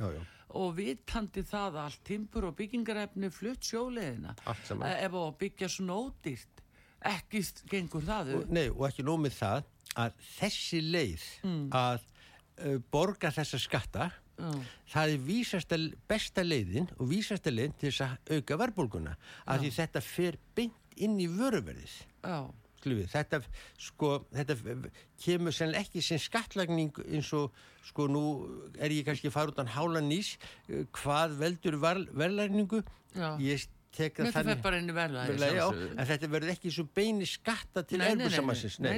já, 0.00 0.10
já. 0.14 0.20
og 0.58 0.72
vitandi 0.76 1.42
það 1.46 1.76
að 1.76 1.84
allt 1.84 2.02
timpur 2.06 2.48
og 2.48 2.56
byggingarefni 2.58 3.30
flutt 3.30 3.66
sjóleðina. 3.66 4.34
Eh, 4.46 5.04
ef 5.04 5.14
á 5.14 5.20
að 5.20 5.38
byggja 5.44 5.68
svona 5.70 5.98
ódýrt 6.00 6.59
ekki 7.08 7.40
gengur 7.70 8.02
það 8.04 8.34
og, 8.36 8.48
nei, 8.52 8.68
og 8.68 8.86
ekki 8.88 9.04
nóg 9.06 9.20
með 9.24 9.36
það 9.38 9.62
að 10.00 10.18
þessi 10.38 10.80
leið 10.84 11.22
Mm. 11.44 11.68
að 11.72 12.00
uh, 12.60 12.78
borga 12.92 13.30
þessa 13.32 13.58
skatta 13.58 14.10
Já. 14.40 14.50
það 14.92 15.12
er 15.14 15.18
vísasta, 15.26 15.78
besta 16.08 16.42
leiðin 16.44 16.86
og 16.98 17.08
vísasta 17.10 17.50
leiðin 17.52 17.74
til 17.80 17.90
þess 17.90 18.04
að 18.06 18.36
auka 18.38 18.56
verðbólguna. 18.62 19.16
Að 19.46 19.64
því 19.66 19.70
þetta 19.76 20.00
fer 20.04 20.38
beint 20.56 20.94
inn 20.96 21.18
í 21.20 21.26
vöruverðið. 21.28 21.96
Þetta, 23.12 23.42
sko, 23.76 24.14
þetta 24.32 24.54
kemur 25.20 25.52
sennilega 25.52 25.84
ekki 25.84 26.00
sem 26.04 26.18
skattlagning 26.18 26.96
eins 27.12 27.28
og 27.36 27.52
sko 27.84 28.06
nú 28.08 28.22
er 28.80 28.88
ég 28.94 29.04
kannski 29.04 29.28
að 29.28 29.34
fara 29.36 29.52
út 29.52 29.60
á 29.60 29.64
hálanís 29.76 30.38
eh, 30.68 30.86
hvað 30.96 31.36
veldur 31.42 31.76
verðlagningu. 31.82 32.80
Ég 33.44 33.66
tek 33.96 34.16
það 34.20 34.26
Nei, 34.26 34.32
það 34.34 34.48
fer 34.50 34.58
bara 34.64 34.78
já, 35.50 35.54
sjálfsögðu. 35.60 35.88
en 35.98 36.08
þetta 36.10 36.28
verður 36.34 36.52
ekki 36.54 36.72
svo 36.76 36.84
beini 37.00 37.26
skatta 37.26 37.82
til 37.82 37.98
nei, 37.98 38.06
nei, 38.14 38.28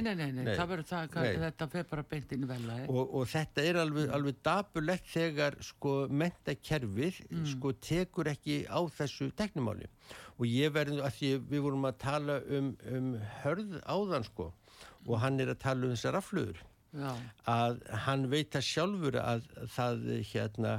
nei, 0.03 0.15
nei, 0.15 0.43
nei, 0.43 0.55
það 0.57 0.69
verður 0.73 0.87
það, 0.91 1.15
þetta 1.43 1.67
fer 1.73 1.87
bara 1.93 2.03
beint 2.13 2.35
inn 2.37 2.43
í 2.45 2.49
verðlagi 2.51 2.87
og, 2.93 3.15
og 3.19 3.29
þetta 3.33 3.65
er 3.69 3.79
alveg, 3.83 4.11
alveg 4.17 4.41
dapulegt 4.45 5.07
þegar 5.13 5.57
sko 5.65 5.93
mentakerfið 6.23 7.21
Mm. 7.33 7.45
sko 7.49 7.71
tekur 7.81 8.29
ekki 8.29 8.59
á 8.69 8.79
þessu 8.93 9.31
teknimáli 9.37 9.87
og 10.37 10.45
ég 10.49 10.71
verður 10.75 11.01
að 11.07 11.15
því 11.17 11.31
við 11.49 11.63
vorum 11.65 11.87
að 11.89 11.97
tala 12.03 12.35
um, 12.49 12.69
um 12.93 13.09
hörð 13.43 13.79
áðan 13.89 14.25
sko 14.27 14.51
og 15.07 15.17
hann 15.23 15.39
er 15.43 15.51
að 15.53 15.59
tala 15.63 15.87
um 15.87 15.93
þessar 15.95 16.17
afflugur 16.19 16.61
já, 16.93 17.11
að 17.49 17.81
hann 18.05 18.27
veit 18.31 18.55
að 18.55 18.65
sjálfur 18.69 19.17
að 19.21 19.47
það 19.73 20.05
hérna 20.31 20.75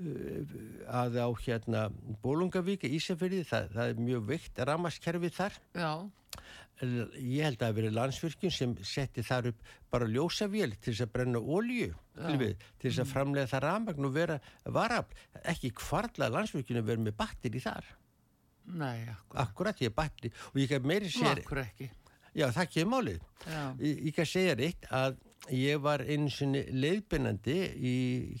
að 0.00 1.18
á 1.20 1.28
hérna 1.44 1.84
Bólungavík, 2.22 2.86
Ísafyrði, 2.88 3.44
það, 3.46 3.70
það 3.76 3.92
er 3.92 4.02
mjög 4.08 4.26
veikt 4.30 4.60
ramaskerfið 4.66 5.36
þar. 5.36 5.58
Já, 5.76 5.92
ég 6.82 7.46
held 7.46 7.60
að 7.60 7.66
það 7.66 7.76
verið 7.78 7.96
landsvirkjun 7.98 8.54
sem 8.54 8.74
setti 8.86 9.22
þar 9.26 9.50
upp 9.52 9.72
bara 9.92 10.08
ljósavél 10.10 10.72
til 10.74 10.92
þess 10.92 11.04
að 11.04 11.12
brenna 11.14 11.42
ólíu 11.42 11.92
til, 12.16 12.36
við, 12.40 12.54
til 12.80 12.88
þess 12.88 13.02
að 13.04 13.10
framlega 13.12 13.50
það 13.52 13.64
rafmagn 13.66 14.08
og 14.08 14.14
vera 14.16 14.38
varafl, 14.64 15.18
ekki 15.52 15.72
kvarla 15.78 16.30
landsvirkjun 16.32 16.80
að 16.82 16.88
vera 16.90 17.06
með 17.06 17.18
batteri 17.20 17.62
þar. 17.62 17.90
Nei, 18.72 19.02
akkur, 19.10 19.40
akkurat 19.42 19.82
ég 19.82 19.90
er 19.90 19.96
batteri 19.98 20.32
og 20.52 20.62
ég 20.62 20.70
kann 20.70 20.86
meiri 20.86 21.10
segja 21.12 21.36
akkur 21.36 21.62
ekki. 21.62 21.90
Já 22.32 22.46
það 22.56 22.70
kemur 22.72 22.92
málið. 22.96 23.24
Já. 23.44 23.62
ég, 23.82 24.04
ég 24.08 24.14
kann 24.16 24.30
segja 24.32 24.58
reitt 24.58 24.86
að 24.88 25.18
ég 25.52 25.82
var 25.82 26.04
einu 26.06 26.30
sinni 26.32 26.62
leiðbennandi 26.72 27.58
í 27.76 27.96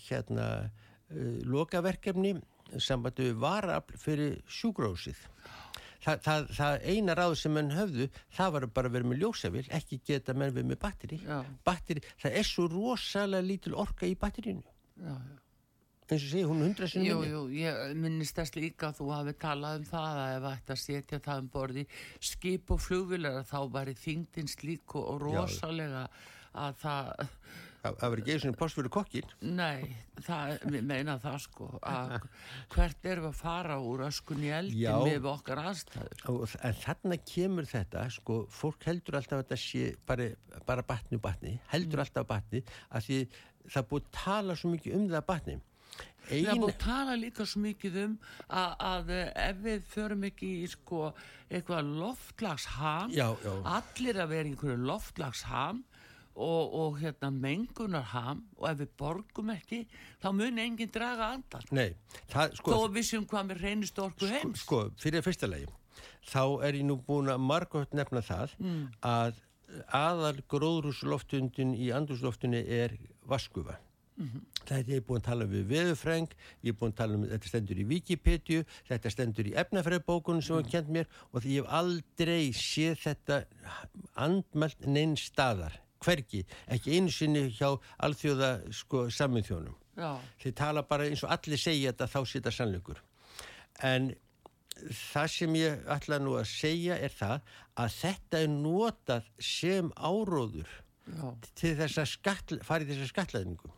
hérna 0.06 0.46
uh, 0.62 0.81
lokaverkefni 1.52 2.34
sambandi 2.80 3.28
við 3.30 3.40
varafl 3.42 3.98
fyrir 4.00 4.38
sjúgrósið 4.48 5.18
Þa, 6.02 6.16
það, 6.18 6.46
það 6.56 6.84
eina 6.90 7.14
ráð 7.14 7.32
sem 7.38 7.52
menn 7.54 7.68
höfðu 7.70 8.08
það 8.34 8.48
var 8.56 8.64
bara 8.74 8.88
að 8.90 8.94
vera 8.96 9.06
með 9.12 9.20
ljósavill 9.22 9.68
ekki 9.76 10.00
geta 10.08 10.34
menn 10.34 10.50
við 10.56 10.64
með 10.72 10.80
batteri. 10.82 11.18
Já. 11.22 11.36
batteri 11.62 12.02
það 12.18 12.38
er 12.40 12.48
svo 12.48 12.64
rosalega 12.72 13.46
lítil 13.46 13.76
orka 13.78 14.08
í 14.10 14.16
batterínu 14.18 14.64
já, 14.66 15.12
já 15.14 15.38
eins 16.12 16.24
og 16.26 16.32
segja 16.32 16.48
hún 16.50 16.64
hundra 16.66 16.88
Jú, 16.90 17.20
minni. 17.22 17.30
jú, 17.30 17.42
ég 17.54 17.94
minnist 18.02 18.36
þess 18.36 18.56
líka 18.58 18.90
að 18.90 18.98
þú 18.98 19.06
hafi 19.14 19.32
talað 19.40 19.78
um 19.78 19.86
það 19.92 20.18
að 20.24 20.34
ef 20.40 20.72
að 20.74 20.80
setja 20.82 21.20
það 21.24 21.44
um 21.44 21.48
borði 21.54 21.84
skip 22.32 22.74
og 22.74 22.82
flugvilar 22.82 23.38
þá 23.48 23.58
væri 23.78 23.94
þingdin 24.02 24.50
slík 24.50 24.96
og, 24.98 25.06
og 25.06 25.22
Já. 25.22 25.38
rosalega 25.38 26.02
að 26.66 26.82
það 26.82 27.28
Það, 27.82 27.96
það 27.98 28.12
verður 28.12 28.20
ekki 28.22 28.32
eins 28.36 28.44
og 28.46 28.56
pláss 28.60 28.76
fyrir 28.78 28.92
kokkin. 28.94 29.30
Nei, 29.58 29.96
það, 30.22 30.52
við 30.70 30.84
meina 30.86 31.16
það 31.22 31.38
sko 31.42 31.66
að 31.82 32.12
hvert 32.76 33.08
erum 33.10 33.24
við 33.26 33.30
að 33.32 33.40
fara 33.40 33.78
úr 33.82 34.04
öskun 34.06 34.44
í 34.46 34.52
eldin 34.54 35.02
með 35.08 35.26
okkar 35.32 35.62
aðstæður 35.64 36.54
en 36.68 36.78
þarna 36.84 37.18
kemur 37.32 37.66
þetta, 37.72 38.04
sko, 38.14 38.38
fólk 38.54 38.86
heldur 38.86 39.18
alltaf 39.18 39.40
að 39.40 39.42
þetta 39.42 39.60
sé 39.64 39.90
bara, 40.06 40.30
bara 40.68 40.86
batni 40.86 41.18
og 41.18 41.24
batni, 41.26 41.56
heldur 41.74 42.04
alltaf 42.04 42.30
batni 42.30 42.62
að 42.94 43.08
því 43.08 43.20
það 43.66 43.82
er 43.82 43.90
búið 43.90 44.06
að 44.06 44.16
tala 44.22 44.58
svo 44.58 44.72
mikið 44.76 44.98
um 45.00 45.06
það 45.10 45.28
batni. 45.32 45.60
Það 46.22 46.36
er 46.38 46.48
Ein, 46.52 46.60
búið 46.62 46.70
að 46.70 46.82
tala 46.86 47.14
líka 47.18 47.44
svo 47.50 47.60
mikið 47.64 47.96
um 48.04 48.12
að, 48.46 48.74
að 48.88 49.10
ef 49.18 49.62
við 49.66 49.88
förum 49.90 50.26
ekki 50.28 50.50
í 50.62 50.68
sko 50.70 51.08
eitthvað 51.50 51.90
loftlagsham 51.98 53.10
Já, 53.10 53.26
já. 53.42 53.54
allir 53.74 54.20
að 54.22 54.30
vera 54.36 54.52
einhverju 54.52 54.84
loftlagsham 54.86 55.82
og, 56.34 56.74
og 56.82 56.98
hérna 57.02 57.30
mengunarham 57.34 58.42
og 58.58 58.66
ef 58.70 58.80
við 58.82 58.90
borgum 58.98 59.52
ekki 59.54 59.84
þá 60.22 60.28
mun 60.32 60.58
enginn 60.58 60.92
draga 60.94 61.32
andan 61.36 61.68
nei, 61.70 61.92
það, 62.32 62.58
sko, 62.60 62.76
þó 62.76 63.00
séum 63.04 63.28
hvað 63.28 63.48
með 63.50 63.62
reynist 63.66 64.02
orku 64.02 64.28
heims 64.30 64.64
sko, 64.66 64.84
fyrir 65.02 65.20
að 65.20 65.28
fyrsta 65.30 65.50
lagi, 65.50 65.70
þá 66.32 66.44
er 66.66 66.80
ég 66.80 66.86
nú 66.88 66.98
búin 67.06 67.32
að 67.32 67.42
margótt 67.44 67.96
nefna 67.96 68.24
það 68.24 68.56
Mm. 68.58 68.84
að 69.02 69.40
aðal 69.96 70.36
gróðrúsloftundin 70.52 71.72
í 71.78 71.88
andrúsloftinu 71.96 72.60
er 72.60 72.98
vaskufa. 73.28 73.78
Mhm. 74.20 74.42
Þetta 74.62 74.76
er 74.78 75.00
ég 75.00 75.04
búin 75.06 75.20
að 75.22 75.24
tala 75.24 75.46
við 75.48 75.64
veðufræng, 75.70 76.28
ég 76.62 76.74
er 76.74 76.76
búin 76.78 76.92
að 76.92 76.98
tala 77.00 77.14
um, 77.16 77.24
þetta 77.26 77.48
stendur 77.48 77.78
í 77.80 77.86
Wikipedia, 77.88 78.64
þetta 78.88 79.10
stendur 79.10 79.48
í 79.48 79.54
efnafræðbókunum 79.56 80.44
sem 80.44 80.58
var 80.58 80.68
kent 80.68 80.90
mér 80.92 81.08
og 81.32 81.40
því 81.42 81.56
ég 81.56 81.64
hef 81.64 81.72
aldrei 81.80 82.52
séð 82.52 83.00
þetta 83.06 83.38
andmælt 84.14 84.86
neinn 84.86 85.16
staðar, 85.16 85.80
hvergi, 86.04 86.42
ekki 86.74 86.98
einu 86.98 87.12
sinni 87.12 87.46
hjá 87.54 87.70
alþjóða 88.02 88.50
sko 88.74 89.06
saminþjónum. 89.12 89.78
Þeir 90.42 90.54
tala 90.56 90.84
bara 90.88 91.08
eins 91.08 91.22
og 91.26 91.32
allir 91.34 91.60
segja 91.60 91.92
þetta 91.92 92.08
þá 92.12 92.20
sita 92.28 92.52
sannleikur. 92.54 93.02
En 93.84 94.12
það 95.12 95.28
sem 95.34 95.58
ég 95.60 95.84
ætla 95.96 96.18
nú 96.22 96.38
að 96.40 96.48
segja 96.52 96.96
er 96.96 97.12
það 97.12 97.52
að 97.82 97.98
þetta 97.98 98.40
er 98.40 98.54
notað 98.54 99.28
sem 99.42 99.92
áróður 99.96 100.72
já, 101.06 101.28
til 101.58 101.74
þess 101.78 102.02
að 102.02 102.10
skall, 102.14 102.58
fara 102.64 102.86
í 102.86 102.90
þessa 102.90 103.10
skattlæðningu. 103.12 103.72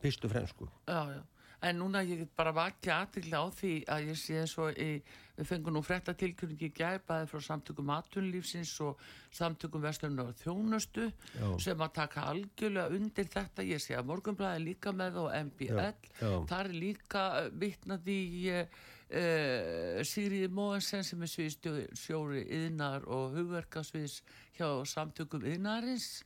Fyrst 0.00 0.24
og 0.24 0.32
fremst 0.32 0.56
sko. 0.56 0.70
já, 0.88 1.00
já. 1.18 1.20
En 1.60 1.76
núna 1.76 2.00
ég 2.06 2.22
get 2.22 2.30
bara 2.36 2.54
vakið 2.56 2.92
aðtikli 2.94 3.36
á 3.36 3.44
því 3.52 3.72
að 3.92 4.06
ég 4.08 4.16
sé 4.16 4.38
eins 4.40 4.54
og 4.62 4.78
í, 4.80 5.02
við 5.36 5.48
fengum 5.50 5.74
nú 5.76 5.82
frekta 5.84 6.14
tilkynningi 6.16 6.70
gæpaði 6.72 7.26
frá 7.28 7.42
samtökum 7.44 7.92
atunlífsins 7.92 8.72
og 8.86 9.02
samtökum 9.36 9.84
vesturinnar 9.84 10.30
og 10.32 10.38
þjónustu 10.40 11.10
Já. 11.34 11.50
sem 11.60 11.84
að 11.84 11.92
taka 11.98 12.24
algjörlega 12.32 12.96
undir 12.96 13.28
þetta. 13.34 13.66
Ég 13.68 13.84
sé 13.84 13.98
að 13.98 14.08
Morgunblæði 14.08 14.64
líka 14.70 14.94
með 14.96 15.20
og 15.26 15.28
MBL. 15.50 15.84
Já. 16.16 16.32
Það 16.48 16.56
er 16.62 16.72
líka 16.86 17.26
uh, 17.42 17.52
vitnað 17.60 18.10
í 18.14 18.22
uh, 18.54 18.80
uh, 19.20 20.00
Sigriði 20.06 20.48
Móensen 20.56 21.04
sem 21.04 21.28
er 21.28 21.34
sviðstjóri 21.34 22.46
yðnar 22.62 23.04
og 23.04 23.36
hugverkasviðs 23.36 24.22
hjá 24.56 24.68
samtökum 24.88 25.44
yðnarins 25.44 26.22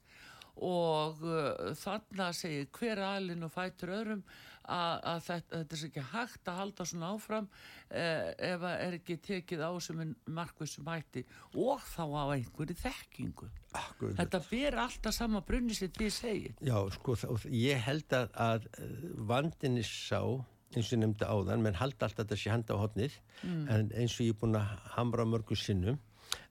og 0.62 1.22
uh, 1.26 1.72
þarna 1.78 2.28
segir 2.36 2.68
hver 2.78 3.00
aðlinn 3.02 3.42
og 3.46 3.50
fætur 3.54 3.90
öðrum 3.96 4.20
að, 4.64 5.00
að 5.10 5.18
þetta, 5.26 5.58
þetta 5.58 5.76
er 5.76 5.82
ekki 5.88 6.04
hægt 6.12 6.48
að 6.48 6.58
halda 6.60 6.86
svona 6.88 7.08
áfram 7.16 7.48
uh, 7.50 8.30
ef 8.38 8.62
það 8.62 8.76
er 8.86 8.96
ekki 9.00 9.16
tekið 9.26 9.64
á 9.66 9.70
sem 9.84 10.00
en 10.04 10.14
markvissum 10.38 10.88
hætti 10.88 11.24
og 11.58 11.82
þá 11.90 12.04
á 12.06 12.24
einhverju 12.38 12.78
þekkingu. 12.84 13.50
Akkur, 13.74 14.14
Þetta 14.20 14.40
ber 14.48 14.78
alltaf 14.84 15.16
sama 15.18 15.42
brunni 15.44 15.74
sem 15.74 15.90
þið 15.92 16.12
segir. 16.14 16.54
Já, 16.62 16.78
sko, 16.94 17.16
þá- 17.18 17.50
ég 17.50 17.82
held 17.88 18.14
að, 18.14 18.30
að 18.46 18.68
vandinni 19.34 19.82
sá, 19.84 20.22
eins 20.74 20.88
og 20.88 20.94
ég 20.96 21.02
nefndi 21.02 21.26
áðan, 21.28 21.62
menn 21.66 21.76
halda 21.82 22.06
alltaf 22.08 22.38
sé 22.38 22.50
handa 22.54 22.78
á 22.78 22.82
hotnið, 22.86 23.18
en 23.44 23.90
eins 23.94 24.14
og 24.20 24.24
ég 24.28 24.32
er 24.36 24.40
búin 24.40 24.56
að 24.58 24.72
hamra 24.94 25.26
mörgu 25.28 25.58
sinnum, 25.58 25.98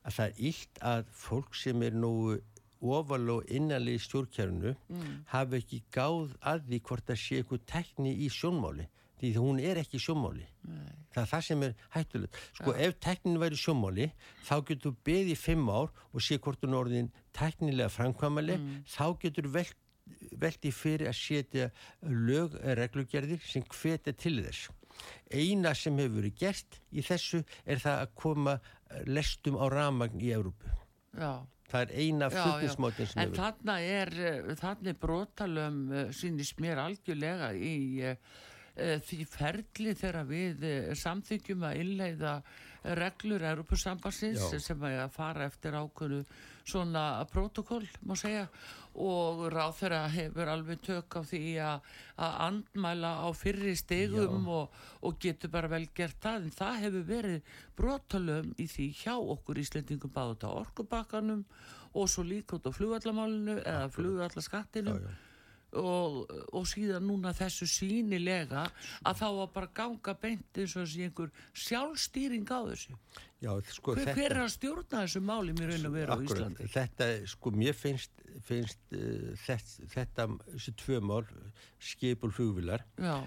að 0.03 0.17
það 0.19 0.25
er 0.29 0.41
illt 0.51 0.79
að 0.91 1.09
fólk 1.15 1.55
sem 1.57 1.81
er 1.87 1.95
nógu 1.95 2.37
ofal 2.83 3.29
og 3.37 3.51
innanlega 3.51 3.99
í 3.99 4.03
stjórnkjærunu 4.03 4.73
hafi 5.31 5.61
ekki 5.61 5.83
gáð 5.93 6.35
að 6.41 6.67
því 6.67 6.81
hvort 6.89 7.07
það 7.07 7.21
sé 7.23 7.39
eitthvað 7.39 7.65
tekni 7.73 8.13
í 8.25 8.29
sjónmáli 8.33 8.89
því 9.23 9.29
að 9.31 9.43
hún 9.45 9.59
er 9.63 9.79
ekki 9.79 10.01
sjónmáli. 10.03 10.45
Það 11.13 11.21
er 11.21 11.29
það 11.31 11.43
sem 11.47 11.61
er 11.63 11.75
hættulegt. 11.93 12.39
Sko 12.57 12.73
ef 12.75 12.97
teknin 12.99 13.39
væri 13.39 13.59
sjónmáli 13.59 14.09
þá 14.43 14.55
getur 14.67 14.97
beðið 15.07 15.31
í 15.31 15.37
fimm 15.39 15.69
ár 15.71 15.93
og 16.11 16.25
sé 16.25 16.39
hvort 16.43 16.65
hún 16.65 16.75
orðin 16.75 17.11
teknilega 17.31 17.93
framkvæmali 17.93 18.59
þá 18.83 19.05
getur 19.21 19.47
velt 19.53 19.79
velti 20.35 20.71
fyrir 20.75 21.07
að 21.07 21.15
setja 21.15 21.67
lög 22.03 22.55
reglugerðir 22.79 23.43
sem 23.47 23.63
hvetja 23.63 24.13
til 24.19 24.41
þess. 24.43 24.69
Eina 25.31 25.73
sem 25.77 25.97
hefur 25.97 26.19
verið 26.19 26.35
gert 26.41 26.79
í 26.91 27.03
þessu 27.05 27.41
er 27.65 27.81
það 27.81 28.01
að 28.03 28.13
koma 28.19 28.57
eh, 28.59 29.03
lestum 29.09 29.57
á 29.57 29.65
ramagn 29.71 30.21
í 30.21 30.33
Európu. 30.35 30.69
Já. 31.17 31.45
Það 31.73 31.83
er 31.83 31.93
eina 32.03 32.29
flutnismótin 32.29 33.09
sem 33.09 33.21
En 33.23 33.31
hefur. 33.31 33.39
þarna 33.41 33.77
er, 33.81 34.11
eh, 34.21 34.51
þarna 34.59 34.91
er 34.91 34.99
brotalum 35.01 35.79
uh, 35.89 36.03
sínist 36.13 36.59
mér 36.61 36.83
algjörlega 36.83 37.53
í 37.57 37.77
uh, 38.11 38.99
því 39.07 39.19
ferli 39.29 39.95
þegar 39.97 40.29
við 40.29 40.63
samþykjum 40.97 41.65
að 41.67 41.81
innleiða 41.81 42.37
reglur 42.99 43.43
Europasambassins 43.47 44.57
sem 44.59 44.85
að 44.89 45.11
fara 45.13 45.45
eftir 45.47 45.77
ákveðnu 45.77 46.23
svona 46.67 47.03
protokoll 47.31 47.85
má 48.07 48.15
segja 48.19 48.47
og 48.93 49.43
ráð 49.53 49.77
þeirra 49.79 50.01
hefur 50.13 50.51
alveg 50.53 50.81
tök 50.85 51.17
á 51.17 51.21
því 51.25 51.43
að, 51.65 51.91
andmæla 52.47 53.11
á 53.25 53.27
fyrri 53.33 53.73
stegum 53.79 54.47
og, 54.53 54.75
og 55.01 55.17
getur 55.19 55.49
bara 55.53 55.71
vel 55.71 55.87
gert 55.95 56.19
það. 56.21 56.47
En 56.47 56.57
það 56.59 56.79
hefur 56.85 57.07
verið 57.09 57.53
brotalum 57.79 58.53
í 58.61 58.67
því 58.69 58.89
hjá 59.01 59.15
okkur 59.17 59.61
Íslendingum 59.63 60.13
báðu 60.13 60.35
þetta 60.35 60.55
orkubakkanum 60.61 61.45
og 61.93 62.09
svo 62.09 62.25
líka 62.25 62.57
út 62.57 62.69
á 62.69 62.71
flugvallamálinu 62.73 63.59
eða 63.61 63.89
já. 65.01 65.32
Og, 65.79 66.31
og 66.53 66.65
síðan 66.69 67.05
núna 67.07 67.33
þessu 67.35 67.67
sínilega 67.69 68.65
að 69.03 69.19
þá 69.21 69.27
að 69.29 69.45
bara 69.55 69.69
ganga 69.75 70.15
beint 70.21 70.59
eins 70.59 70.75
og 70.77 70.85
þessi 70.85 71.05
einhver 71.07 71.31
sjálfstýring 71.65 72.49
á 72.49 72.59
þessu. 72.71 72.97
Já, 73.43 73.51
sko 73.75 73.95
hver, 73.97 74.13
hver 74.15 74.31
er 74.31 74.41
að 74.45 74.51
stjórna 74.53 75.01
þessu 75.03 75.21
máli 75.25 75.55
mér 75.57 75.73
raun 75.73 75.87
að 75.89 75.95
vera 75.97 76.15
á 76.15 76.17
Akkúrat, 76.17 76.37
Íslandi? 76.37 76.67
Þetta, 76.71 77.07
sko, 77.33 77.51
mér 77.59 77.75
finnst, 77.75 78.21
finnst 78.47 78.95
uh, 78.95 79.33
þetta, 79.43 79.87
þetta, 79.91 80.27
þessi 80.53 80.75
tvö 80.79 80.99
mál, 81.03 81.23
skipul 81.83 82.31
flugvilar, 82.31 82.85
já, 82.95 83.17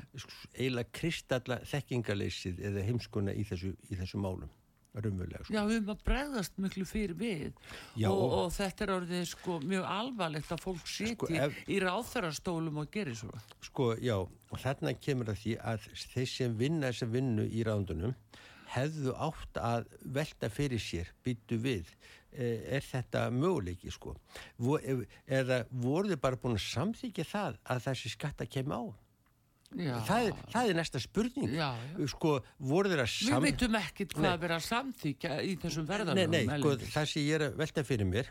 eiginlega 0.55 0.95
kristalla 0.97 1.61
þekkingaleysið 1.69 2.63
eða 2.71 2.87
heimskuna 2.89 3.37
í 3.37 3.45
þessu, 3.49 3.75
í 3.91 4.01
þessu 4.01 4.23
málum, 4.25 4.49
raunverulega. 5.05 5.45
Sko. 5.45 5.53
já, 5.55 5.61
við 5.67 5.77
höfum 5.77 5.93
að 5.95 6.03
bregðast 6.09 6.59
miklu 6.65 6.85
fyrir 6.89 7.15
við 7.21 7.53
Já. 7.97 8.09
og, 8.11 8.25
og 8.41 8.51
þetta 8.57 8.85
er 8.87 8.93
orðið 8.97 9.25
sko 9.33 9.59
mjög 9.61 9.85
alvarlegt 9.97 10.53
að 10.57 10.63
fólk 10.65 10.87
siti 10.89 11.15
Sko, 11.15 11.29
ef- 11.47 11.63
í 11.69 11.79
ráþarastólum 11.85 12.79
og 12.83 12.91
gerir 12.95 13.15
svo 13.19 13.33
Sko, 13.63 13.91
já, 14.01 14.17
og 14.25 14.59
þarna 14.63 14.95
kemur 15.01 15.33
að 15.35 15.41
því 15.45 15.57
að 15.61 15.89
þeir 16.15 16.29
sem 16.33 16.57
vinna 16.59 16.91
þessa 16.93 17.11
vinnu 17.13 17.45
í 17.49 17.65
rándunum 17.67 18.15
hefðu 18.77 19.13
átt 19.23 19.59
að 19.63 19.85
velta 20.17 20.49
fyrir 20.51 20.81
sér, 20.83 21.07
byttu 21.25 21.55
við, 21.63 21.87
eh, 22.35 22.65
er 22.77 22.83
þetta 22.83 23.29
möguleiki, 23.31 23.93
sko? 23.95 24.17
Ef- 24.83 25.07
eða 25.29 25.61
voru 25.71 26.11
þið 26.11 26.21
bara 26.21 26.37
búin 26.37 26.57
að 26.59 26.65
samþykja 26.67 27.25
það 27.31 27.59
að 27.65 27.85
þessi 27.87 28.11
skatta 28.17 28.47
kemur 28.51 28.75
á? 28.75 28.85
Já, 29.75 29.95
Það 30.07 30.27
það 30.53 30.71
er 30.71 30.79
næsta 30.79 31.01
spurning. 31.03 31.55
Já, 31.57 31.69
já. 31.75 32.09
Sko, 32.13 32.33
voru 32.59 32.93
þeir 32.93 33.03
að 33.05 33.11
við 33.13 33.31
sam... 33.31 33.47
veitum 33.47 33.79
ekkit 33.81 34.17
hvað 34.17 34.45
að 34.57 34.67
samþykja 34.67 35.39
í 35.43 35.55
þessum 35.63 35.87
Nei, 35.87 35.93
verðanum 35.93 36.35
nei, 36.37 36.43
sko, 36.61 36.75
það 36.95 37.09
sem 37.13 37.27
ég 37.27 37.39
er 37.39 37.47
að 37.49 37.57
velta 37.63 37.85
fyrir 37.87 38.11
mér, 38.11 38.31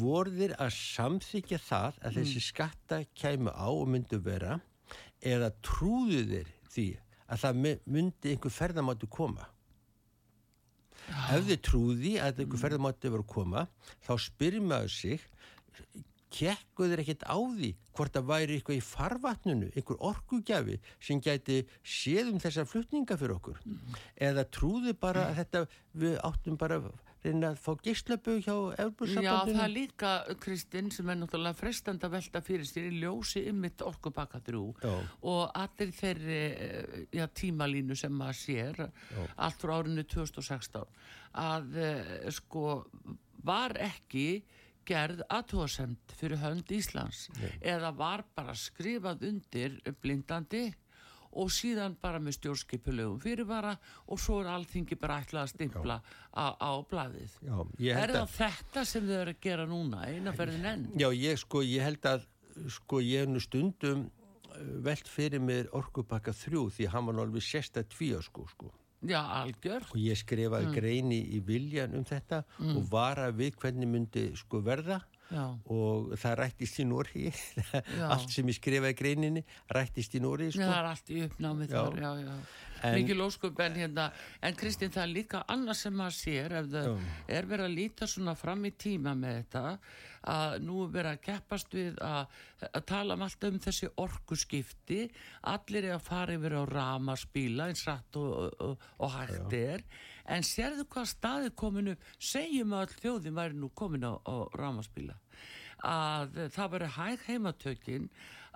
voru 0.00 0.34
þeir 0.36 0.56
að 0.60 0.72
samþykja 0.78 1.60
það 1.68 2.00
að 2.04 2.18
þessi 2.20 2.42
skatta 2.44 3.00
kæmu 3.22 3.54
á 3.54 3.68
og 3.70 3.86
myndu 3.90 4.20
vera 4.24 4.58
eða 5.20 5.50
trúðu 5.64 6.24
þeir 6.34 6.52
því 6.74 6.86
að 7.30 7.42
það 7.44 7.62
my- 7.64 7.80
myndi 7.86 8.34
einhver 8.34 8.54
ferðamátti 8.54 9.08
koma? 9.10 9.48
Ef 11.10 11.44
þið 11.48 11.60
trúði 11.66 12.12
að 12.22 12.42
einhver 12.44 12.60
ferðamátti 12.60 13.10
verið 13.10 13.24
að 13.24 13.32
koma, 13.34 13.66
þá 14.06 14.12
spyrir 14.20 14.62
maður 14.62 14.92
sig, 14.94 15.24
kekku 16.30 16.88
þeir 16.90 17.02
ekkert 17.04 17.26
á 17.26 17.36
því 17.38 17.70
hvort 17.96 18.14
það 18.16 18.30
væri 18.30 18.56
eitthvað 18.56 18.78
í 18.78 18.86
farvatnunu, 18.86 19.68
einhver 19.74 20.00
orkugjafi 20.10 20.78
sem 21.02 21.20
gæti 21.20 21.60
séð 21.82 22.32
um 22.32 22.40
þessar 22.42 22.68
flutninga 22.70 23.18
fyrir 23.20 23.36
okkur. 23.36 23.60
Eða 24.16 24.46
trúði 24.54 24.94
bara 24.96 25.28
að 25.30 25.40
þetta, 25.42 25.64
við 26.00 26.18
áttum 26.24 26.58
bara 26.60 26.78
að 26.80 26.90
reyna 27.20 27.50
að 27.52 27.58
fá 27.60 27.74
gíslöpu 27.84 28.36
hjá 28.40 28.54
Já, 28.54 28.84
Evropasambandinu. 28.86 29.56
það 29.58 29.64
er 29.64 29.72
líka, 29.74 30.12
Kristinn, 30.40 30.90
sem 30.94 31.10
er 31.12 31.18
náttúrulega 31.20 31.58
frestandi 31.58 32.06
að 32.08 32.14
velta 32.16 32.40
fyrir 32.46 32.68
sér 32.68 32.86
í 32.88 33.00
ljósi 33.02 33.42
ymmit 33.50 33.84
orkubakka 33.84 34.40
þrjú 34.46 34.62
Já. 34.80 34.94
og 35.28 35.42
allir 35.60 35.92
þeirri 35.98 36.38
eh, 36.48 37.02
já, 37.18 37.26
tímalínu 37.28 37.98
sem 37.98 38.14
maður 38.16 38.38
sér 38.40 38.80
allt 39.36 39.60
frá 39.60 39.74
árinu 39.76 40.06
2016 40.08 40.88
að 41.44 41.76
eh, 41.76 42.30
sko 42.32 42.80
var 43.44 43.76
ekki 43.84 44.40
gerð 44.88 45.22
aðtóðasemt 45.30 46.14
fyrir 46.18 46.40
hönd 46.42 46.70
Íslands 46.72 47.26
eða 47.60 47.90
var 47.96 48.24
bara 48.34 48.54
skrifað 48.58 49.26
undir 49.28 49.80
blindandi 50.02 50.68
og 51.30 51.46
síðan 51.54 51.92
bara 52.02 52.18
með 52.18 52.40
stjórnskipulegum 52.40 53.20
fyrirvara 53.22 53.76
og 54.10 54.18
svo 54.18 54.40
er 54.42 54.48
allþingi 54.50 54.96
bara 54.98 55.20
ætlað 55.22 55.44
að 55.44 55.52
stimpla 55.52 55.98
á, 56.34 56.46
á 56.58 56.70
blaðið. 56.90 57.36
Já, 57.46 57.94
Er 57.94 58.10
það 58.10 58.24
að, 58.24 58.32
þetta 58.40 58.84
sem 58.90 59.06
þau 59.06 59.18
eru 59.20 59.34
að 59.36 59.44
gera 59.46 59.66
núna, 59.70 60.00
einaferðin 60.10 60.66
enn? 60.72 60.88
já, 60.98 61.06
ég 61.14 61.38
sko, 61.38 61.62
ég 61.62 61.86
held 61.86 62.08
að, 62.10 62.26
sko, 62.80 62.98
ég 63.06 63.22
hef 63.22 63.30
nú 63.30 63.44
stundum 63.44 64.02
uh, 64.08 64.58
velt 64.82 65.06
fyrir 65.06 65.38
mér 65.46 65.70
orkupakka 65.78 66.34
þrjú 66.34 66.64
því 66.74 66.90
hann 66.96 67.06
var 67.12 67.22
alveg 67.22 67.46
sérsta 67.46 67.86
tvíu 67.86 68.18
sko, 68.26 68.48
sko. 68.50 68.72
Já, 69.00 69.20
algjör. 69.40 69.86
Og 69.94 70.00
ég 70.00 70.18
skrifaði 70.20 70.74
greini 70.74 71.20
í 71.32 71.40
viljan 71.44 71.94
um 71.96 72.04
þetta 72.04 72.42
og 72.60 72.82
vara 72.92 73.30
við 73.32 73.56
hvernig 73.62 73.88
myndi 73.88 74.26
sko 74.36 74.60
verða 74.64 75.00
Já. 75.30 75.44
og 75.70 76.10
það 76.18 76.34
rættist 76.40 76.80
í 76.82 76.84
Nóri, 76.90 77.28
allt 78.12 78.32
sem 78.34 78.48
ég 78.50 78.56
skrifaði 78.58 78.96
greininni 78.98 79.44
rættist 79.70 80.16
í 80.18 80.20
Nóri 80.24 80.48
Já, 80.50 80.56
sko. 80.56 80.64
það 80.66 80.78
er 80.80 80.88
allt 80.90 81.12
í 81.14 81.20
uppnámi 81.28 81.68
Já. 81.70 81.76
þar, 81.78 82.00
já, 82.02 82.10
já. 82.24 82.34
En- 82.80 82.94
Mikið 82.96 83.18
lóskup 83.20 83.58
en 83.60 83.74
hérna, 83.76 84.06
en 84.40 84.54
Kristinn 84.56 84.90
það 84.94 85.02
er 85.02 85.10
líka 85.12 85.42
annað 85.52 85.76
sem 85.82 85.92
maður 86.00 86.14
sér 86.16 86.54
ef 86.62 86.68
það 86.72 86.86
er 87.36 87.48
verið 87.50 87.66
að 87.66 87.74
líta 87.76 88.06
svona 88.08 88.32
fram 88.40 88.62
í 88.64 88.70
tíma 88.72 89.12
með 89.20 89.34
þetta 89.42 89.64
að 90.32 90.54
nú 90.64 90.78
er 90.86 90.94
verið 90.94 91.10
að 91.12 91.20
keppast 91.26 91.76
við 91.76 92.00
að, 92.04 92.38
að 92.70 92.86
tala 92.88 93.18
um 93.18 93.24
alltaf 93.26 93.52
um 93.52 93.60
þessi 93.66 93.90
orkuskipti, 94.00 95.02
allir 95.52 95.90
er 95.90 95.98
að 95.98 96.06
fara 96.08 96.36
yfir 96.38 96.56
á 96.56 96.62
ramaspíla 96.72 97.68
eins 97.70 97.84
rætt 97.88 98.16
og, 98.20 98.56
og, 98.64 98.88
og 99.04 99.14
hægt 99.18 99.56
er, 99.60 99.84
en 100.30 100.46
sérðu 100.46 100.84
hvað 100.92 101.08
staði 101.10 101.50
kominu, 101.58 101.96
segjum 102.18 102.72
að 102.78 102.94
þjóðin 103.02 103.34
væri 103.40 103.58
nú 103.58 103.68
komin 103.74 104.06
á, 104.06 104.14
á 104.22 104.34
ramaspíla 104.54 105.16
að 105.86 106.38
það 106.54 106.70
veri 106.74 106.88
hæg 106.96 107.22
heimatökin 107.26 108.08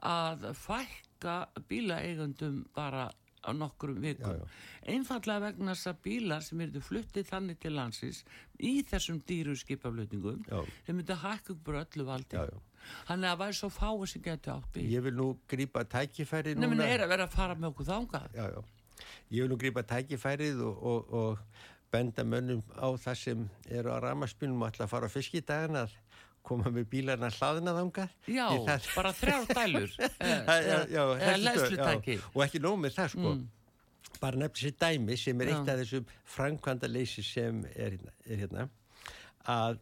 að 0.04 0.48
fækka 0.60 1.36
bílaeigandum 1.70 2.64
bara 2.76 3.06
á 3.44 3.50
nokkrum 3.52 3.98
vikum. 4.00 4.38
Já, 4.40 4.44
Einfallega 4.94 5.40
vegna 5.50 5.74
þess 5.74 5.90
að 5.90 5.98
bílar 6.04 6.44
sem 6.44 6.60
eru 6.64 6.80
fluttið 6.80 7.26
þannig 7.28 7.58
til 7.60 7.72
landsins 7.76 8.22
í 8.60 8.78
þessum 8.88 9.18
dýru 9.28 9.52
skipaflutningum, 9.60 10.38
Já. 10.48 10.62
þeir 10.86 10.96
myndi 10.96 11.16
hækka 11.24 11.52
upp 11.52 11.64
bara 11.66 11.82
öllu 11.84 12.06
valdi. 12.08 12.36
Já, 12.38 12.44
já. 12.48 12.62
Þannig 13.08 13.28
að 13.28 13.32
það 13.34 13.42
væri 13.44 13.58
svo 13.60 13.68
fáið 13.72 14.06
sem 14.12 14.22
getur 14.24 14.54
átt 14.58 14.70
bíl. 14.74 14.86
Ég 14.92 15.04
vil 15.06 15.14
nú 15.16 15.28
grípa 15.48 15.84
tækifæri 15.88 16.54
Nefnir 16.56 16.76
núna. 16.76 16.88
er 16.92 17.04
að 17.04 17.12
vera 17.14 17.28
að 17.28 17.36
fara 17.36 17.54
með 17.56 17.70
okkur 17.72 17.88
þangað. 17.92 18.34
já, 18.36 18.48
já. 18.52 18.62
Ég 19.30 19.42
vil 19.44 19.50
nú 19.50 19.58
grípa 19.60 19.82
tækifærið 19.86 20.60
og, 20.64 20.82
og, 20.92 21.14
og 21.14 21.38
benda 21.94 22.24
mönnum 22.26 22.62
á 22.74 22.88
það 22.98 23.18
sem 23.20 23.44
eru 23.70 23.92
á 23.94 23.98
ramaspilnum 24.02 24.62
og 24.62 24.72
ætla 24.72 24.86
að 24.86 24.92
fara 24.94 25.10
á 25.10 25.14
fiskidaginn 25.14 25.78
að 25.84 25.94
koma 26.44 26.68
með 26.74 26.88
bílarna 26.92 27.30
hlaðina 27.32 27.72
þangað. 27.78 28.14
Já, 28.28 28.46
það- 28.66 28.88
bara 28.96 29.12
þrjár 29.16 29.46
dælur. 29.58 29.94
eh, 30.20 30.72
já, 30.92 31.02
eða 31.16 31.36
leðslutæki. 31.40 32.18
Og 32.34 32.42
ekki 32.44 32.60
nóg 32.60 32.80
með 32.82 32.98
það 32.98 33.14
sko. 33.14 33.34
Bara 34.20 34.40
nefnir 34.40 34.68
sér 34.68 34.76
dæmi 34.78 35.16
sem 35.18 35.40
er 35.40 35.50
Já. 35.50 35.54
eitt 35.56 35.70
af 35.72 35.80
þessum 35.80 36.10
framkvæmda 36.36 36.88
leysi 36.90 37.24
sem 37.26 37.64
er 37.74 37.96
hérna, 37.96 38.12
er 38.28 38.42
hérna 38.44 38.66
að 39.54 39.80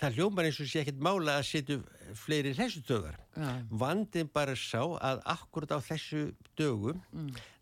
það 0.00 0.18
hljómar 0.18 0.48
eins 0.48 0.60
og 0.62 0.70
sé 0.70 0.82
ekkert 0.82 1.02
mála 1.04 1.38
að 1.40 1.48
setja 1.48 1.78
fleiri 2.18 2.54
hessutöðar. 2.56 3.18
Já. 3.34 3.50
Vandin 3.82 4.30
bara 4.32 4.54
sá 4.58 4.80
að 4.82 5.22
akkurat 5.34 5.74
á 5.74 5.78
þessu 5.84 6.24
dögum 6.58 7.02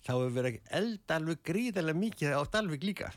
þá 0.03 0.13
hefur 0.13 0.33
verið 0.37 0.59
að 0.59 0.73
elda 0.81 1.19
alveg 1.19 1.45
gríðarlega 1.49 2.03
mikið 2.05 2.35
á 2.37 2.43
Dalvik 2.53 2.87
líka 2.87 3.13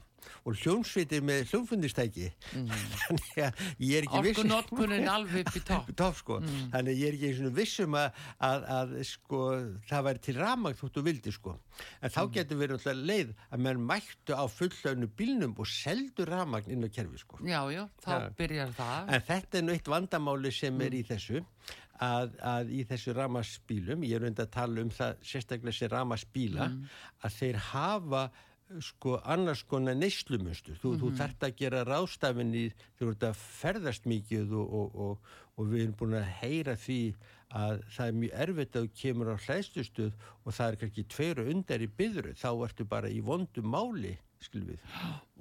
og 0.46 0.58
hljómsveitir 0.62 1.24
með 1.26 1.44
hljómfundistæki 1.52 2.30
þannig 3.02 3.42
að 3.46 3.62
ég 3.86 3.98
er 4.00 4.08
ekki 4.08 4.24
viss 4.26 4.42
Orkunotkunin 4.44 5.10
alveg 5.16 5.46
upp 5.46 5.60
í 5.60 5.64
topp. 5.70 5.92
topp 6.02 6.20
sko, 6.22 6.40
þannig 6.74 6.92
að 6.92 7.02
ég 7.02 7.08
er 7.08 7.18
ekki 7.20 7.32
svona 7.40 7.54
vissum 7.60 7.98
að, 8.00 8.20
að, 8.50 8.68
að 8.80 8.96
sko 9.12 9.44
það 9.90 10.08
væri 10.10 10.24
til 10.28 10.38
ramagt 10.40 10.82
þóttu 10.82 11.06
vildi 11.06 11.34
sko. 11.36 11.56
En 12.02 12.14
þá 12.14 12.22
getur 12.38 12.60
verið 12.62 12.78
alltaf 12.80 13.00
leið 13.12 13.32
að 13.50 13.64
menn 13.66 13.86
mættu 13.90 14.36
á 14.38 14.46
fullöfnu 14.52 15.10
bílnum 15.20 15.56
og 15.60 15.70
seldu 15.70 16.28
ramagn 16.30 16.72
inn 16.72 16.86
á 16.86 16.90
kerfi 16.90 17.22
sko. 17.22 17.40
Já, 17.46 17.62
já, 17.74 17.84
þá 18.04 18.12
Já. 18.16 18.30
byrjar 18.40 18.76
það. 18.78 19.10
en 19.16 19.26
þetta 19.30 19.60
er 19.60 19.66
nú 19.66 19.76
eitt 19.76 19.92
vandamáli 19.92 20.52
sem 20.56 20.82
er 20.86 20.96
í 20.96 21.04
þessu 21.08 21.42
að, 22.04 22.34
að 22.44 22.72
í 22.76 22.82
þessu 22.90 23.14
ramaspílum 23.16 24.04
ég 24.08 24.18
er 24.20 24.28
undir 24.28 24.48
að 24.48 24.54
tala 24.56 24.84
um 24.84 24.92
það 24.94 25.22
sérstaklega 25.24 25.72
þessi 25.72 25.92
ramaspíla 25.94 26.68
að 27.24 27.38
þeir 27.40 27.62
hafa 27.72 28.24
sko 28.82 29.20
annars 29.30 29.62
konar 29.70 29.98
neyslumustur 29.98 30.78
þú, 30.82 30.96
þú 31.02 31.12
þarft 31.20 31.46
að 31.46 31.56
gera 31.60 31.84
ráðstafinni 31.86 32.66
þú 32.98 33.12
ert 33.12 33.26
að 33.30 33.40
ferðast 33.62 34.08
mikið 34.10 34.56
og, 34.58 34.76
og, 34.80 35.00
og, 35.06 35.34
og 35.56 35.72
við 35.72 35.84
erum 35.86 35.98
búin 36.00 36.18
að 36.18 36.32
heyra 36.42 36.76
því 36.80 37.00
að 37.56 37.84
það 37.94 38.08
er 38.08 38.20
mjög 38.20 38.38
erfitt 38.46 38.76
að 38.76 38.86
þú 38.88 39.02
kemur 39.02 39.32
á 39.32 39.36
hlæstustuð 39.46 40.14
og 40.44 40.58
það 40.58 40.68
er 40.68 40.80
kannski 40.82 41.08
tveiru 41.14 41.50
undar 41.54 41.86
í 41.86 41.92
byðru 42.00 42.34
þá 42.42 42.50
ertu 42.68 42.88
bara 42.90 43.12
í 43.12 43.22
vondu 43.24 43.64
máli 43.64 44.16
skilum 44.44 44.74
við. 44.74 44.82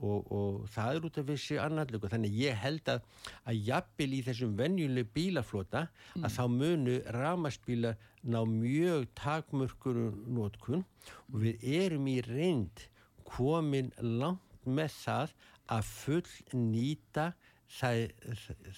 Og, 0.05 0.31
og 0.33 0.61
það 0.73 0.97
er 0.99 1.07
út 1.09 1.19
af 1.21 1.27
þessi 1.29 1.59
annarleiku 1.61 2.11
þannig 2.13 2.39
ég 2.39 2.57
held 2.61 2.89
að 2.93 3.05
að 3.51 3.61
jafnvel 3.69 4.09
í 4.17 4.23
þessum 4.29 4.55
venjuleg 4.59 5.11
bílaflota 5.17 5.87
að 6.21 6.31
þá 6.37 6.45
munu 6.53 6.97
ramaspíla 7.17 7.95
ná 8.25 8.41
mjög 8.49 9.09
takmörkur 9.19 10.01
nótkun 10.29 10.85
og 11.33 11.39
við 11.43 11.67
erum 11.83 12.09
í 12.11 12.19
reynd 12.25 12.89
komin 13.35 13.91
langt 14.01 14.65
með 14.65 14.95
það 15.03 15.35
að 15.75 15.91
full 15.91 16.59
nýta 16.59 17.33
þær, 17.75 18.13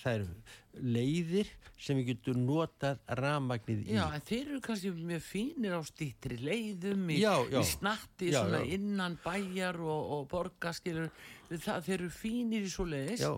þær 0.00 0.24
leiðir 0.76 1.50
sem 1.80 1.98
við 1.98 2.12
getum 2.12 2.44
notað 2.46 3.00
ramagnið 3.18 3.82
í. 3.84 3.96
Já, 3.96 4.06
en 4.14 4.24
þeir 4.24 4.42
eru 4.44 4.60
kannski 4.64 4.92
mjög 4.96 5.24
fínir 5.26 5.76
á 5.76 5.80
stýttri 5.86 6.38
leiðum, 6.40 7.04
í, 7.12 7.20
í 7.20 7.64
snatti 7.66 8.32
innan 8.76 9.18
bæjar 9.24 9.80
og, 9.84 10.12
og 10.16 10.26
borgaskilur, 10.32 11.12
þeir 11.50 11.96
eru 11.98 12.10
fínir 12.12 12.66
í 12.66 12.72
svo 12.72 12.88
leiðis, 12.88 13.26
Já. 13.26 13.32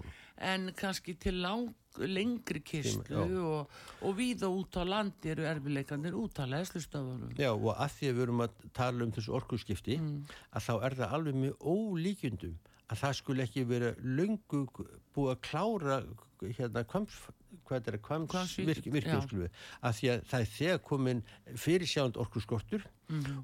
en 0.53 0.71
kannski 0.79 1.17
til 1.19 1.41
lang, 1.43 1.73
lengri 1.97 2.63
já. 2.63 3.19
og, 3.19 3.71
og 4.03 4.17
við 4.19 4.45
og 4.47 4.59
út 4.61 4.77
á 4.79 4.85
landi 4.87 5.33
eru 5.33 5.47
erfileikandir 5.49 6.15
út 6.15 6.39
á 6.39 6.45
leðslustofunum. 6.47 7.33
Já, 7.39 7.51
og 7.53 7.75
að 7.75 7.91
því 7.97 8.11
að 8.11 8.15
við 8.19 8.23
erum 8.27 8.45
að 8.45 8.51
tala 8.77 9.05
um 9.05 9.13
þessu 9.17 9.35
orkuskipti, 9.39 9.99
að 10.53 10.67
þá 10.69 10.75
er 10.87 10.99
það 11.01 11.17
alveg 11.19 11.41
mjög 11.43 11.67
ólíkjundum 11.75 12.59
að 12.89 13.03
það 13.03 13.19
skulle 13.19 13.45
ekki 13.45 13.65
vera 13.69 13.91
löngu 14.01 14.63
búið 15.15 15.33
að 15.35 15.41
klára 15.49 15.99
hérna 16.39 16.85
kvams, 16.89 17.17
hvað 17.67 17.89
er 17.91 17.97
það, 17.97 18.03
kvams 18.07 18.31
Hvammsvík- 18.33 18.69
virk, 18.69 18.87
virkjum 18.95 19.19
já. 19.19 19.25
skulum 19.27 19.43
við, 19.43 19.59
að 19.83 19.97
því 19.99 20.11
að 20.13 20.23
það 20.31 20.41
er 20.45 20.51
þegar 20.55 20.81
komin 20.87 21.23
fyrirsjánd 21.65 22.21
orkuskortur 22.23 22.87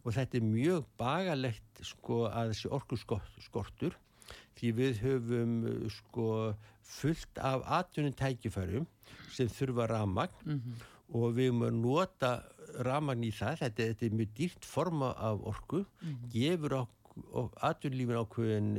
og 0.04 0.10
þetta 0.14 0.38
er 0.38 0.46
mjög 0.46 0.86
bagalegt 1.00 1.82
sko 1.82 2.24
að 2.30 2.52
þessi 2.54 2.70
orkuskortur 2.78 3.96
því 4.58 4.72
við 4.80 5.04
höfum 5.04 5.54
uh, 5.68 5.76
sko 5.98 6.26
fullt 6.84 7.38
af 7.40 7.64
atvinnum 7.80 8.16
tækifærum 8.18 8.88
sem 9.34 9.48
þurfa 9.48 9.86
ramagn 9.90 10.58
og 11.14 11.30
við 11.36 11.50
höfum 11.50 11.64
að 11.68 11.78
nota 11.80 12.32
ramagn 12.84 13.24
í 13.24 13.30
það, 13.34 13.62
þetta, 13.62 13.88
þetta 13.92 14.06
er 14.06 14.18
mjög 14.18 14.34
dýrt 14.36 14.66
forma 14.66 15.12
af 15.16 15.40
orku, 15.46 15.84
gefur 16.32 16.80
okkur 16.82 17.02
atvinnlífin 17.62 18.18
ákveðin 18.18 18.70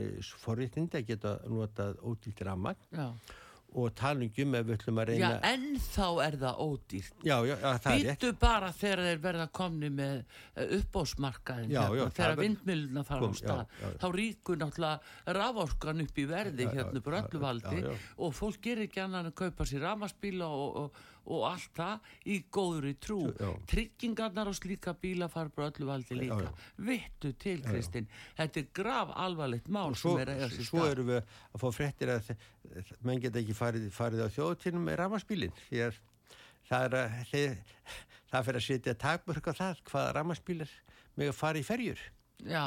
forréttindi 0.43 0.99
að 0.99 1.09
geta 1.11 1.34
notað 1.47 1.99
ódýrt 2.03 2.41
ramagn 2.43 2.89
Já. 2.91 3.07
Og 3.76 3.91
tala 3.99 4.23
um 4.23 4.55
ef 4.55 4.65
við 4.65 4.76
ætlum 4.78 4.99
að 5.01 5.09
Já, 5.09 5.11
reyna 5.11 5.30
en 5.51 5.65
þá 5.84 6.07
er 6.26 6.38
það 6.41 6.59
ódýrt. 6.65 7.15
já, 7.28 7.36
já, 7.45 7.55
já, 7.55 7.71
það 7.84 7.89
er 7.91 8.05
rétt 8.05 8.21
Býttu 8.21 8.32
bara 8.39 8.69
þegar 8.76 9.01
þeir 9.07 9.21
verða 9.26 9.47
komni 9.59 9.89
með 9.91 10.21
uppbósmarkaðin 10.80 11.73
Já, 11.76 11.82
já, 11.99 12.05
þegar 12.19 12.39
vindmjöluna 12.39 13.03
fara 13.07 13.28
á 13.28 13.32
stað 13.36 13.59
já, 13.59 13.65
já, 13.82 13.89
já. 13.89 13.97
þá 14.03 14.07
ríkur 14.15 14.61
náttúrulega 14.61 15.36
raforkan 15.39 16.05
upp 16.05 16.21
í 16.23 16.28
verði 16.30 16.63
Já, 16.63 16.69
já, 16.69 16.76
hérna 16.80 17.03
bara 17.09 17.19
já, 17.19 17.26
öllu 17.28 17.41
já, 17.41 17.43
valdi 17.47 17.82
já, 17.82 17.89
já. 17.89 17.99
og 18.17 18.38
fólk 18.39 18.61
gerir 18.63 18.88
ekki 18.88 19.03
annan 19.03 19.32
að 19.32 19.38
kaupa 19.43 19.67
sér 19.67 19.86
ramaspíla 19.89 20.47
og, 20.47 20.80
og, 20.86 21.03
og 21.26 21.43
allt 21.49 21.71
það 21.73 21.99
í 22.26 22.36
góðri 22.53 22.93
trú. 23.01 23.19
Já. 23.39 23.49
tryggingarnar 23.71 24.47
á 24.49 24.53
slíka 24.53 24.93
bíla 24.93 25.28
fara 25.30 25.49
bara 25.49 25.71
öllu 25.71 25.88
valdi 25.89 26.15
líka. 26.19 26.38
já. 26.45 26.51
vittu 26.78 27.34
til 27.34 27.61
Kristinn 27.65 28.07
þetta 28.38 28.57
er 28.61 28.67
grav 28.73 29.13
alvarlegt 29.15 29.67
mál 29.69 29.89
og 29.91 29.97
svo, 29.97 30.15
sem 30.17 30.21
er 30.26 30.34
að 30.34 30.41
eiga 30.43 30.49
sér 30.53 30.67
svo 30.69 30.80
stað. 30.84 30.91
erum 30.91 31.07
við 31.07 31.21
að 31.26 31.63
fá 31.63 31.67
fréttir 31.73 32.09
að 32.13 32.36
menn 33.01 33.19
geta 33.21 33.39
ekki 33.41 33.53
farið, 33.57 33.89
farið 33.91 34.26
á 34.26 34.30
þjóðutinum 34.36 34.86
með 34.86 34.99
ramaspílin 35.01 35.55
því 35.69 35.82
að 35.88 35.99
það 36.69 36.86
er 36.86 36.99
að 36.99 37.57
það 38.32 38.45
fyrir 38.45 38.59
að 38.61 38.67
setja 38.67 38.93
takmörk 38.99 39.47
á 39.49 39.53
það 39.53 39.82
hvað 39.89 40.11
ramaspílar 40.19 40.71
með 41.15 41.30
að 41.32 41.38
fara 41.39 41.59
í 41.59 41.63
ferjur. 41.63 41.99
Já, 42.43 42.65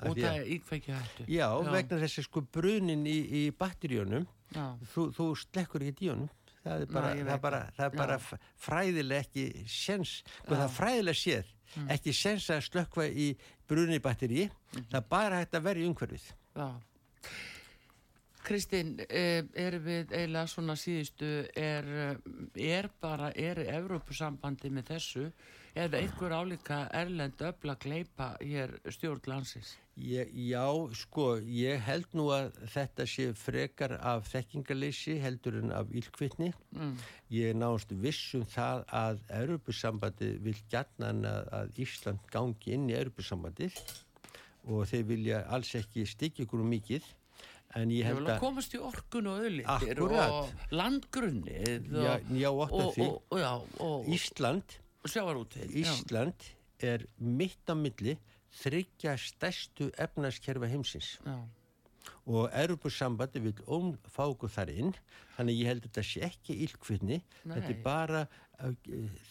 Af 0.00 0.08
og 0.08 0.16
það 0.16 0.24
að- 0.24 0.38
er 0.40 0.46
íkveikja 0.54 0.94
hættu. 0.96 1.24
Já, 1.28 1.48
vegna 1.68 1.98
þessi 2.00 2.22
sko 2.24 2.40
brunin 2.40 3.02
í, 3.06 3.18
í 3.28 3.42
batteríunum 3.52 4.24
já. 4.54 4.64
þú, 4.94 5.10
þú 5.12 5.26
slekkur 5.36 5.84
ekki 5.84 6.06
í 6.06 6.12
honum 6.14 6.30
það 6.64 6.80
er 6.82 6.86
bara, 6.92 7.14
ég 7.16 7.24
það 7.26 7.34
er 7.34 7.38
bara, 7.42 7.60
það. 7.76 7.84
er 7.92 7.96
bara 7.96 8.18
Já. 8.18 8.20
f- 8.20 8.38
fræðilega 8.68 9.24
ekki 9.26 9.46
sens, 9.68 10.22
hvað 10.46 10.56
það 10.58 10.68
er 10.68 10.76
fræðilega 10.78 11.22
séð 11.24 11.44
Mm. 11.72 11.86
ekki 11.88 12.12
sens 12.12 12.50
að 12.52 12.60
slökkva 12.68 13.06
í 13.08 13.36
bruni 13.66 13.98
batteri 13.98 14.42
Mhm. 14.74 14.82
það 14.90 14.96
er 14.98 15.06
bara 15.08 15.38
hægt 15.40 15.54
að 15.54 15.62
vera 15.62 15.80
í 15.80 15.86
umhverfið 15.88 16.26
Já. 16.56 16.66
Kristinn, 18.42 18.96
eh, 19.08 19.42
erum 19.54 19.84
við 19.86 20.10
eiginlega 20.12 20.48
svona 20.50 20.74
síðustu, 20.76 21.48
er, 21.56 21.84
eh, 22.56 22.70
er 22.74 22.88
bara, 23.00 23.30
er 23.36 23.56
Evrópusambandi 23.56 24.68
með 24.70 24.88
þessu 24.90 25.32
eða 25.74 26.00
einhver 26.02 26.34
álíka 26.36 26.82
erlend 26.92 27.40
öfla 27.40 27.76
gleipa 27.80 28.32
hér 28.40 28.74
stjórn 28.92 29.24
landsins? 29.30 29.76
Ég, 29.96 30.28
já, 30.48 30.64
sko, 30.96 31.36
ég 31.44 31.80
held 31.84 32.14
nú 32.16 32.30
að 32.32 32.54
þetta 32.72 33.06
sé 33.08 33.26
frekar 33.36 33.96
af 34.00 34.28
þekkingaleysi 34.32 35.18
heldur 35.20 35.58
en 35.60 35.72
af 35.76 35.90
ílkvittni. 35.92 36.52
Mm. 36.72 36.94
Ég 37.32 37.56
náðast 37.56 37.92
vissum 38.00 38.46
það 38.48 38.86
að 38.88 39.20
Europasambandi 39.42 40.30
vil 40.44 40.56
gætna 40.72 41.12
að, 41.12 41.50
að 41.60 41.82
Ísland 41.84 42.30
gangi 42.32 42.76
inn 42.76 42.88
í 42.88 42.96
Europasambandið 42.96 43.76
og 44.72 44.86
þeir 44.88 45.08
vilja 45.08 45.42
alls 45.52 45.74
ekki 45.76 46.06
stikja 46.08 46.46
ykkur 46.46 46.62
um 46.64 46.72
mikið 46.72 47.08
en 47.80 47.92
ég 47.92 48.06
held 48.06 48.28
að 48.28 48.40
komast 48.42 48.74
í 48.76 48.80
orkun 48.80 49.28
og 49.32 49.44
öðlindir 49.46 50.00
og 50.04 50.72
landgrunnið 50.76 51.88
og, 51.88 52.04
já, 52.04 52.12
já, 52.36 52.50
og, 52.52 52.98
og, 53.32 53.76
og 53.80 54.10
Ísland 54.12 54.76
Ísland 55.82 56.46
er 56.82 57.06
mitt 57.18 57.66
á 57.70 57.74
milli 57.78 58.14
þryggja 58.62 59.16
stærstu 59.18 59.90
efnarskerfa 60.00 60.68
heimsins. 60.70 61.16
Já. 61.24 61.36
Og 62.26 62.48
Europasambandi 62.50 63.40
vil 63.42 63.60
omfá 63.70 64.24
okkur 64.26 64.50
þar 64.50 64.70
inn 64.74 64.94
þannig 65.36 65.58
ég 65.60 65.68
held 65.70 65.84
að 65.84 65.88
þetta 65.88 66.04
sé 66.06 66.22
ekki 66.26 66.56
ílkvinni 66.66 67.18
þetta 67.44 67.68
er 67.70 67.82
bara 67.84 68.22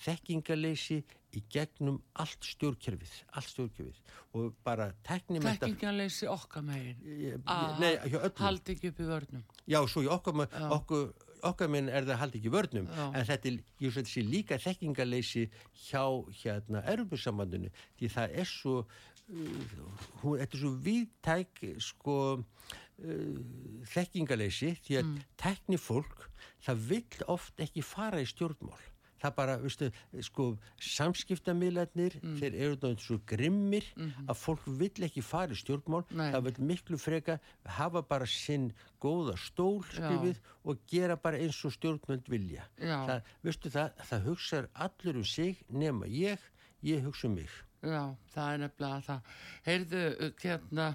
þekkingaleysi 0.04 1.02
í 1.36 1.42
gegnum 1.52 2.02
allt 2.20 2.48
stjórnkerfið 2.48 3.14
allt 3.40 3.52
stjórnkerfið. 3.54 4.00
Og 4.36 4.56
bara 4.64 4.90
teknim 5.08 5.44
þekkingaleysi 5.46 6.28
okkar 6.32 6.66
megin 6.68 7.44
að 7.48 8.40
haldi 8.40 8.76
ekki 8.76 8.92
upp 8.92 9.04
í 9.04 9.10
vörnum. 9.12 9.46
Já, 9.68 9.80
svo 9.88 10.04
í 10.04 10.12
okkar, 10.12 10.48
okkur, 10.80 11.12
okkar 11.48 11.72
megin 11.72 11.90
er 11.92 12.06
það 12.08 12.22
haldi 12.22 12.42
ekki 12.42 12.54
vörnum 12.54 12.90
já. 12.90 13.06
en 13.10 13.28
þetta 13.30 13.52
er, 13.52 14.26
líka 14.28 14.60
þekkingaleysi 14.62 15.48
hjá 15.88 16.04
hérna 16.44 16.84
Europasambandinu 16.94 17.72
því 18.00 18.12
það 18.16 18.38
er 18.44 18.50
svo 18.50 18.76
hún, 19.32 20.40
þetta 20.40 20.58
er 20.58 20.62
svo 20.62 20.72
viðtæk 20.86 21.64
sko 21.84 22.18
uh, 22.38 23.42
þekkingaleysi 23.94 24.76
því 24.86 25.00
að 25.00 25.10
mm. 25.10 25.20
teknifólk 25.42 26.28
það 26.66 26.88
vill 26.92 27.28
oft 27.32 27.64
ekki 27.64 27.86
fara 27.86 28.22
í 28.22 28.30
stjórnmál 28.30 28.91
það 29.22 29.36
bara, 29.38 29.58
veistu, 29.62 29.90
sko 30.28 30.48
samskiptamiðlarnir, 30.82 32.18
mm. 32.22 32.36
þeir 32.42 32.58
eru 32.58 32.76
náttúrulega 32.76 33.06
svo 33.06 33.20
grimmir 33.32 33.88
mm 33.96 34.10
-hmm. 34.10 34.30
að 34.34 34.40
fólk 34.42 34.68
vill 34.82 35.08
ekki 35.08 35.22
fara 35.22 35.54
í 35.54 35.62
stjórnmál, 35.62 36.04
Nei. 36.10 36.32
það 36.34 36.44
vil 36.50 36.70
miklu 36.74 36.98
freka 36.98 37.40
hafa 37.66 38.02
bara 38.02 38.26
sinn 38.26 38.72
góða 39.00 39.38
stól 39.38 39.84
skrifið 39.84 40.38
Já. 40.38 40.46
og 40.64 40.86
gera 40.88 41.16
bara 41.16 41.38
eins 41.38 41.66
og 41.66 41.74
stjórnmöld 41.74 42.30
vilja 42.30 42.68
það, 42.78 43.22
veistu 43.44 43.70
það, 43.70 43.92
það 44.10 44.26
hugsaður 44.30 44.70
allur 44.74 45.16
um 45.16 45.24
sig 45.24 45.64
nema 45.70 46.06
ég, 46.06 46.40
ég 46.82 47.04
hugsa 47.04 47.28
um 47.28 47.36
mig 47.36 47.50
Já, 47.82 48.14
það 48.30 48.52
er 48.54 48.60
nefnilega 48.62 49.02
það. 49.08 49.30
Heyrðu, 49.66 50.02
hérna, 50.44 50.88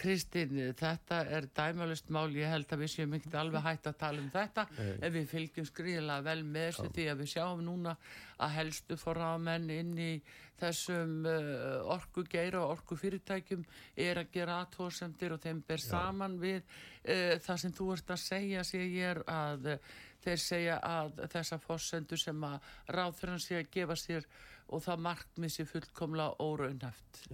Kristín, 0.00 0.54
þetta 0.78 1.18
er 1.28 1.46
dæmalust 1.56 2.08
mál, 2.14 2.30
ég 2.32 2.48
held 2.48 2.70
að 2.72 2.84
við 2.84 2.92
séum 2.94 3.16
ekki 3.18 3.32
alveg 3.36 3.64
hægt 3.66 3.88
að 3.90 3.98
tala 4.00 4.22
um 4.22 4.30
þetta. 4.32 4.66
Nei. 4.78 4.92
ef 5.06 5.14
við 5.16 5.26
fylgjum 5.34 5.66
skriðilega 5.68 6.26
vel 6.30 6.44
með 6.44 6.68
þessu 6.70 6.92
því 6.96 7.08
að 7.12 7.20
við 7.20 7.32
sjáum 7.34 7.64
núna 7.66 7.96
að 8.40 8.54
helstu 8.56 8.96
forráðamenn 9.00 9.68
inn 9.74 9.92
í 10.00 10.12
þessum 10.60 11.26
uh, 11.28 11.92
orku 11.94 12.24
geira 12.28 12.62
og 12.64 12.76
orku 12.76 12.98
fyrirtækjum 13.00 13.64
er 13.96 14.20
að 14.20 14.32
gera 14.34 14.60
aðtóðsendir 14.64 15.34
og 15.36 15.42
þeim 15.44 15.62
ber 15.68 15.80
Já. 15.80 15.88
saman 15.94 16.36
við 16.40 16.60
uh, 16.60 17.36
það 17.40 17.62
sem 17.64 17.74
þú 17.76 17.88
ert 17.96 18.14
að 18.14 18.22
segja, 18.24 18.66
segja 18.68 18.90
ég 18.90 19.14
er 19.14 19.22
að 19.30 19.72
uh, 19.74 19.96
þeir 20.24 20.44
segja 20.44 20.76
að 20.84 21.24
þessa 21.32 21.60
fórsendur 21.64 22.20
sem 22.20 22.46
að 22.50 22.70
ráðfyrir 22.96 23.42
sé 23.42 23.60
að 23.60 23.72
gefa 23.76 23.96
sér 24.00 24.28
og 24.70 24.84
það 24.84 25.04
markmið 25.08 25.56
sér 25.56 25.70
fullkomlega 25.74 26.44
óraunhæft 26.44 27.24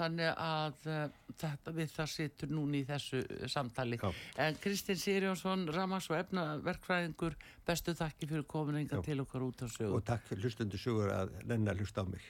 þannig 0.00 0.32
að 0.32 0.88
uh, 0.88 0.98
þetta 1.40 1.74
við 1.76 1.94
það 1.94 2.10
situr 2.14 2.52
núni 2.56 2.82
í 2.82 2.88
þessu 2.88 3.22
samtali. 3.52 4.00
Já. 4.00 4.10
en 4.46 4.58
Kristinn 4.62 5.00
Sirjónsson 5.00 5.68
Ramars 5.74 6.10
og 6.10 6.18
efnaverkfræðingur 6.18 7.38
bestu 7.66 7.94
þakki 7.96 8.30
fyrir 8.32 8.46
kominninga 8.50 9.00
til 9.06 9.20
okkar 9.24 9.46
út 9.46 9.64
á 9.64 9.68
sögur 9.68 10.00
og 10.00 10.06
takk 10.08 10.34
hlustundu 10.36 10.80
sögur 10.80 11.12
að 11.14 11.34
lenna 11.48 11.76
hlust 11.76 12.00
á 12.00 12.04
mig. 12.08 12.24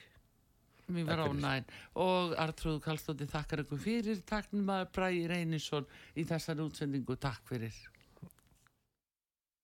Mér 0.91 1.07
var 1.07 1.23
ánægn 1.29 1.69
og 2.03 2.35
Artrúð 2.41 2.81
Kallstótti 2.83 3.27
þakkar 3.29 3.63
ykkur 3.63 3.79
fyrir. 3.79 4.19
Takknum 4.27 4.71
að 4.75 4.89
Bræði 4.97 5.23
Reynisson 5.31 5.87
í 6.19 6.25
þessar 6.27 6.63
útsendingu. 6.65 7.15
Takk 7.21 7.47
fyrir 7.47 7.77